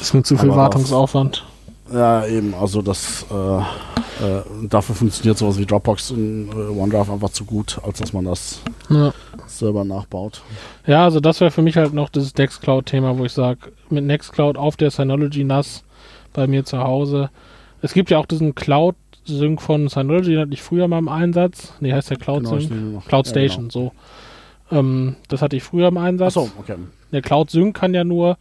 Ist 0.00 0.14
mir 0.14 0.22
zu 0.22 0.36
viel 0.38 0.50
Aber 0.50 0.62
Wartungsaufwand. 0.62 1.44
Ja, 1.92 2.26
eben, 2.26 2.54
also 2.54 2.82
das 2.82 3.26
äh, 3.30 3.58
äh, 3.58 4.42
dafür 4.68 4.94
funktioniert 4.94 5.38
sowas 5.38 5.58
wie 5.58 5.66
Dropbox 5.66 6.10
und 6.12 6.50
äh, 6.50 6.54
OneDrive 6.78 7.10
einfach 7.10 7.30
zu 7.30 7.44
gut, 7.44 7.78
als 7.82 7.98
dass 7.98 8.12
man 8.12 8.26
das 8.26 8.60
Ja. 8.88 9.12
selber 9.46 9.84
nachbaut. 9.84 10.42
Ja, 10.86 11.04
also 11.04 11.20
das 11.20 11.40
wäre 11.40 11.50
für 11.50 11.62
mich 11.62 11.76
halt 11.76 11.92
noch 11.94 12.08
das 12.08 12.34
Nextcloud-Thema, 12.36 13.18
wo 13.18 13.24
ich 13.24 13.32
sage, 13.32 13.72
mit 13.88 14.04
Nextcloud 14.04 14.56
auf 14.56 14.76
der 14.76 14.90
Synology 14.90 15.42
NAS 15.44 15.82
bei 16.32 16.46
mir 16.46 16.64
zu 16.64 16.78
Hause. 16.78 17.30
Es 17.82 17.92
gibt 17.94 18.10
ja 18.10 18.18
auch 18.18 18.26
diesen 18.26 18.54
Cloud-Sync 18.54 19.60
von 19.60 19.88
Synology, 19.88 20.30
den 20.32 20.40
hatte 20.40 20.52
ich 20.52 20.62
früher 20.62 20.86
mal 20.86 20.98
im 20.98 21.08
Einsatz. 21.08 21.72
Nee, 21.80 21.92
heißt 21.92 22.10
der 22.10 22.18
Cloud 22.18 22.44
Genau, 22.44 22.58
Sync? 22.58 23.06
Cloud 23.06 23.26
ja, 23.26 23.30
Station, 23.30 23.70
so. 23.70 23.92
Ähm, 24.70 25.16
das 25.28 25.42
hatte 25.42 25.56
ich 25.56 25.62
früher 25.64 25.88
im 25.88 25.94
Genau. 25.94 26.06
Einsatz. 26.06 26.36
Achso, 26.36 26.50
okay. 26.58 26.76
Der 27.10 27.22
Cloud 27.22 27.50
Sync 27.50 27.76
kann 27.76 27.94
ja 27.94 28.04
nur, 28.04 28.36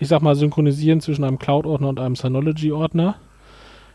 ich 0.00 0.08
sag 0.08 0.22
mal, 0.22 0.34
synchronisieren 0.34 1.00
zwischen 1.00 1.24
einem 1.24 1.38
Cloud-Ordner 1.38 1.88
und 1.88 2.00
einem 2.00 2.16
Synology-Ordner. 2.16 3.16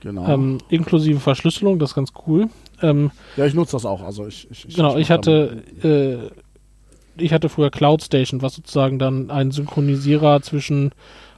Genau. 0.01 0.27
Ähm, 0.27 0.59
inklusive 0.69 1.19
Verschlüsselung, 1.19 1.79
das 1.79 1.89
ist 1.91 1.95
ganz 1.95 2.13
cool. 2.27 2.47
Ähm, 2.81 3.11
ja, 3.37 3.45
ich 3.45 3.55
nutze 3.55 3.71
das 3.71 3.85
auch. 3.85 4.03
Also 4.03 4.27
ich, 4.27 4.47
ich, 4.51 4.69
ich 4.69 4.75
genau, 4.75 4.97
ich 4.97 5.09
hatte, 5.09 5.63
äh, 5.83 7.21
ich 7.21 7.33
hatte 7.33 7.49
früher 7.49 7.71
Cloud 7.71 8.03
Station, 8.03 8.43
was 8.43 8.53
sozusagen 8.55 8.99
dann 8.99 9.31
ein 9.31 9.49
Synchronisierer 9.49 10.41
zwischen 10.41 10.91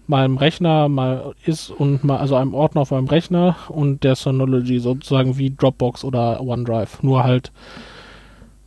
meinem 0.05 0.37
Rechner 0.37 0.89
mal 0.89 1.33
ist 1.45 1.69
und 1.69 2.03
mal, 2.03 2.17
also 2.17 2.35
einem 2.35 2.53
Ordner 2.53 2.81
auf 2.81 2.91
meinem 2.91 3.07
Rechner 3.07 3.55
und 3.69 4.03
der 4.03 4.15
Synology, 4.15 4.79
sozusagen 4.79 5.37
wie 5.37 5.53
Dropbox 5.55 6.03
oder 6.03 6.41
OneDrive, 6.41 7.03
nur 7.03 7.23
halt 7.23 7.51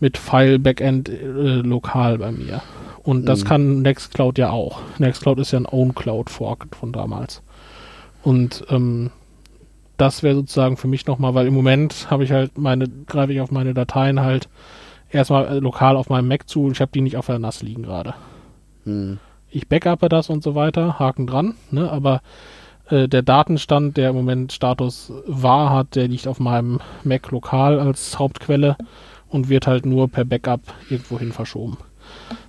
mit 0.01 0.19
File 0.19 0.59
Backend 0.59 1.09
äh, 1.09 1.61
lokal 1.63 2.19
bei 2.19 2.33
mir. 2.33 2.63
Und 3.03 3.27
das 3.27 3.45
Mhm. 3.45 3.49
kann 3.49 3.83
Nextcloud 3.83 4.39
ja 4.39 4.51
auch. 4.51 4.81
Nextcloud 4.99 5.39
ist 5.39 5.53
ja 5.53 5.61
ein 5.61 5.67
Own 5.67 5.95
Cloud 5.95 6.31
Fork 6.31 6.67
von 6.77 6.93
damals. 6.93 7.43
Und 8.23 8.65
ähm, 8.69 9.11
das 9.97 10.23
wäre 10.23 10.35
sozusagen 10.35 10.77
für 10.77 10.89
mich 10.89 11.07
nochmal, 11.07 11.35
weil 11.35 11.47
im 11.47 11.55
Moment 11.55 12.11
habe 12.11 12.25
ich 12.25 12.33
halt 12.33 12.59
meine, 12.59 12.89
greife 13.07 13.33
ich 13.33 13.41
auf 13.41 13.51
meine 13.51 13.75
Dateien 13.75 14.21
halt 14.21 14.49
erstmal 15.11 15.47
äh, 15.47 15.59
lokal 15.59 15.97
auf 15.97 16.09
meinem 16.09 16.29
Mac 16.29 16.49
zu 16.49 16.65
und 16.65 16.73
ich 16.73 16.81
habe 16.81 16.93
die 16.93 17.01
nicht 17.01 17.17
auf 17.17 17.27
der 17.27 17.39
NAS 17.39 17.63
liegen 17.63 17.83
gerade. 17.83 18.15
Hm. 18.85 19.19
Ich 19.51 19.69
backuppe 19.69 20.09
das 20.09 20.31
und 20.31 20.43
so 20.43 20.55
weiter, 20.55 20.99
Haken 20.99 21.27
dran, 21.27 21.55
ne? 21.71 21.91
aber 21.91 22.21
äh, 22.89 23.09
der 23.09 23.23
Datenstand, 23.23 23.97
der 23.97 24.11
im 24.11 24.17
Moment 24.17 24.53
Status 24.53 25.13
wahr 25.27 25.71
hat, 25.71 25.97
der 25.97 26.09
liegt 26.09 26.29
auf 26.29 26.39
meinem 26.39 26.81
Mac 27.05 27.31
lokal 27.31 27.81
als 27.81 28.19
Hauptquelle 28.19 28.77
und 29.31 29.49
wird 29.49 29.67
halt 29.67 29.87
nur 29.87 30.09
per 30.09 30.25
Backup 30.25 30.61
irgendwohin 30.91 31.33
verschoben. 31.33 31.79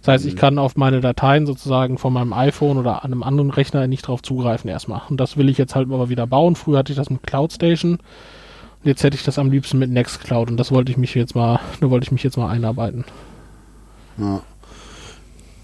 Das 0.01 0.07
heißt, 0.13 0.25
ich 0.25 0.33
Mhm. 0.33 0.39
kann 0.39 0.57
auf 0.57 0.75
meine 0.75 1.01
Dateien 1.01 1.45
sozusagen 1.45 1.97
von 1.97 2.11
meinem 2.13 2.33
iPhone 2.33 2.77
oder 2.77 3.03
einem 3.05 3.21
anderen 3.23 3.51
Rechner 3.51 3.85
nicht 3.87 4.07
drauf 4.07 4.21
zugreifen 4.23 4.69
erstmal. 4.69 5.01
Und 5.09 5.17
das 5.19 5.37
will 5.37 5.49
ich 5.49 5.57
jetzt 5.57 5.75
halt 5.75 5.91
aber 5.91 6.09
wieder 6.09 6.25
bauen. 6.27 6.55
Früher 6.55 6.79
hatte 6.79 6.91
ich 6.91 6.97
das 6.97 7.09
mit 7.11 7.23
Cloud 7.23 7.53
Station. 7.53 7.93
Und 7.93 8.01
jetzt 8.87 9.03
hätte 9.03 9.15
ich 9.15 9.23
das 9.23 9.37
am 9.37 9.51
liebsten 9.51 9.77
mit 9.77 9.91
Nextcloud 9.91 10.49
und 10.49 10.57
das 10.57 10.71
wollte 10.71 10.91
ich 10.91 10.97
mich 10.97 11.13
jetzt 11.13 11.35
mal, 11.35 11.59
da 11.79 11.89
wollte 11.91 12.05
ich 12.05 12.11
mich 12.11 12.23
jetzt 12.23 12.37
mal 12.37 12.49
einarbeiten. 12.49 13.05
Ja. 14.17 14.41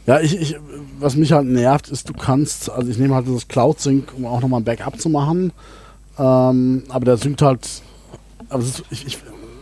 Ja, 0.06 0.20
ich, 0.22 0.40
ich, 0.40 0.56
was 1.00 1.16
mich 1.18 1.34
halt 1.34 1.48
nervt, 1.48 1.90
ist, 1.90 2.08
du 2.08 2.14
kannst, 2.14 2.70
also 2.70 2.90
ich 2.90 2.98
nehme 2.98 3.14
halt 3.16 3.28
dieses 3.28 3.48
Cloud 3.50 3.80
Sync, 3.82 4.14
um 4.16 4.26
auch 4.26 4.40
nochmal 4.40 4.62
ein 4.62 4.64
Backup 4.64 5.00
zu 5.00 5.10
machen. 5.10 5.52
Ähm, 6.18 6.84
aber 6.90 7.06
der 7.06 7.18
synkt 7.18 7.42
halt, 7.42 7.68
aber 8.50 8.62
es 8.62 8.70
ist, 8.80 8.84
ich, 8.90 9.06
ich, 9.08 9.18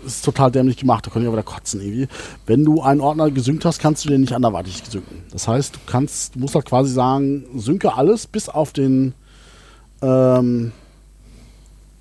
ist 0.05 0.23
total 0.25 0.51
dämlich 0.51 0.77
gemacht, 0.77 1.05
da 1.05 1.09
ich 1.09 1.15
aber 1.27 1.33
wieder 1.33 1.43
kotzen 1.43 1.81
irgendwie. 1.81 2.07
Wenn 2.45 2.63
du 2.63 2.81
einen 2.81 3.01
Ordner 3.01 3.29
gesynkt 3.31 3.65
hast, 3.65 3.79
kannst 3.79 4.05
du 4.05 4.09
den 4.09 4.21
nicht 4.21 4.33
anderweitig 4.33 4.81
synken. 4.89 5.23
Das 5.31 5.47
heißt, 5.47 5.75
du 5.75 5.79
kannst, 5.85 6.35
du 6.35 6.39
musst 6.39 6.55
halt 6.55 6.65
quasi 6.65 6.91
sagen, 6.93 7.45
synke 7.55 7.93
alles 7.95 8.27
bis 8.27 8.49
auf 8.49 8.71
den, 8.73 9.13
ähm, 10.01 10.71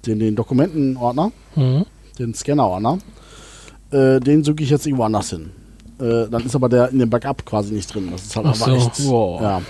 den, 0.06 0.18
den 0.18 0.36
Dokumentenordner 0.36 1.32
Mhm. 1.56 1.86
den 2.18 2.34
Scanner-Ordner, 2.34 2.98
äh, 3.90 4.20
den 4.20 4.44
synke 4.44 4.62
ich 4.64 4.70
jetzt 4.70 4.86
irgendwo 4.86 5.04
anders 5.04 5.30
hin. 5.30 5.50
Äh, 6.00 6.28
dann 6.28 6.44
ist 6.44 6.54
aber 6.56 6.68
der 6.68 6.88
in 6.90 6.98
dem 6.98 7.08
Backup 7.10 7.46
quasi 7.46 7.72
nicht 7.72 7.92
drin. 7.94 8.08
Das 8.10 8.22
ist 8.24 8.34
halt 8.36 8.46
Ach 8.46 8.52
einfach 8.52 8.66
so, 8.66 8.74
echt. 8.74 9.06
wow. 9.08 9.40
Ja. 9.40 9.62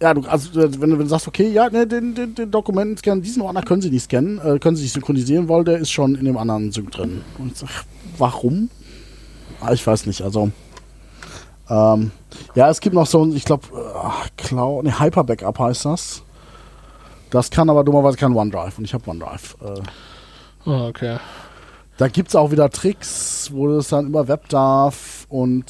Ja, 0.00 0.12
du, 0.12 0.22
also 0.28 0.60
äh, 0.60 0.80
wenn 0.80 0.90
du, 0.90 0.98
wenn 0.98 1.04
du 1.04 1.08
sagst, 1.08 1.26
okay, 1.26 1.48
ja, 1.48 1.70
ne, 1.70 1.86
den, 1.86 2.14
den, 2.14 2.34
den 2.34 2.50
Dokumenten-Scan, 2.50 3.22
diesen 3.22 3.40
Ordner 3.42 3.62
können 3.62 3.80
sie 3.80 3.90
nicht 3.90 4.04
scannen, 4.04 4.38
äh, 4.38 4.58
können 4.58 4.76
sie 4.76 4.82
nicht 4.82 4.92
synchronisieren, 4.92 5.48
weil 5.48 5.64
der 5.64 5.78
ist 5.78 5.90
schon 5.90 6.14
in 6.14 6.26
dem 6.26 6.36
anderen 6.36 6.70
Sync 6.72 6.90
drin. 6.92 7.22
Und 7.38 7.52
ich 7.52 7.58
sag, 7.58 7.70
warum? 8.18 8.68
Ah, 9.60 9.72
ich 9.72 9.86
weiß 9.86 10.06
nicht, 10.06 10.20
also. 10.22 10.50
Ähm, 11.68 12.10
ja, 12.54 12.68
es 12.68 12.80
gibt 12.80 12.94
noch 12.94 13.06
so 13.06 13.24
ein, 13.24 13.34
ich 13.34 13.44
glaube, 13.44 13.66
äh, 13.74 14.28
Cloud, 14.36 14.84
ne, 14.84 15.00
Hyper 15.00 15.24
Backup 15.24 15.58
heißt 15.58 15.86
das. 15.86 16.22
Das 17.30 17.50
kann 17.50 17.68
aber 17.70 17.82
dummerweise 17.82 18.16
kein 18.16 18.34
OneDrive 18.36 18.78
und 18.78 18.84
ich 18.84 18.94
habe 18.94 19.08
OneDrive. 19.10 19.56
Äh, 19.62 20.70
Ah, 20.70 20.88
okay. 20.88 21.18
da 21.96 22.08
gibt 22.08 22.28
es 22.28 22.34
auch 22.36 22.50
wieder 22.50 22.68
Tricks, 22.70 23.50
wo 23.52 23.68
das 23.68 23.88
dann 23.88 24.08
über 24.08 24.26
Web 24.28 24.48
darf 24.48 25.26
und 25.28 25.64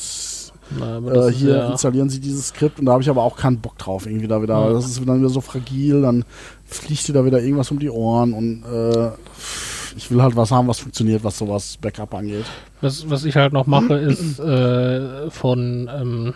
Na, 0.70 0.98
äh, 0.98 1.28
ist 1.28 1.36
hier 1.36 1.56
ja, 1.56 1.70
installieren 1.70 2.08
sie 2.08 2.20
dieses 2.20 2.48
Skript 2.48 2.78
und 2.78 2.86
da 2.86 2.92
habe 2.92 3.02
ich 3.02 3.10
aber 3.10 3.22
auch 3.22 3.36
keinen 3.36 3.60
Bock 3.60 3.78
drauf. 3.78 4.06
Irgendwie 4.06 4.26
da 4.26 4.42
wieder. 4.42 4.54
Ja. 4.54 4.72
Das 4.72 4.86
ist 4.86 4.98
dann 5.06 5.18
wieder 5.18 5.28
so 5.28 5.40
fragil, 5.40 6.02
dann 6.02 6.24
fliegt 6.64 7.06
dir 7.06 7.12
da 7.12 7.24
wieder 7.24 7.40
irgendwas 7.40 7.70
um 7.70 7.78
die 7.78 7.90
Ohren 7.90 8.32
und 8.32 8.64
äh, 8.64 9.10
ich 9.96 10.10
will 10.10 10.22
halt 10.22 10.36
was 10.36 10.50
haben, 10.50 10.68
was 10.68 10.80
funktioniert, 10.80 11.24
was 11.24 11.38
sowas 11.38 11.78
Backup 11.80 12.14
angeht. 12.14 12.44
was, 12.80 13.08
was 13.08 13.24
ich 13.24 13.36
halt 13.36 13.52
noch 13.52 13.66
mache, 13.66 13.94
ist 13.94 14.38
äh, 14.38 15.30
von 15.30 15.88
ähm, 15.92 16.34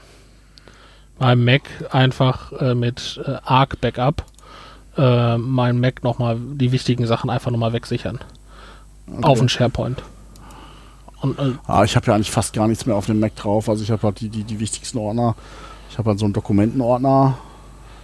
meinem 1.18 1.44
Mac 1.44 1.62
einfach 1.90 2.52
äh, 2.52 2.74
mit 2.74 3.20
äh, 3.26 3.36
Arc 3.44 3.80
Backup 3.80 4.24
äh, 4.96 5.38
mein 5.38 5.80
Mac 5.80 6.02
nochmal 6.02 6.38
die 6.38 6.72
wichtigen 6.72 7.06
Sachen 7.06 7.30
einfach 7.30 7.50
nochmal 7.50 7.72
wegsichern. 7.72 8.18
Okay. 9.06 9.24
Auf 9.24 9.38
den 9.38 9.48
SharePoint. 9.48 10.02
Und 11.22 11.38
äh, 11.38 11.52
Ah, 11.66 11.84
ich 11.84 11.96
habe 11.96 12.06
ja 12.06 12.14
eigentlich 12.14 12.30
fast 12.30 12.52
gar 12.52 12.66
nichts 12.68 12.86
mehr 12.86 12.96
auf 12.96 13.06
dem 13.06 13.20
Mac 13.20 13.36
drauf. 13.36 13.68
Also 13.68 13.82
ich 13.82 13.90
habe 13.90 14.02
halt 14.02 14.20
die, 14.20 14.28
die, 14.28 14.44
die 14.44 14.60
wichtigsten 14.60 14.98
Ordner. 14.98 15.34
Ich 15.90 15.98
habe 15.98 16.10
halt 16.10 16.18
so 16.18 16.24
einen 16.24 16.34
Dokumentenordner. 16.34 17.38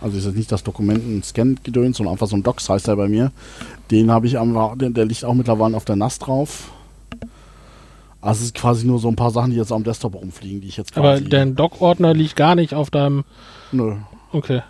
Also 0.02 0.18
ist 0.18 0.26
jetzt 0.26 0.36
nicht 0.36 0.52
das 0.52 0.62
Dokumenten-Scan-Gedöns, 0.62 1.96
sondern 1.96 2.12
einfach 2.12 2.26
so 2.26 2.36
ein 2.36 2.42
Docs 2.42 2.68
heißt 2.68 2.86
der 2.88 2.96
bei 2.96 3.08
mir. 3.08 3.32
Den 3.90 4.10
habe 4.10 4.26
ich 4.26 4.38
einfach, 4.38 4.76
der, 4.76 4.90
der 4.90 5.06
liegt 5.06 5.24
auch 5.24 5.32
mittlerweile 5.34 5.76
auf 5.76 5.84
der 5.86 5.96
NAS 5.96 6.18
drauf. 6.18 6.70
Also 8.20 8.40
es 8.40 8.46
ist 8.46 8.54
quasi 8.56 8.86
nur 8.86 8.98
so 8.98 9.08
ein 9.08 9.16
paar 9.16 9.30
Sachen, 9.30 9.52
die 9.52 9.56
jetzt 9.56 9.72
am 9.72 9.84
Desktop 9.84 10.16
rumfliegen, 10.16 10.60
die 10.60 10.68
ich 10.68 10.76
jetzt 10.76 10.96
Aber 10.98 11.20
dein 11.20 11.54
Doc-Ordner 11.54 12.12
liegt 12.12 12.36
gar 12.36 12.54
nicht 12.56 12.74
auf 12.74 12.90
deinem. 12.90 13.24
nö. 13.72 13.94
Okay. 14.32 14.62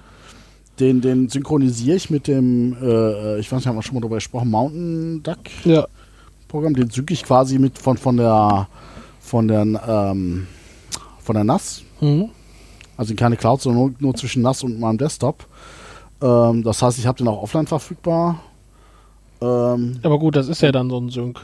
Den, 0.78 1.00
den 1.00 1.28
synchronisiere 1.30 1.96
ich 1.96 2.10
mit 2.10 2.28
dem, 2.28 2.76
äh, 2.82 3.38
ich 3.38 3.50
weiß 3.50 3.60
nicht, 3.60 3.66
haben 3.66 3.76
wir 3.76 3.82
schon 3.82 3.94
mal 3.94 4.02
drüber 4.02 4.16
gesprochen, 4.16 4.50
Mountain 4.50 5.22
Duck 5.22 5.38
Ja. 5.64 5.86
Programm. 6.48 6.74
Den 6.74 6.90
sync 6.90 7.10
ich 7.10 7.24
quasi 7.24 7.58
mit 7.58 7.78
von, 7.78 7.96
von 7.96 8.16
der 8.16 8.68
von 9.20 9.48
der 9.48 9.62
ähm, 9.62 10.46
von 11.20 11.34
der 11.34 11.44
NAS. 11.44 11.82
Mhm. 12.00 12.30
Also 12.96 13.14
keine 13.14 13.36
Cloud, 13.36 13.60
sondern 13.60 13.82
nur, 13.82 13.94
nur 13.98 14.14
zwischen 14.14 14.42
NAS 14.42 14.62
und 14.62 14.78
meinem 14.80 14.98
Desktop. 14.98 15.46
Ähm, 16.22 16.62
das 16.62 16.80
heißt, 16.82 16.98
ich 16.98 17.06
habe 17.06 17.18
den 17.18 17.28
auch 17.28 17.42
offline 17.42 17.66
verfügbar. 17.66 18.40
Ähm, 19.40 19.98
Aber 20.02 20.18
gut, 20.18 20.36
das 20.36 20.48
ist 20.48 20.62
ja 20.62 20.72
dann 20.72 20.88
so 20.88 20.98
ein 20.98 21.10
Sync. 21.10 21.38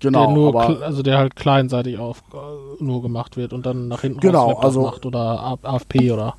genau, 0.00 0.26
der 0.26 0.34
nur 0.34 0.48
aber 0.48 0.82
also 0.82 1.02
der 1.02 1.18
halt 1.18 1.36
kleinseitig 1.36 1.98
auf 1.98 2.22
nur 2.80 3.02
gemacht 3.02 3.36
wird 3.36 3.52
und 3.52 3.64
dann 3.66 3.86
nach 3.88 4.00
hinten 4.00 4.18
Genau, 4.20 4.54
also- 4.54 4.82
macht 4.82 5.06
oder 5.06 5.58
AFP 5.62 6.10
oder 6.10 6.34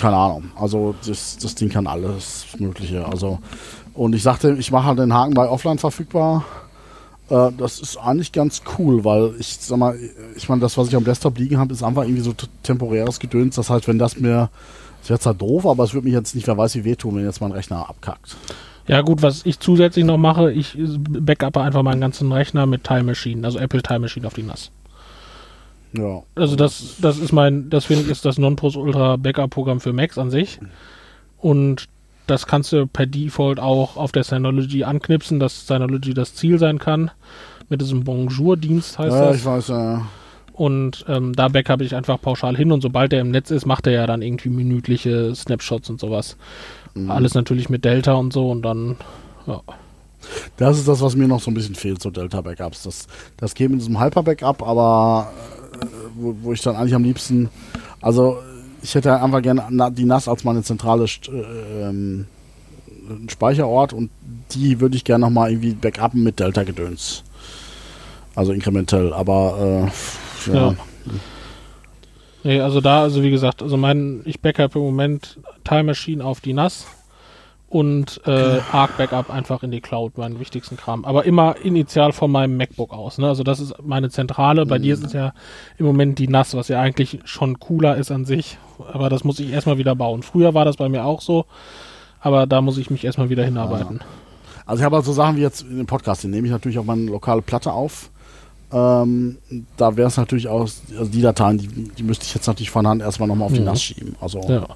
keine 0.00 0.16
Ahnung. 0.16 0.50
Also 0.54 0.94
das, 1.04 1.38
das 1.38 1.56
Ding 1.56 1.68
kann 1.70 1.86
alles 1.88 2.46
Mögliche. 2.58 3.04
Also 3.04 3.40
und 3.94 4.14
ich 4.14 4.22
sagte, 4.22 4.52
ich 4.58 4.70
mache 4.70 4.86
halt 4.86 4.98
den 5.00 5.12
Haken 5.12 5.34
bei 5.34 5.48
offline 5.48 5.78
verfügbar. 5.78 6.44
Äh, 7.30 7.50
das 7.56 7.80
ist 7.80 7.96
eigentlich 7.96 8.32
ganz 8.32 8.62
cool, 8.78 9.04
weil 9.04 9.34
ich 9.38 9.58
sag 9.60 9.78
mal, 9.78 9.98
ich 10.36 10.48
meine, 10.48 10.60
das, 10.60 10.76
was 10.76 10.88
ich 10.88 10.96
am 10.96 11.04
Desktop 11.04 11.38
liegen 11.38 11.58
habe, 11.58 11.72
ist 11.72 11.82
einfach 11.82 12.02
irgendwie 12.02 12.22
so 12.22 12.34
temporäres 12.62 13.18
Gedöns. 13.18 13.56
Das 13.56 13.70
heißt, 13.70 13.88
wenn 13.88 13.98
das 13.98 14.18
mir, 14.18 14.50
das 15.00 15.10
wäre 15.10 15.20
zwar 15.20 15.34
doof, 15.34 15.66
aber 15.66 15.84
es 15.84 15.94
würde 15.94 16.06
mich 16.06 16.14
jetzt 16.14 16.34
nicht, 16.34 16.46
wer 16.46 16.56
weiß, 16.56 16.74
wie 16.76 16.84
wehtun, 16.84 17.16
wenn 17.16 17.24
jetzt 17.24 17.40
mein 17.40 17.52
Rechner 17.52 17.88
abkackt. 17.88 18.36
Ja 18.86 19.02
gut, 19.02 19.20
was 19.20 19.44
ich 19.44 19.60
zusätzlich 19.60 20.04
noch 20.04 20.16
mache, 20.16 20.50
ich 20.50 20.78
äh, 20.78 20.86
backuppe 20.98 21.60
einfach 21.60 21.82
meinen 21.82 22.00
ganzen 22.00 22.32
Rechner 22.32 22.66
mit 22.66 22.84
Time 22.84 23.04
Machine, 23.04 23.44
also 23.44 23.58
Apple 23.58 23.82
Time 23.82 24.00
Machine 24.00 24.26
auf 24.26 24.34
die 24.34 24.42
NAS. 24.42 24.70
Ja. 25.92 26.22
Also 26.34 26.56
das, 26.56 26.96
das 27.00 27.18
ist 27.18 27.32
mein, 27.32 27.70
das 27.70 27.86
finde 27.86 28.04
ich 28.04 28.10
ist 28.10 28.24
das 28.24 28.38
Nonplusultra 28.38 29.16
Backup 29.16 29.50
Programm 29.50 29.80
für 29.80 29.92
Macs 29.92 30.18
an 30.18 30.30
sich. 30.30 30.58
Und 31.38 31.86
das 32.30 32.46
kannst 32.46 32.72
du 32.72 32.86
per 32.86 33.06
Default 33.06 33.58
auch 33.58 33.96
auf 33.96 34.12
der 34.12 34.24
Synology 34.24 34.84
anknipsen, 34.84 35.40
dass 35.40 35.66
Synology 35.66 36.14
das 36.14 36.34
Ziel 36.34 36.58
sein 36.58 36.78
kann. 36.78 37.10
Mit 37.68 37.80
diesem 37.80 38.04
Bonjour-Dienst 38.04 38.98
heißt 38.98 39.14
Ja, 39.14 39.26
das. 39.26 39.36
ich 39.36 39.44
weiß, 39.44 39.68
äh, 39.70 39.98
Und 40.52 41.04
ähm, 41.08 41.34
da 41.34 41.48
backup 41.48 41.80
ich 41.82 41.94
einfach 41.94 42.20
pauschal 42.20 42.56
hin 42.56 42.72
und 42.72 42.80
sobald 42.80 43.12
er 43.12 43.20
im 43.20 43.30
Netz 43.30 43.50
ist, 43.50 43.66
macht 43.66 43.86
er 43.86 43.92
ja 43.92 44.06
dann 44.06 44.22
irgendwie 44.22 44.48
minütliche 44.48 45.34
Snapshots 45.34 45.90
und 45.90 46.00
sowas. 46.00 46.36
mhm. 46.94 47.10
Alles 47.10 47.34
natürlich 47.34 47.68
mit 47.68 47.84
Delta 47.84 48.14
und 48.14 48.32
so 48.32 48.50
und 48.50 48.62
dann, 48.62 48.96
ja. 49.46 49.60
Das 50.56 50.78
ist 50.78 50.88
das, 50.88 51.00
was 51.00 51.14
mir 51.14 51.28
noch 51.28 51.40
so 51.40 51.50
ein 51.50 51.54
bisschen 51.54 51.76
fehlt, 51.76 52.02
so 52.02 52.10
Delta-Backups. 52.10 52.82
Das, 52.82 53.06
das 53.36 53.54
käme 53.54 53.74
in 53.74 53.78
diesem 53.78 54.00
Hyper-Backup, 54.00 54.66
aber 54.66 55.32
äh, 55.80 55.86
wo, 56.16 56.34
wo 56.42 56.52
ich 56.52 56.60
dann 56.60 56.74
eigentlich 56.74 56.94
am 56.94 57.04
liebsten, 57.04 57.50
also 58.00 58.38
ich 58.82 58.94
hätte 58.94 59.20
einfach 59.20 59.42
gerne 59.42 59.92
die 59.92 60.04
NAS 60.04 60.28
als 60.28 60.44
meine 60.44 60.62
zentrale 60.62 61.04
äh, 61.04 61.88
ähm, 61.88 62.26
Speicherort 63.28 63.92
und 63.92 64.10
die 64.52 64.80
würde 64.80 64.96
ich 64.96 65.04
gerne 65.04 65.24
nochmal 65.24 65.50
irgendwie 65.50 65.72
backuppen 65.72 66.22
mit 66.22 66.38
Delta-Gedöns. 66.38 67.24
Also 68.34 68.52
inkrementell, 68.52 69.12
aber 69.12 69.90
äh, 70.46 70.52
ja. 70.52 70.70
Ja. 70.70 70.74
Nee, 72.44 72.60
also 72.60 72.80
da, 72.80 73.02
also 73.02 73.22
wie 73.22 73.30
gesagt, 73.30 73.62
also 73.62 73.76
mein, 73.76 74.22
ich 74.24 74.40
backup 74.40 74.76
im 74.76 74.82
Moment 74.82 75.38
Time 75.64 75.84
Machine 75.84 76.24
auf 76.24 76.40
die 76.40 76.52
NAS 76.52 76.86
und 77.70 78.20
äh, 78.26 78.60
Arc 78.72 78.96
Backup 78.96 79.28
einfach 79.30 79.62
in 79.62 79.70
die 79.70 79.80
Cloud, 79.82 80.16
meinen 80.16 80.40
wichtigsten 80.40 80.76
Kram. 80.78 81.04
Aber 81.04 81.24
immer 81.26 81.56
initial 81.62 82.12
von 82.12 82.30
meinem 82.30 82.56
MacBook 82.56 82.92
aus. 82.94 83.18
Ne? 83.18 83.28
Also 83.28 83.42
das 83.42 83.60
ist 83.60 83.74
meine 83.84 84.08
Zentrale. 84.08 84.64
Bei 84.64 84.78
dir 84.78 84.94
ist 84.94 85.04
es 85.04 85.12
ja 85.12 85.34
im 85.76 85.84
Moment 85.84 86.18
die 86.18 86.28
NAS, 86.28 86.54
was 86.54 86.68
ja 86.68 86.80
eigentlich 86.80 87.18
schon 87.24 87.58
cooler 87.58 87.96
ist 87.96 88.10
an 88.10 88.24
sich. 88.24 88.56
Aber 88.92 89.10
das 89.10 89.22
muss 89.22 89.38
ich 89.38 89.50
erstmal 89.52 89.76
wieder 89.76 89.94
bauen. 89.94 90.22
Früher 90.22 90.54
war 90.54 90.64
das 90.64 90.76
bei 90.76 90.88
mir 90.88 91.04
auch 91.04 91.20
so, 91.20 91.44
aber 92.20 92.46
da 92.46 92.62
muss 92.62 92.78
ich 92.78 92.88
mich 92.90 93.04
erstmal 93.04 93.28
wieder 93.28 93.44
hinarbeiten. 93.44 94.00
Also 94.64 94.80
ich 94.80 94.84
habe 94.84 94.96
halt 94.96 95.04
so 95.04 95.12
Sachen 95.12 95.36
wie 95.36 95.40
jetzt 95.42 95.62
in 95.62 95.76
dem 95.76 95.86
Podcast, 95.86 96.24
den 96.24 96.30
nehme 96.30 96.46
ich 96.46 96.52
natürlich 96.52 96.78
auf 96.78 96.86
meine 96.86 97.02
lokale 97.02 97.42
Platte 97.42 97.72
auf. 97.72 98.10
Ähm, 98.72 99.38
da 99.76 99.96
wäre 99.96 100.08
es 100.08 100.16
natürlich 100.16 100.48
auch, 100.48 100.60
also 100.60 101.04
die 101.04 101.22
Dateien, 101.22 101.58
die, 101.58 101.68
die 101.68 102.02
müsste 102.02 102.24
ich 102.24 102.34
jetzt 102.34 102.46
natürlich 102.46 102.70
von 102.70 102.86
Hand 102.86 103.00
erstmal 103.02 103.28
nochmal 103.28 103.46
auf 103.46 103.52
die 103.52 103.60
Mhm. 103.60 103.66
NAS 103.66 103.82
schieben. 103.82 104.16
Also 104.20 104.40
Ja. 104.48 104.66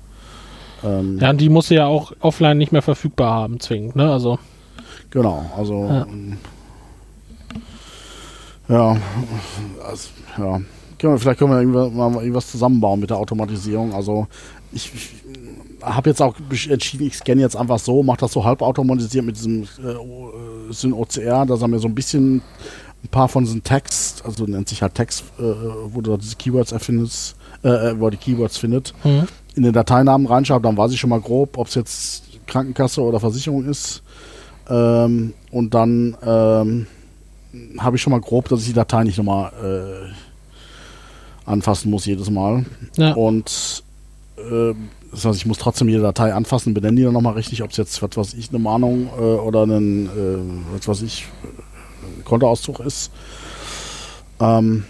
Ähm, 0.85 1.19
ja, 1.21 1.31
und 1.31 1.41
die 1.41 1.49
muss 1.49 1.69
ja 1.69 1.87
auch 1.87 2.13
offline 2.21 2.59
nicht 2.59 2.73
mehr 2.73 2.83
verfügbar 2.83 3.33
haben, 3.33 3.61
zwingend. 3.61 3.97
Ne? 3.97 4.11
Also 4.11 4.39
genau, 5.11 5.45
also 5.57 5.87
Ja. 5.87 6.03
ähm, 6.03 6.37
ja, 8.69 8.97
also, 9.87 10.09
ja. 10.39 10.61
Können 10.99 11.15
wir, 11.15 11.19
vielleicht 11.19 11.39
können 11.41 11.51
wir 11.51 11.59
irgendwas, 11.59 11.93
mal 11.93 12.15
irgendwas 12.23 12.51
zusammenbauen 12.51 13.01
mit 13.01 13.11
der 13.11 13.19
Automatisierung. 13.19 13.93
Also 13.93 14.29
ich, 14.73 14.91
ich 14.95 15.11
habe 15.83 16.11
jetzt 16.11 16.23
auch 16.23 16.37
entschieden, 16.69 17.07
ich 17.07 17.17
scanne 17.17 17.41
jetzt 17.41 17.57
einfach 17.57 17.79
so, 17.81 18.03
mache 18.03 18.19
das 18.19 18.33
so 18.33 18.45
halb 18.45 18.63
automatisiert 18.63 19.25
mit 19.25 19.37
diesem 19.37 19.63
äh, 19.63 19.89
äh, 19.89 20.73
Syn 20.73 20.93
OCR, 20.93 21.45
dass 21.45 21.61
er 21.61 21.69
mir 21.69 21.81
so 21.81 21.89
ein 21.89 21.95
bisschen 21.95 22.37
ein 23.05 23.09
paar 23.11 23.29
von 23.29 23.45
diesen 23.45 23.65
Text, 23.65 24.25
also 24.25 24.45
nennt 24.47 24.69
sich 24.69 24.81
halt 24.81 24.95
Text, 24.95 25.25
äh, 25.39 25.43
wo 25.87 26.01
du 26.01 26.17
diese 26.17 26.37
Keywords 26.37 26.71
erfindest, 26.71 27.35
äh, 27.65 27.69
äh, 27.69 28.01
wo 28.01 28.09
die 28.11 28.17
Keywords 28.17 28.57
findet, 28.57 28.95
hm. 29.03 29.27
In 29.55 29.63
den 29.63 29.73
Dateinamen 29.73 30.27
reinschreibe, 30.27 30.63
dann 30.63 30.77
weiß 30.77 30.93
ich 30.93 31.01
schon 31.01 31.11
mal 31.11 31.21
grob, 31.21 31.59
ob 31.59 31.69
es 31.69 31.75
jetzt 31.75 32.25
Krankenkasse 32.47 33.03
oder 33.03 33.21
Versicherung 33.21 33.65
ist. 33.67 34.03
Ähm, 34.69 35.35
und 35.51 35.75
dann 35.75 36.17
ähm, 36.25 36.87
habe 37.79 37.97
ich 37.97 38.03
schon 38.03 38.13
mal 38.13 38.21
grob, 38.21 38.49
dass 38.49 38.61
ich 38.61 38.67
die 38.69 38.73
Datei 38.73 39.05
nicht 39.05 39.19
nochmal 39.19 39.53
äh, 39.63 41.51
anfassen 41.51 41.91
muss 41.91 42.07
jedes 42.07 42.31
Mal. 42.31 42.65
ja. 42.97 43.13
Und 43.13 43.83
ähm, 44.39 44.89
das 45.11 45.27
heißt, 45.27 45.39
ich 45.39 45.47
muss 45.47 45.59
trotzdem 45.59 45.89
jede 45.91 46.03
Datei 46.03 46.33
anfassen, 46.33 46.73
benenne 46.73 46.97
die 46.97 47.03
dann 47.03 47.13
nochmal 47.13 47.35
richtig, 47.35 47.63
ob 47.63 47.71
es 47.71 47.77
jetzt, 47.77 48.03
was 48.03 48.17
weiß 48.17 48.35
ich, 48.35 48.49
eine 48.49 48.59
Mahnung 48.59 49.09
äh, 49.09 49.21
oder 49.21 49.65
ein, 49.65 50.07
äh, 50.07 50.75
was 50.75 50.89
weiß 50.89 51.03
ich, 51.03 51.27
äh, 51.45 52.23
Kontoauszug 52.25 52.81
ist. 52.81 53.11
Ähm, 54.41 54.85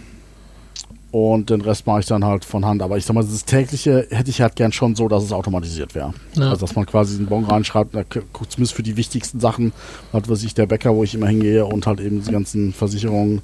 und 1.12 1.50
den 1.50 1.60
Rest 1.60 1.86
mache 1.86 2.00
ich 2.00 2.06
dann 2.06 2.24
halt 2.24 2.44
von 2.44 2.64
Hand. 2.64 2.80
Aber 2.82 2.96
ich 2.96 3.04
sag 3.04 3.12
mal, 3.14 3.22
das 3.22 3.44
tägliche 3.44 4.06
hätte 4.10 4.30
ich 4.30 4.40
halt 4.40 4.56
gern 4.56 4.72
schon 4.72 4.96
so, 4.96 5.08
dass 5.08 5.22
es 5.22 5.30
automatisiert 5.30 5.94
wäre. 5.94 6.14
Ja. 6.34 6.48
Also, 6.48 6.62
dass 6.62 6.74
man 6.74 6.86
quasi 6.86 7.18
einen 7.18 7.26
Bon 7.26 7.44
reinschreibt, 7.44 7.94
da 7.94 8.02
zumindest 8.48 8.72
für 8.74 8.82
die 8.82 8.96
wichtigsten 8.96 9.38
Sachen, 9.38 9.72
was 10.10 10.28
weiß 10.28 10.42
ich, 10.42 10.54
der 10.54 10.66
Bäcker, 10.66 10.96
wo 10.96 11.04
ich 11.04 11.14
immer 11.14 11.28
hingehe 11.28 11.66
und 11.66 11.86
halt 11.86 12.00
eben 12.00 12.22
die 12.24 12.32
ganzen 12.32 12.72
Versicherungen, 12.72 13.42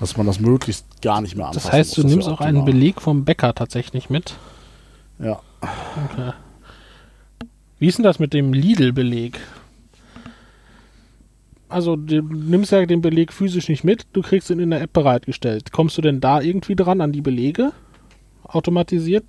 dass 0.00 0.16
man 0.16 0.26
das 0.26 0.40
möglichst 0.40 0.86
gar 1.02 1.20
nicht 1.20 1.36
mehr 1.36 1.46
anfassen 1.46 1.68
Das 1.68 1.72
heißt, 1.72 1.96
du 1.96 2.02
muss. 2.02 2.10
nimmst 2.10 2.28
auch 2.28 2.40
einen. 2.40 2.64
Beleg 2.64 3.00
vom 3.00 3.24
Bäcker 3.24 3.54
tatsächlich 3.54 4.10
mit. 4.10 4.34
Ja. 5.20 5.40
Okay. 5.60 6.32
Wie 7.78 7.86
ist 7.86 7.98
denn 7.98 8.04
das 8.04 8.18
mit 8.18 8.32
dem 8.32 8.52
Lidl-Beleg? 8.52 9.38
Also, 11.74 11.96
du 11.96 12.22
nimmst 12.22 12.70
ja 12.70 12.86
den 12.86 13.00
Beleg 13.00 13.32
physisch 13.32 13.68
nicht 13.68 13.82
mit, 13.82 14.06
du 14.12 14.22
kriegst 14.22 14.48
ihn 14.48 14.60
in 14.60 14.70
der 14.70 14.80
App 14.80 14.92
bereitgestellt. 14.92 15.72
Kommst 15.72 15.98
du 15.98 16.02
denn 16.02 16.20
da 16.20 16.40
irgendwie 16.40 16.76
dran 16.76 17.00
an 17.00 17.10
die 17.10 17.20
Belege? 17.20 17.72
Automatisiert? 18.44 19.24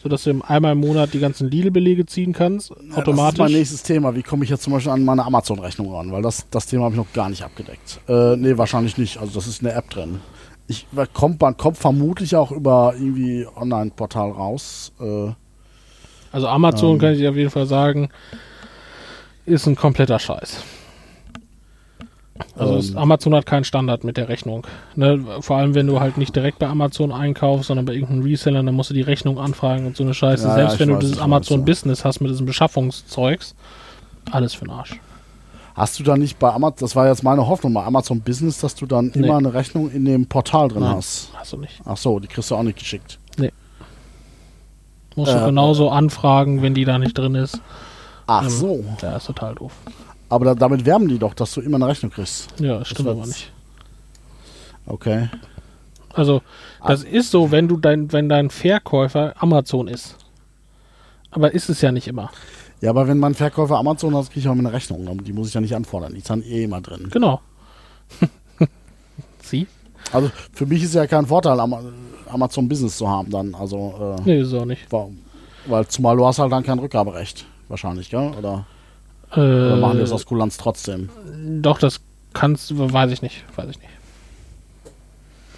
Sodass 0.00 0.22
du 0.22 0.40
einmal 0.46 0.72
im 0.72 0.78
Monat 0.78 1.12
die 1.12 1.18
ganzen 1.18 1.50
Lidl-Belege 1.50 2.06
ziehen 2.06 2.32
kannst? 2.32 2.70
Ja, 2.70 2.76
Das 2.76 2.86
ist 2.86 2.98
automatisch? 2.98 3.38
mein 3.40 3.52
nächstes 3.52 3.82
Thema. 3.82 4.14
Wie 4.14 4.22
komme 4.22 4.44
ich 4.44 4.50
jetzt 4.50 4.62
zum 4.62 4.72
Beispiel 4.72 4.92
an 4.92 5.04
meine 5.04 5.24
Amazon-Rechnung 5.24 5.92
ran? 5.92 6.12
Weil 6.12 6.22
das, 6.22 6.46
das 6.50 6.66
Thema 6.66 6.84
habe 6.84 6.94
ich 6.94 6.98
noch 6.98 7.12
gar 7.12 7.28
nicht 7.28 7.42
abgedeckt. 7.42 8.00
Äh, 8.08 8.36
nee, 8.36 8.56
wahrscheinlich 8.58 8.96
nicht. 8.96 9.18
Also 9.18 9.34
das 9.34 9.48
ist 9.48 9.62
in 9.62 9.66
der 9.66 9.76
App 9.76 9.90
drin. 9.90 10.20
Ich, 10.68 10.86
kommt, 11.12 11.40
man 11.40 11.56
kommt 11.56 11.78
vermutlich 11.78 12.36
auch 12.36 12.52
über 12.52 12.94
irgendwie 12.96 13.46
Online-Portal 13.56 14.30
raus. 14.30 14.92
Äh, 15.00 15.30
also, 16.30 16.46
Amazon 16.46 16.92
Ähm. 16.94 16.98
kann 16.98 17.12
ich 17.12 17.18
dir 17.18 17.30
auf 17.30 17.36
jeden 17.36 17.50
Fall 17.50 17.66
sagen, 17.66 18.08
ist 19.46 19.66
ein 19.66 19.74
kompletter 19.76 20.18
Scheiß. 20.20 20.62
Also 22.56 22.76
es, 22.76 22.90
Ähm. 22.90 22.98
Amazon 22.98 23.34
hat 23.34 23.46
keinen 23.46 23.64
Standard 23.64 24.04
mit 24.04 24.16
der 24.16 24.28
Rechnung. 24.28 24.66
Ne? 24.96 25.24
Vor 25.40 25.56
allem, 25.58 25.74
wenn 25.74 25.86
du 25.86 26.00
halt 26.00 26.16
nicht 26.16 26.34
direkt 26.34 26.58
bei 26.58 26.66
Amazon 26.66 27.12
einkaufst, 27.12 27.66
sondern 27.68 27.84
bei 27.86 27.92
irgendeinem 27.92 28.22
Reseller, 28.22 28.62
dann 28.62 28.74
musst 28.74 28.90
du 28.90 28.94
die 28.94 29.02
Rechnung 29.02 29.38
anfragen 29.38 29.86
und 29.86 29.96
so 29.96 30.02
eine 30.02 30.14
Scheiße. 30.14 30.46
Ja, 30.48 30.54
Selbst 30.54 30.74
ja, 30.74 30.80
wenn 30.80 30.88
du 30.90 30.96
dieses 30.96 31.12
ich 31.12 31.18
weiß, 31.18 31.24
Amazon 31.24 31.58
ja. 31.60 31.64
Business 31.66 32.04
hast 32.04 32.20
mit 32.20 32.30
diesem 32.30 32.46
Beschaffungszeugs, 32.46 33.54
alles 34.30 34.54
für 34.54 34.64
den 34.64 34.70
Arsch. 34.70 34.98
hast 35.74 35.98
du 35.98 36.02
dann 36.04 36.20
nicht 36.20 36.38
bei 36.38 36.50
Amazon, 36.52 36.78
das 36.80 36.96
war 36.96 37.06
jetzt 37.06 37.22
meine 37.22 37.46
Hoffnung, 37.46 37.74
bei 37.74 37.84
Amazon 37.84 38.20
Business, 38.20 38.58
dass 38.60 38.74
du 38.74 38.86
dann 38.86 39.12
Nee. 39.14 39.26
immer 39.26 39.36
eine 39.36 39.52
Rechnung 39.52 39.90
in 39.90 40.04
dem 40.04 40.26
Portal 40.26 40.68
drin 40.68 40.80
Nein. 40.80 40.96
hast? 40.96 41.30
Hast 41.34 41.52
du 41.52 41.58
nicht. 41.58 41.80
Ach 41.84 41.96
so, 41.96 42.18
die 42.18 42.28
kriegst 42.28 42.50
du 42.50 42.56
auch 42.56 42.62
nicht 42.62 42.78
geschickt. 42.78 43.18
Musst 45.14 45.30
du 45.32 45.36
Äh, 45.36 45.44
genauso 45.46 45.90
anfragen, 45.90 46.62
wenn 46.62 46.72
die 46.72 46.86
da 46.86 46.98
nicht 46.98 47.18
drin 47.18 47.34
ist. 47.34 47.60
Ach 48.26 48.44
Ähm. 48.44 48.48
so. 48.48 48.84
Ja, 49.02 49.16
ist 49.18 49.26
total 49.26 49.54
doof. 49.56 49.72
Aber 50.32 50.46
da, 50.46 50.54
damit 50.54 50.86
werben 50.86 51.08
die 51.08 51.18
doch, 51.18 51.34
dass 51.34 51.52
du 51.52 51.60
immer 51.60 51.76
eine 51.76 51.88
Rechnung 51.88 52.10
kriegst. 52.10 52.48
Ja, 52.58 52.78
das 52.78 52.88
stimmt 52.88 53.08
aber 53.10 53.26
nicht. 53.26 53.52
Okay. 54.86 55.28
Also, 56.14 56.40
das 56.86 57.04
ist 57.04 57.30
so, 57.30 57.50
wenn 57.50 57.68
du 57.68 57.76
dein, 57.76 58.10
wenn 58.12 58.30
dein 58.30 58.48
Verkäufer 58.48 59.34
Amazon 59.42 59.88
ist. 59.88 60.16
Aber 61.30 61.52
ist 61.52 61.68
es 61.68 61.82
ja 61.82 61.92
nicht 61.92 62.08
immer. 62.08 62.30
Ja, 62.80 62.90
aber 62.90 63.08
wenn 63.08 63.18
mein 63.18 63.34
Verkäufer 63.34 63.76
Amazon 63.76 64.14
hat, 64.16 64.26
kriege 64.28 64.40
ich 64.40 64.48
auch 64.48 64.52
immer 64.52 64.60
eine 64.68 64.72
Rechnung. 64.72 65.22
Die 65.22 65.32
muss 65.34 65.48
ich 65.48 65.54
ja 65.54 65.60
nicht 65.60 65.74
anfordern. 65.76 66.12
Die 66.12 66.18
ist 66.20 66.30
dann 66.30 66.42
eh 66.42 66.64
immer 66.64 66.80
drin. 66.80 67.08
Genau. 67.10 67.40
Sie? 69.42 69.66
Also 70.12 70.30
für 70.52 70.64
mich 70.66 70.82
ist 70.82 70.94
ja 70.94 71.06
kein 71.06 71.26
Vorteil, 71.26 71.60
Ama- 71.60 71.82
Amazon 72.28 72.68
Business 72.68 72.96
zu 72.96 73.06
haben 73.08 73.30
dann. 73.30 73.54
Also, 73.54 74.16
äh, 74.18 74.22
Nee, 74.24 74.40
ist 74.40 74.54
auch 74.54 74.64
nicht. 74.64 74.90
wa- 74.90 75.08
weil 75.66 75.86
zumal 75.88 76.16
du 76.16 76.26
hast 76.26 76.38
halt 76.38 76.50
dann 76.52 76.62
kein 76.62 76.78
Rückgaberecht. 76.78 77.44
Wahrscheinlich, 77.68 78.10
gell? 78.10 78.32
Oder, 78.38 78.64
oder 79.36 79.76
machen 79.76 79.94
die 79.94 80.00
das 80.00 80.10
Äh, 80.10 80.14
aus 80.14 80.26
Kulanz 80.26 80.56
trotzdem? 80.58 81.08
doch, 81.60 81.78
das 81.78 82.00
kannst 82.32 82.70
du, 82.70 82.92
weiß 82.92 83.10
ich 83.12 83.22
nicht. 83.22 83.44
Weiß 83.56 83.68
ich 83.70 83.78
nicht. 83.78 83.88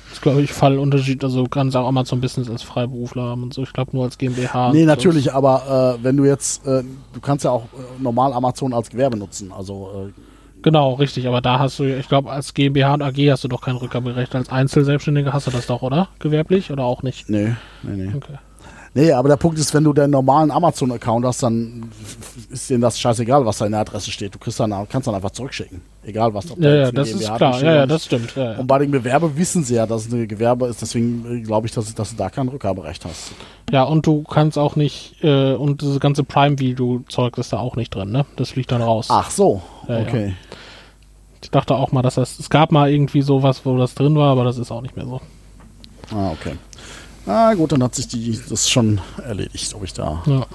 Das 0.07 0.19
ist, 0.19 0.23
glaube 0.23 0.43
ich, 0.43 0.53
Fallunterschied. 0.53 1.25
Also, 1.25 1.43
du 1.43 1.49
kannst 1.49 1.77
auch 1.77 1.87
Amazon 1.89 2.21
Business 2.21 2.49
als 2.49 2.63
Freiberufler 2.63 3.23
haben 3.23 3.43
und 3.43 3.53
so. 3.55 3.63
Ich 3.63 3.73
glaube, 3.73 3.91
nur 3.95 4.05
als 4.05 4.17
GmbH. 4.17 4.73
Nee, 4.73 4.85
natürlich, 4.85 5.33
aber 5.33 5.97
äh, 5.99 6.05
wenn 6.05 6.17
du 6.17 6.25
jetzt, 6.25 6.65
äh, 6.67 6.83
du 7.13 7.21
kannst 7.21 7.45
ja 7.45 7.51
auch 7.51 7.65
äh, 7.65 8.03
normal 8.03 8.33
Amazon 8.33 8.73
als 8.73 8.91
Gewerbe 8.91 9.17
nutzen. 9.17 9.51
Also, 9.53 9.91
äh, 9.93 10.07
So. 10.07 10.13
Genau, 10.63 10.95
richtig. 10.95 11.27
Aber 11.29 11.41
da 11.43 11.59
hast 11.59 11.79
du, 11.79 11.85
ich 11.85 12.09
glaube, 12.09 12.31
als 12.31 12.55
GmbH 12.55 12.95
und 12.95 13.03
AG 13.03 13.17
hast 13.31 13.45
du 13.45 13.49
doch 13.49 13.61
kein 13.61 13.77
Rückgaberecht. 13.77 14.35
Als 14.35 14.49
Einzelselbstständiger 14.51 15.33
hast 15.33 15.47
du 15.47 15.51
das 15.51 15.67
doch, 15.67 15.83
oder? 15.83 16.09
Gewerblich 16.21 16.71
oder 16.71 16.85
auch 16.85 17.03
nicht? 17.03 17.29
nee, 17.29 17.55
nee, 17.83 18.05
nee. 18.05 18.13
Okay. 18.17 18.39
Nee, 18.97 19.11
aber 19.11 19.29
der 19.29 19.37
Punkt 19.37 19.59
ist, 19.59 19.75
wenn 19.75 19.83
du 19.83 19.93
den 19.93 20.11
normalen 20.11 20.53
Amazon-Account 20.53 21.27
hast, 21.27 21.43
dann 21.43 21.91
ist 22.49 22.71
denen 22.71 22.81
das 22.81 22.99
scheißegal, 22.99 23.45
was 23.45 23.59
da 23.59 23.67
in 23.67 23.73
der 23.73 23.81
Adresse 23.81 24.13
steht. 24.13 24.33
Du 24.33 24.39
kriegst 24.39 24.61
dann, 24.61 24.71
kannst 24.89 25.09
dann 25.09 25.17
einfach 25.17 25.33
zurückschicken. 25.33 25.81
Egal, 26.05 26.33
was 26.33 26.47
da 26.47 26.55
Ja, 26.59 26.75
ja, 26.75 26.93
das 26.93 27.09
ist 27.09 27.19
GmbH 27.19 27.37
klar. 27.37 27.51
drin 27.51 27.59
steht 27.59 27.67
Ja, 27.67 27.75
ja, 27.75 27.87
das 27.87 28.05
stimmt. 28.05 28.37
Ja, 28.37 28.53
ja. 28.53 28.59
Und 28.59 28.69
bei 28.69 28.79
den 28.79 28.93
Gewerbe 28.93 29.37
wissen 29.37 29.65
sie 29.65 29.75
ja, 29.75 29.87
dass 29.87 30.07
es 30.07 30.13
eine 30.13 30.29
Gewerbe 30.29 30.69
ist, 30.69 30.81
deswegen 30.81 31.43
glaube 31.43 31.67
ich, 31.67 31.73
dass, 31.73 31.93
dass 31.93 32.11
du 32.11 32.17
da 32.17 32.31
kein 32.31 32.47
Rückgaberecht 32.47 33.05
hast. 33.05 33.33
Ja, 33.73 33.83
und 33.83 34.07
du 34.07 34.23
kannst 34.23 34.59
auch 34.59 34.77
nicht, 34.77 35.17
äh, 35.25 35.55
und 35.55 35.83
dieses 35.83 35.99
ganze 35.99 36.23
Prime-Video-Zeug 36.23 37.37
ist 37.39 37.53
da 37.53 37.59
auch 37.59 37.75
nicht 37.75 37.93
drin, 37.93 38.13
ne? 38.13 38.27
Das 38.37 38.51
fliegt 38.51 38.71
dann 38.71 38.83
raus. 38.83 39.09
Ach 39.11 39.31
so, 39.31 39.61
okay. 39.89 40.35
Ich 41.43 41.51
dachte 41.51 41.75
auch 41.75 41.91
mal, 41.91 42.03
dass 42.03 42.15
das, 42.15 42.39
es 42.39 42.49
gab 42.49 42.71
mal 42.71 42.91
irgendwie 42.91 43.23
sowas, 43.23 43.63
wo 43.65 43.77
das 43.77 43.97
drin 43.97 44.15
war, 44.15 44.31
aber 44.31 44.45
das 44.45 44.57
ist 44.57 44.71
auch 44.71 44.83
nicht 44.83 44.97
mehr 44.97 45.05
so. 45.07 45.21
Ah, 46.15 46.31
okay. 46.31 46.53
Ah, 47.27 47.55
gut, 47.55 47.73
dann 47.73 47.83
hat 47.83 47.95
sich 47.95 48.09
die, 48.09 48.39
das 48.49 48.69
schon 48.69 49.01
erledigt, 49.23 49.75
ob 49.75 49.85
ich 49.85 49.93
da. 49.93 50.23
Ja. 50.27 50.47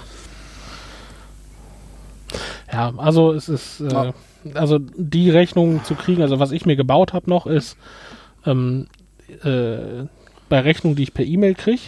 Ja, 2.72 2.92
also 2.96 3.32
es 3.32 3.48
ist, 3.48 3.80
äh, 3.80 3.92
Ja. 3.92 4.14
also 4.54 4.78
die 4.78 5.30
Rechnung 5.30 5.82
zu 5.84 5.94
kriegen, 5.96 6.22
also 6.22 6.38
was 6.38 6.52
ich 6.52 6.66
mir 6.66 6.76
gebaut 6.76 7.12
habe 7.12 7.28
noch, 7.28 7.46
ist 7.46 7.76
ähm, 8.46 8.86
äh, 9.42 10.04
bei 10.48 10.60
Rechnungen, 10.60 10.96
die 10.96 11.02
ich 11.02 11.14
per 11.14 11.24
E-Mail 11.24 11.54
kriege, 11.54 11.82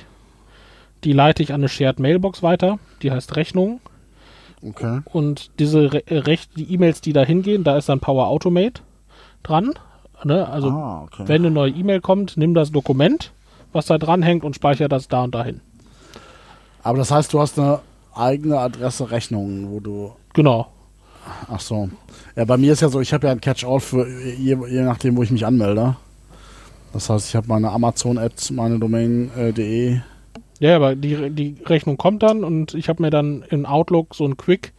die 1.05 1.12
leite 1.12 1.43
ich 1.43 1.53
an 1.53 1.61
eine 1.61 1.68
Shared 1.68 2.01
Mailbox 2.01 2.43
weiter, 2.43 2.78
die 3.03 3.12
heißt 3.12 3.37
Rechnung. 3.37 3.80
Okay. 4.64 5.01
Und 5.05 5.51
diese 5.59 5.93
Re 5.93 6.07
äh, 6.07 6.18
Rech 6.18 6.49
die 6.57 6.72
E-Mails, 6.72 7.01
die 7.01 7.12
da 7.12 7.22
hingehen, 7.24 7.64
da 7.64 7.76
ist 7.76 7.89
dann 7.89 8.01
Power 8.01 8.26
Automate 8.28 8.83
dran. 9.43 9.74
Ne? 10.24 10.49
Also 10.49 10.68
ah, 10.68 11.03
okay. 11.03 11.24
wenn 11.26 11.43
eine 11.43 11.51
neue 11.51 11.72
E-Mail 11.72 12.01
kommt, 12.01 12.37
nimm 12.37 12.55
das 12.55 12.70
Dokument, 12.70 13.32
was 13.73 13.87
da 13.87 13.99
dran 13.99 14.23
hängt 14.23 14.45
und 14.45 14.55
speicher 14.55 14.89
das 14.89 15.09
da 15.09 15.25
und 15.25 15.35
dahin. 15.35 15.61
Aber 16.83 16.99
das 16.99 17.11
heißt, 17.11 17.33
du 17.33 17.41
hast 17.41 17.59
eine 17.59 17.81
eigene 18.14 18.59
Adresse 18.59 19.11
Rechnung, 19.11 19.70
wo 19.70 19.81
du. 19.81 20.12
Genau. 20.35 20.68
Ach 21.49 21.61
so. 21.61 21.89
Ja, 22.35 22.45
bei 22.45 22.57
mir 22.57 22.73
ist 22.73 22.83
ja 22.83 22.89
so, 22.89 23.01
ich 23.01 23.12
habe 23.12 23.29
ja 23.29 23.33
ein 23.33 23.41
Catch-all 23.41 23.81
für 23.81 24.09
je, 24.09 24.57
je 24.68 24.83
nachdem, 24.83 25.16
wo 25.16 25.23
ich 25.23 25.31
mich 25.31 25.47
anmelde. 25.47 25.97
Das 26.93 27.09
heißt, 27.09 27.29
ich 27.29 27.37
habe 27.37 27.47
meine 27.49 27.70
Amazon-App, 27.70 28.33
meine 28.51 28.79
Domain.de. 28.79 30.01
Ja, 30.59 30.77
aber 30.77 30.95
die, 30.95 31.31
die 31.31 31.57
Rechnung 31.64 31.97
kommt 31.97 32.23
dann 32.23 32.45
und 32.45 32.75
ich 32.75 32.89
habe 32.89 33.03
mir 33.03 33.11
dann 33.11 33.43
in 33.51 33.66
Outlook 33.66 34.14
so 34.14 34.25
einen 34.25 34.37
Quick 34.37 34.73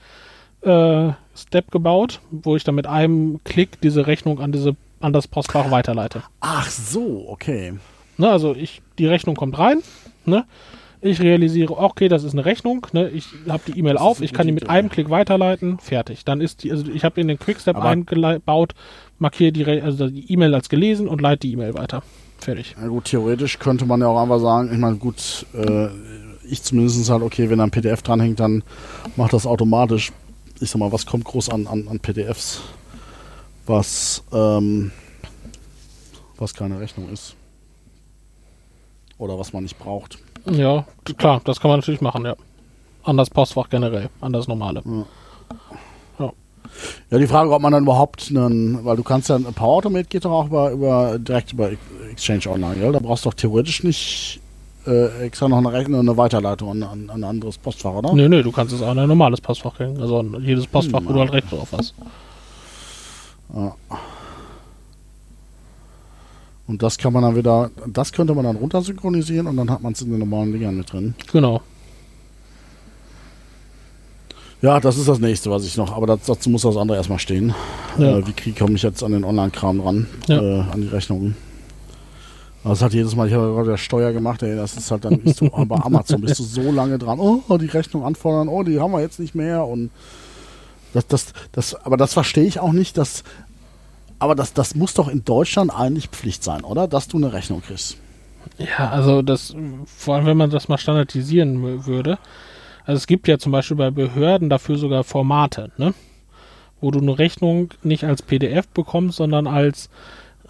äh, 0.62 1.12
Step 1.36 1.72
gebaut, 1.72 2.22
wo 2.32 2.56
ich 2.56 2.64
dann 2.64 2.76
mit 2.76 2.88
einem 2.88 3.40
Klick 3.44 3.82
diese 3.82 4.06
Rechnung 4.08 4.40
an 4.40 4.52
diese 4.52 4.76
an 5.00 5.12
das 5.12 5.28
Postfach 5.28 5.70
weiterleite. 5.70 6.24
Ach 6.40 6.70
so, 6.70 7.26
okay. 7.28 7.74
Ne, 8.24 8.30
also 8.30 8.56
ich 8.56 8.82
die 9.00 9.06
Rechnung 9.06 9.36
kommt 9.36 9.60
rein, 9.60 9.82
ne? 10.26 10.46
Ich 11.02 11.20
realisiere, 11.20 11.78
okay, 11.78 12.08
das 12.08 12.24
ist 12.24 12.32
eine 12.32 12.46
Rechnung, 12.46 12.88
ne? 12.94 13.10
Ich 13.10 13.26
habe 13.50 13.64
die 13.68 13.78
E-Mail 13.78 13.98
auf, 13.98 14.22
ich 14.22 14.32
kann 14.32 14.48
die 14.48 14.54
mit 14.54 14.70
einem. 14.70 14.88
Klick 14.88 15.10
weiterleiten, 15.10 15.78
fertig. 15.80 16.24
Dann 16.24 16.40
ist 16.40 16.64
die, 16.64 16.72
also 16.72 16.90
ich 16.90 17.04
habe 17.04 17.20
in 17.20 17.28
den 17.28 17.38
Quickstep 17.38 17.76
Aber- 17.76 17.90
eingebaut, 17.90 18.76
markiere 19.20 19.52
die, 19.52 19.66
also 19.66 20.08
die 20.08 20.32
E-Mail 20.32 20.56
als 20.56 20.70
gelesen 20.70 21.10
und 21.10 21.20
leite 21.20 21.40
die 21.40 21.52
E-Mail 21.52 21.74
weiter. 21.74 22.02
Fertig. 22.38 22.78
Na 22.80 22.88
gut, 22.88 23.04
theoretisch 23.04 23.60
könnte 23.60 23.86
man 23.86 24.00
ja 24.00 24.08
auch 24.08 24.22
einfach 24.22 24.40
sagen, 24.40 24.70
ich 24.72 24.80
meine, 24.80 24.96
gut, 24.96 25.46
äh, 25.54 25.90
ich 26.50 26.64
zumindest 26.64 27.10
halt, 27.10 27.24
okay, 27.24 27.50
wenn 27.50 27.58
da 27.58 27.66
ein 27.66 27.72
PDF 27.72 28.04
dranhängt, 28.04 28.40
dann 28.40 28.64
macht 29.18 29.34
das 29.34 29.46
automatisch. 29.46 30.14
Ich 30.62 30.70
sag 30.70 30.80
mal, 30.80 30.94
was 30.94 31.06
kommt 31.06 31.26
groß 31.26 31.50
an, 31.50 31.68
an, 31.68 31.90
an 31.90 32.00
PDFs, 32.00 32.62
was, 33.66 34.24
ähm, 34.32 34.94
was 36.38 36.54
keine 36.54 36.80
Rechnung 36.80 37.10
ist. 37.12 37.36
Oder 39.24 39.40
was 39.40 39.54
man 39.54 39.64
nicht 39.64 39.80
braucht. 39.80 40.18
Ja, 40.52 40.86
klar, 41.18 41.40
das 41.46 41.62
kann 41.62 41.70
man 41.72 41.80
natürlich 41.80 42.02
machen, 42.02 42.26
ja. 42.26 42.36
An 43.04 43.16
das 43.16 43.30
Postfach 43.30 43.70
generell, 43.70 44.10
an 44.20 44.34
das 44.34 44.48
normale. 44.50 44.84
Ja, 46.20 47.18
die 47.20 47.28
Frage, 47.28 47.52
ob 47.52 47.62
man 47.62 47.72
dann 47.72 47.84
überhaupt 47.84 48.28
einen, 48.30 48.84
weil 48.84 48.98
du 48.98 49.04
kannst 49.04 49.30
ja, 49.30 49.38
Power 49.38 49.78
Automate 49.78 50.06
geht 50.06 50.26
doch 50.26 50.32
auch 50.32 50.48
über, 50.48 50.72
über 50.72 51.20
direkt 51.20 51.54
über 51.54 51.70
Exchange 52.12 52.48
Online, 52.48 52.76
gell? 52.76 52.92
Da 52.92 53.00
brauchst 53.00 53.24
du 53.26 53.30
doch 53.30 53.36
theoretisch 53.36 53.84
nicht 53.84 54.40
äh, 54.88 55.26
extra 55.26 55.48
noch 55.48 55.60
eine 55.60 55.72
Rechnung, 55.72 56.00
eine 56.02 56.18
Weiterleitung 56.18 56.72
an, 56.72 56.84
an, 56.84 57.10
an 57.10 57.20
ein 57.20 57.24
anderes 57.24 57.58
Postfach, 57.60 57.94
oder? 57.94 58.14
Nö, 58.14 58.28
nö, 58.28 58.42
du 58.44 58.52
kannst 58.52 58.74
es 58.74 58.82
auch 58.82 58.92
in 58.92 59.00
ein 59.00 59.08
normales 59.08 59.40
Postfach 59.40 59.76
kriegen. 59.76 60.02
Also 60.02 60.20
an 60.20 60.36
jedes 60.44 60.66
Postfach, 60.68 61.00
Hm, 61.00 61.08
wo 61.08 61.14
du 61.14 61.20
ja. 61.20 61.26
halt 61.26 61.34
Recht 61.34 61.52
drauf 61.52 61.70
hast. 61.72 61.94
Ja. 63.56 63.76
Und 66.74 66.82
das 66.82 66.98
kann 66.98 67.14
man 67.14 67.22
dann 67.22 67.36
wieder, 67.36 67.70
das 67.86 68.12
könnte 68.12 68.34
man 68.34 68.46
dann 68.46 68.56
runtersynchronisieren 68.56 69.46
und 69.46 69.58
dann 69.58 69.70
hat 69.70 69.84
man 69.84 69.94
es 69.94 70.02
in 70.02 70.10
den 70.10 70.18
normalen 70.18 70.52
Dingern 70.54 70.76
mit 70.76 70.92
drin. 70.92 71.14
Genau. 71.32 71.62
Ja, 74.64 74.80
das 74.80 74.98
ist 74.98 75.08
das 75.08 75.20
nächste, 75.20 75.52
was 75.52 75.66
ich 75.66 75.78
noch, 75.78 75.96
aber 75.96 76.08
das, 76.08 76.22
dazu 76.26 76.50
muss 76.50 76.64
das 76.64 76.76
andere 76.76 76.98
erstmal 76.98 77.20
stehen. 77.20 77.54
Ja. 78.00 78.18
Äh, 78.18 78.24
wie 78.44 78.54
komme 78.54 78.74
ich 78.74 78.82
jetzt 78.82 79.04
an 79.04 79.12
den 79.12 79.24
Online-Kram 79.24 79.82
ran, 79.82 80.08
Ja. 80.28 80.42
äh, 80.42 80.62
an 80.62 80.82
die 80.82 80.88
Rechnungen? 80.88 81.36
Das 82.64 82.82
hat 82.82 82.96
jedes 82.96 83.16
Mal, 83.16 83.28
ich 83.28 83.36
habe 83.36 83.54
gerade 83.54 83.70
der 83.70 83.78
Steuer 83.78 84.12
gemacht, 84.12 84.42
ey, 84.42 84.56
das 84.56 84.76
ist 84.76 84.90
halt 84.90 85.06
dann, 85.06 85.20
bist 85.20 85.42
du, 85.42 85.50
bei 85.52 85.76
Amazon 85.76 86.22
bist 86.22 86.40
du 86.40 86.44
so 86.44 86.72
lange 86.72 86.98
dran, 86.98 87.20
oh, 87.20 87.44
die 87.60 87.68
Rechnung 87.68 88.04
anfordern, 88.04 88.48
oh, 88.48 88.64
die 88.64 88.80
haben 88.80 88.94
wir 88.94 89.02
jetzt 89.02 89.20
nicht 89.20 89.36
mehr 89.36 89.64
und 89.68 89.92
das, 90.94 91.06
das, 91.08 91.26
das, 91.52 91.76
aber 91.86 91.98
das 91.98 92.14
verstehe 92.14 92.46
ich 92.46 92.60
auch 92.60 92.72
nicht, 92.72 92.98
dass, 92.98 93.24
aber 94.24 94.36
das, 94.36 94.54
das 94.54 94.74
muss 94.74 94.94
doch 94.94 95.10
in 95.10 95.26
Deutschland 95.26 95.70
eigentlich 95.78 96.08
Pflicht 96.08 96.46
sein, 96.46 96.64
oder? 96.64 96.88
Dass 96.88 97.10
du 97.10 97.18
eine 97.18 97.34
Rechnung 97.34 97.62
kriegst. 97.62 97.98
Ja, 98.58 98.90
also 98.90 99.22
das, 99.22 99.54
vor 99.86 100.16
allem 100.16 100.26
wenn 100.26 100.38
man 100.38 100.50
das 100.50 100.70
mal 100.70 100.78
standardisieren 100.78 101.86
würde. 101.86 102.18
Also 102.86 102.98
es 102.98 103.08
gibt 103.08 103.28
ja 103.28 103.38
zum 103.38 103.52
Beispiel 103.52 103.76
bei 103.76 103.92
Behörden 103.92 104.50
dafür 104.50 104.78
sogar 104.78 105.04
Formate, 105.04 105.72
ne? 105.78 105.94
Wo 106.80 106.90
du 106.90 107.00
eine 107.00 107.20
Rechnung 107.20 107.74
nicht 107.84 108.06
als 108.06 108.22
PDF 108.22 108.70
bekommst, 108.70 109.18
sondern 109.18 109.46
als, 109.46 109.90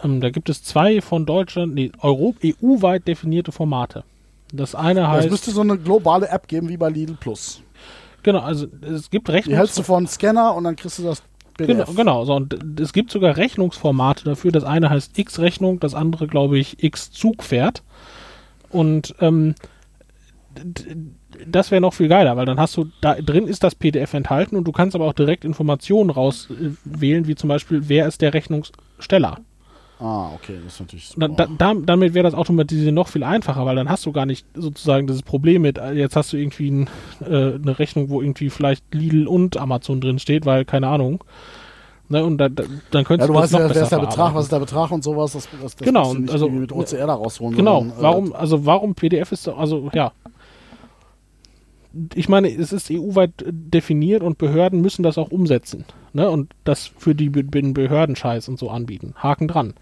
ähm, 0.04 0.22
da 0.22 0.30
gibt 0.30 0.50
es 0.50 0.64
zwei 0.64 1.02
von 1.02 1.26
Deutschland, 1.26 1.74
nee, 1.74 1.92
EU-weit 2.04 3.08
definierte 3.08 3.52
Formate. 3.52 4.04
Das 4.52 4.76
eine 4.76 5.02
es 5.02 5.08
heißt, 5.08 5.32
müsste 5.32 5.50
so 5.50 5.62
eine 5.62 5.80
globale 5.80 6.28
App 6.30 6.48
geben 6.48 6.70
wie 6.70 6.78
bei 6.78 6.90
Lidl 6.90 7.16
Plus. 7.20 7.64
genau, 8.22 8.42
also 8.42 8.68
es 8.82 9.10
gibt 9.10 9.28
Die 9.28 9.58
hältst 9.58 9.80
du 9.80 9.84
vor 9.84 9.98
einen 9.98 10.08
Scanner 10.08 10.54
und 10.54 10.64
dann 10.64 10.76
kriegst 10.76 11.00
du 11.00 11.04
das 11.04 11.24
PDF. 11.58 11.96
genau. 11.96 12.26
So, 12.26 12.36
und 12.36 12.80
es 12.80 12.94
gibt 12.94 13.12
sogar 13.12 13.38
Rechnungsformate 13.38 14.26
dafür. 14.26 14.52
Das 14.52 14.64
eine 14.64 14.90
heißt 14.90 15.18
X-Rechnung, 15.18 15.80
das 15.80 15.94
andere, 15.96 16.28
glaube 16.28 16.58
ich, 16.58 16.84
X-Zugpferd. 16.84 17.84
Und 18.70 19.16
ähm, 19.20 19.56
das 21.48 21.72
wäre 21.72 21.82
noch 21.82 21.94
viel 21.94 22.08
geiler, 22.08 22.38
weil 22.38 22.46
dann 22.46 22.60
hast 22.60 22.76
du, 22.78 22.88
da 23.02 23.16
drin 23.16 23.48
ist 23.48 23.64
das 23.64 23.76
PDF 23.76 24.14
enthalten 24.14 24.56
und 24.56 24.66
du 24.66 24.72
kannst 24.72 24.96
aber 24.96 25.06
auch 25.06 25.14
direkt 25.14 25.46
Informationen 25.46 26.10
rauswählen, 26.10 27.28
wie 27.28 27.36
zum 27.36 27.48
Beispiel, 27.48 27.90
wer 27.90 28.08
ist 28.08 28.22
der 28.22 28.34
Rechnungssteller. 28.34 29.40
Ah, 30.00 30.32
okay, 30.36 30.58
das 30.64 30.74
ist 30.74 30.80
natürlich 30.82 31.16
Und 31.16 31.22
da, 31.40 31.46
super. 31.48 31.50
da, 31.58 31.74
damit 31.86 32.14
wäre 32.14 32.24
das 32.24 32.34
automatisieren 32.34 32.96
noch 32.96 33.08
viel 33.08 33.24
einfacher, 33.24 33.66
weil 33.66 33.76
dann 33.76 33.90
hast 33.90 34.06
du 34.06 34.12
gar 34.12 34.26
nicht 34.26 34.46
sozusagen 34.54 35.08
dieses 35.08 35.22
Problem 35.24 35.62
mit, 35.62 35.78
äh, 35.78 35.94
jetzt 35.94 36.16
hast 36.16 36.34
du 36.34 36.38
irgendwie 36.38 36.70
ein, 36.72 36.90
äh, 37.22 37.54
eine 37.54 37.80
Rechnung, 37.80 38.10
wo 38.10 38.22
irgendwie 38.22 38.50
vielleicht 38.50 38.84
Lidl 38.94 39.28
und 39.28 39.56
Amazon 39.58 40.02
drin 40.02 40.20
steht, 40.20 40.46
weil, 40.46 40.66
keine 40.66 40.88
Ahnung. 40.88 41.24
Ne, 42.10 42.24
und 42.24 42.38
da, 42.38 42.50
da, 42.50 42.64
dann 42.92 43.02
Ja, 43.02 43.04
könntest 43.04 43.30
du 43.30 43.34
das 43.34 43.44
weißt 43.44 43.54
noch 43.54 43.60
ja, 43.62 43.68
besser 43.70 43.82
ist 43.84 43.92
der 43.92 44.00
Betrag, 44.00 44.36
was 44.36 44.44
ist 44.44 44.52
der 44.52 44.60
Betrag 44.60 44.92
und 44.92 45.04
sowas. 45.06 45.32
Das, 45.32 45.48
das, 45.62 45.76
das 45.78 45.86
Genau, 45.88 46.14
du 46.14 46.20
nicht 46.22 46.34
also- 46.34 46.50
mit 46.50 46.72
OCR 46.72 47.08
da 47.08 47.14
rausholen. 47.14 47.56
Genau, 47.56 47.80
sondern, 47.80 47.98
äh, 47.98 48.02
warum, 48.02 48.34
also 48.34 48.66
warum 48.66 48.94
PDF 48.94 49.32
ist 49.32 49.48
also 49.48 49.90
ja. 49.94 50.12
Ich 52.16 52.28
meine, 52.28 52.50
es 52.50 52.74
ist 52.74 52.90
EU-weit 52.92 53.46
definiert 53.46 54.24
und 54.24 54.38
Behörden 54.38 54.82
müssen 54.82 55.04
das 55.04 55.18
auch 55.18 55.32
umsetzen. 55.32 55.86
Ne? 56.14 56.30
Und 56.30 56.54
das 56.64 56.92
für 56.98 57.14
die 57.14 57.30
Be 57.30 57.44
den 57.44 57.74
Behördenscheiß 57.74 58.50
und 58.50 58.58
so 58.58 58.70
anbieten. 58.70 59.14
Haken 59.16 59.48
dran. 59.48 59.74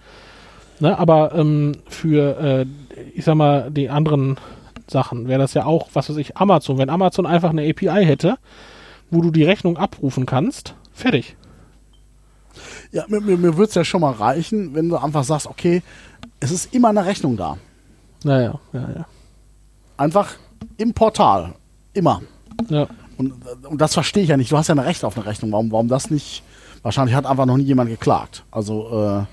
Ne? 0.79 0.97
Aber 0.97 1.33
ähm, 1.33 1.73
für, 1.87 2.37
äh, 2.39 2.65
ich 3.13 3.23
sag 3.23 3.35
mal, 3.35 3.71
die 3.71 3.89
anderen 3.89 4.37
Sachen 4.87 5.27
wäre 5.27 5.39
das 5.39 5.53
ja 5.53 5.65
auch, 5.65 5.89
was 5.93 6.09
weiß 6.09 6.17
ich, 6.17 6.37
Amazon. 6.37 6.77
Wenn 6.77 6.89
Amazon 6.89 7.25
einfach 7.25 7.51
eine 7.51 7.67
API 7.69 8.05
hätte, 8.05 8.37
wo 9.09 9.21
du 9.21 9.31
die 9.31 9.43
Rechnung 9.43 9.77
abrufen 9.77 10.25
kannst, 10.25 10.75
fertig. 10.91 11.37
Ja, 12.91 13.05
mir, 13.07 13.21
mir, 13.21 13.37
mir 13.37 13.57
würde 13.57 13.69
es 13.69 13.75
ja 13.75 13.85
schon 13.85 14.01
mal 14.01 14.11
reichen, 14.11 14.75
wenn 14.75 14.89
du 14.89 14.97
einfach 14.97 15.23
sagst, 15.23 15.47
okay, 15.47 15.81
es 16.39 16.51
ist 16.51 16.73
immer 16.73 16.89
eine 16.89 17.05
Rechnung 17.05 17.37
da. 17.37 17.57
Naja, 18.23 18.59
ja, 18.73 18.89
ja. 18.95 19.05
Einfach 19.97 20.35
im 20.77 20.93
Portal. 20.93 21.53
Immer. 21.93 22.21
Ja, 22.69 22.87
Und, 23.17 23.33
und 23.65 23.81
das 23.81 23.93
verstehe 23.93 24.23
ich 24.23 24.29
ja 24.29 24.37
nicht. 24.37 24.51
Du 24.51 24.57
hast 24.57 24.67
ja 24.67 24.75
ein 24.75 24.79
Recht 24.79 25.03
auf 25.03 25.17
eine 25.17 25.25
Rechnung. 25.25 25.51
Warum, 25.51 25.71
warum 25.71 25.87
das 25.87 26.09
nicht? 26.09 26.43
Wahrscheinlich 26.83 27.15
hat 27.15 27.25
einfach 27.25 27.45
noch 27.45 27.57
nie 27.57 27.63
jemand 27.63 27.89
geklagt. 27.89 28.43
Also, 28.51 28.89
äh, 29.19 29.23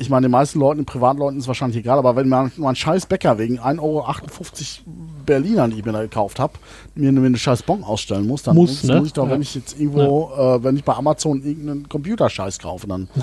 ich 0.00 0.10
meine, 0.10 0.26
den 0.26 0.30
meisten 0.30 0.60
Leuten, 0.60 0.80
den 0.80 0.86
Privatleuten 0.86 1.38
ist 1.40 1.48
wahrscheinlich 1.48 1.78
egal, 1.78 1.98
aber 1.98 2.14
wenn 2.16 2.28
man 2.28 2.52
mal 2.56 2.68
einen 2.68 2.76
scheiß 2.76 3.06
Bäcker 3.06 3.36
wegen 3.38 3.58
1,58 3.58 3.80
Euro 3.80 4.06
Berlinern, 5.26 5.70
die 5.70 5.78
ich 5.78 5.84
mir 5.84 5.92
da 5.92 6.02
gekauft 6.02 6.38
habe, 6.38 6.52
mir 6.94 7.08
eine, 7.08 7.24
eine 7.24 7.36
scheiß 7.38 7.62
Bon 7.64 7.82
ausstellen 7.82 8.26
muss, 8.26 8.42
dann 8.44 8.54
Muss, 8.54 8.84
ne? 8.84 8.98
muss 8.98 9.06
ich 9.08 9.12
doch, 9.12 9.24
Ja. 9.26 9.30
wenn 9.32 9.42
ich 9.42 9.54
jetzt 9.56 9.78
irgendwo, 9.78 10.30
äh, 10.36 10.62
wenn 10.62 10.76
ich 10.76 10.84
bei 10.84 10.94
Amazon 10.94 11.42
irgendeinen 11.42 11.88
Computerscheiß 11.88 12.58
kaufe, 12.60 12.86
dann. 12.86 13.08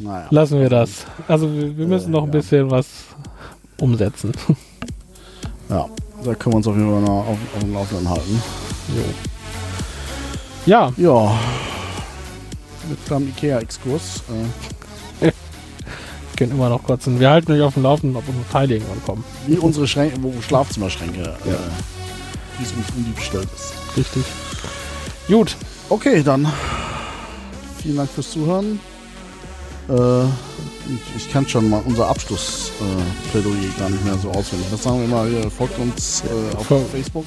naja. 0.00 0.26
lassen 0.30 0.60
wir 0.60 0.68
das. 0.70 1.06
Also 1.26 1.52
wir, 1.52 1.76
wir 1.76 1.86
müssen 1.86 2.08
Äh, 2.08 2.12
noch 2.12 2.22
ein 2.22 2.26
ja. 2.32 2.32
bisschen 2.32 2.70
was 2.70 2.86
umsetzen. 3.80 4.32
Ja, 5.70 5.86
da 6.24 6.34
können 6.34 6.54
wir 6.54 6.56
uns 6.56 6.66
auf 6.66 6.74
jeden 6.74 6.90
Fall 6.90 7.02
noch 7.02 7.26
auf, 7.26 7.36
auf 7.54 7.60
dem 7.60 7.74
Laufenden 7.74 8.08
halten. 8.08 8.42
Ja, 10.64 10.90
Ja. 10.96 11.38
Mit 12.88 13.12
einem 13.12 13.28
Ikea-Exkurs. 13.28 14.22
Äh, 15.20 15.30
können 16.38 16.52
immer 16.52 16.70
noch 16.70 16.82
kurz. 16.82 17.06
Wir 17.06 17.28
halten 17.28 17.52
euch 17.52 17.60
auf 17.60 17.74
dem 17.74 17.82
Laufenden, 17.82 18.16
ob 18.16 18.26
unsere 18.26 18.48
Teile 18.48 18.74
irgendwann 18.76 19.04
kommen. 19.04 19.24
wie 19.46 19.58
unsere 19.58 19.86
Schränke, 19.86 20.16
wo 20.22 20.32
Schlafzimmerschränke, 20.40 21.20
äh, 21.20 22.58
wie 22.58 22.64
es 22.64 22.72
uns 22.72 22.86
um 22.96 23.04
die 23.04 23.10
bestellt 23.10 23.48
ist. 23.54 23.74
Richtig. 23.94 24.24
Gut. 25.28 25.54
Okay, 25.90 26.22
dann 26.22 26.50
vielen 27.82 27.96
Dank 27.98 28.08
fürs 28.10 28.30
Zuhören. 28.30 28.80
Äh, 29.88 30.24
ich, 30.24 31.16
ich 31.26 31.32
kann 31.32 31.46
schon 31.46 31.68
mal 31.68 31.82
unser 31.84 32.08
Abschlussplädoyer 32.08 33.54
äh, 33.54 33.78
gar 33.80 33.90
nicht 33.90 34.04
mehr 34.04 34.14
so 34.18 34.30
auswendig. 34.30 34.68
Was 34.70 34.82
sagen 34.82 34.98
wir 34.98 35.04
immer? 35.04 35.26
Hier, 35.26 35.50
folgt 35.50 35.78
uns 35.78 36.22
äh, 36.24 36.56
auf 36.56 36.66
Fol- 36.66 36.84
Facebook. 36.90 37.26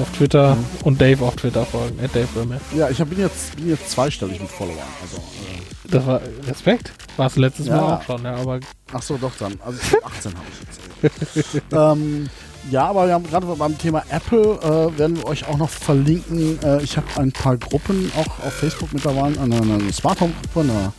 Auf 0.00 0.10
Twitter 0.16 0.56
und 0.84 1.00
Dave 1.00 1.24
auf 1.24 1.36
Twitter 1.36 1.64
folgen. 1.64 1.98
At 2.02 2.14
Dave 2.14 2.28
Römer. 2.36 2.60
Ja, 2.76 2.88
ich 2.90 3.00
hab, 3.00 3.08
bin, 3.10 3.20
jetzt, 3.20 3.56
bin 3.56 3.68
jetzt 3.68 3.90
zweistellig 3.90 4.40
mit 4.40 4.50
Followern. 4.50 4.78
Also, 5.02 5.16
äh, 5.18 5.90
Das 5.90 6.06
war 6.06 6.20
Respekt. 6.46 6.92
War 7.16 7.26
es 7.26 7.36
letztes 7.36 7.66
Ja. 7.66 7.76
Mal 7.80 7.94
auch 7.96 8.02
schon, 8.02 8.22
ja, 8.24 8.34
aber 8.36 8.60
ach 8.92 9.02
so, 9.02 9.16
doch 9.16 9.32
dann. 9.38 9.58
Also 9.64 9.78
18 10.04 10.32
habe 10.34 10.46
ich 10.52 11.36
jetzt. 11.52 11.62
ähm, 11.72 12.28
ja, 12.70 12.86
aber 12.88 13.06
wir 13.06 13.14
haben 13.14 13.24
gerade 13.24 13.46
beim 13.46 13.78
Thema 13.78 14.02
Apple 14.10 14.58
äh, 14.62 14.98
werden 14.98 15.16
wir 15.16 15.24
euch 15.26 15.46
auch 15.48 15.56
noch 15.56 15.70
verlinken. 15.70 16.58
Äh, 16.62 16.82
ich 16.82 16.96
habe 16.96 17.06
ein 17.16 17.32
paar 17.32 17.56
Gruppen 17.56 18.10
auch 18.16 18.44
auf 18.44 18.52
Facebook 18.52 18.92
mittlerweile, 18.92 19.40
eine, 19.40 19.56
eine 19.60 19.92
Smart 19.92 20.20
Home 20.20 20.32
Gruppe, 20.52 20.68
eine 20.68 20.92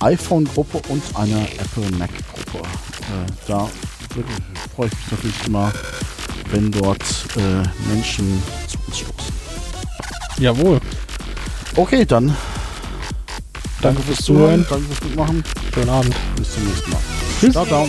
iPhone 0.00 0.44
Gruppe 0.44 0.80
und 0.88 1.02
eine 1.14 1.48
Apple 1.58 1.90
Mac 1.98 2.10
Gruppe. 2.32 2.66
Äh, 2.66 3.32
da 3.46 3.68
freue 4.74 4.86
ich 4.88 4.92
mich 4.92 5.10
natürlich 5.10 5.46
immer, 5.46 5.72
wenn 6.50 6.70
dort 6.70 7.02
äh, 7.36 7.62
Menschen 7.92 8.42
zu 8.66 8.78
uns 8.86 8.98
stoßen. 8.98 9.34
jawohl. 10.38 10.80
Okay, 11.76 12.04
dann 12.04 12.34
Danke 13.82 14.02
fürs 14.02 14.18
Zuhören. 14.24 14.66
danke 14.68 14.86
fürs 14.86 15.02
Mitmachen. 15.04 15.44
Schönen 15.74 15.90
Abend. 15.90 16.14
Bis 16.36 16.54
zum 16.54 16.64
nächsten 16.66 16.90
Mal. 16.90 17.00
Tschüss. 17.40 17.52
Ciao, 17.52 17.66
ciao. 17.66 17.88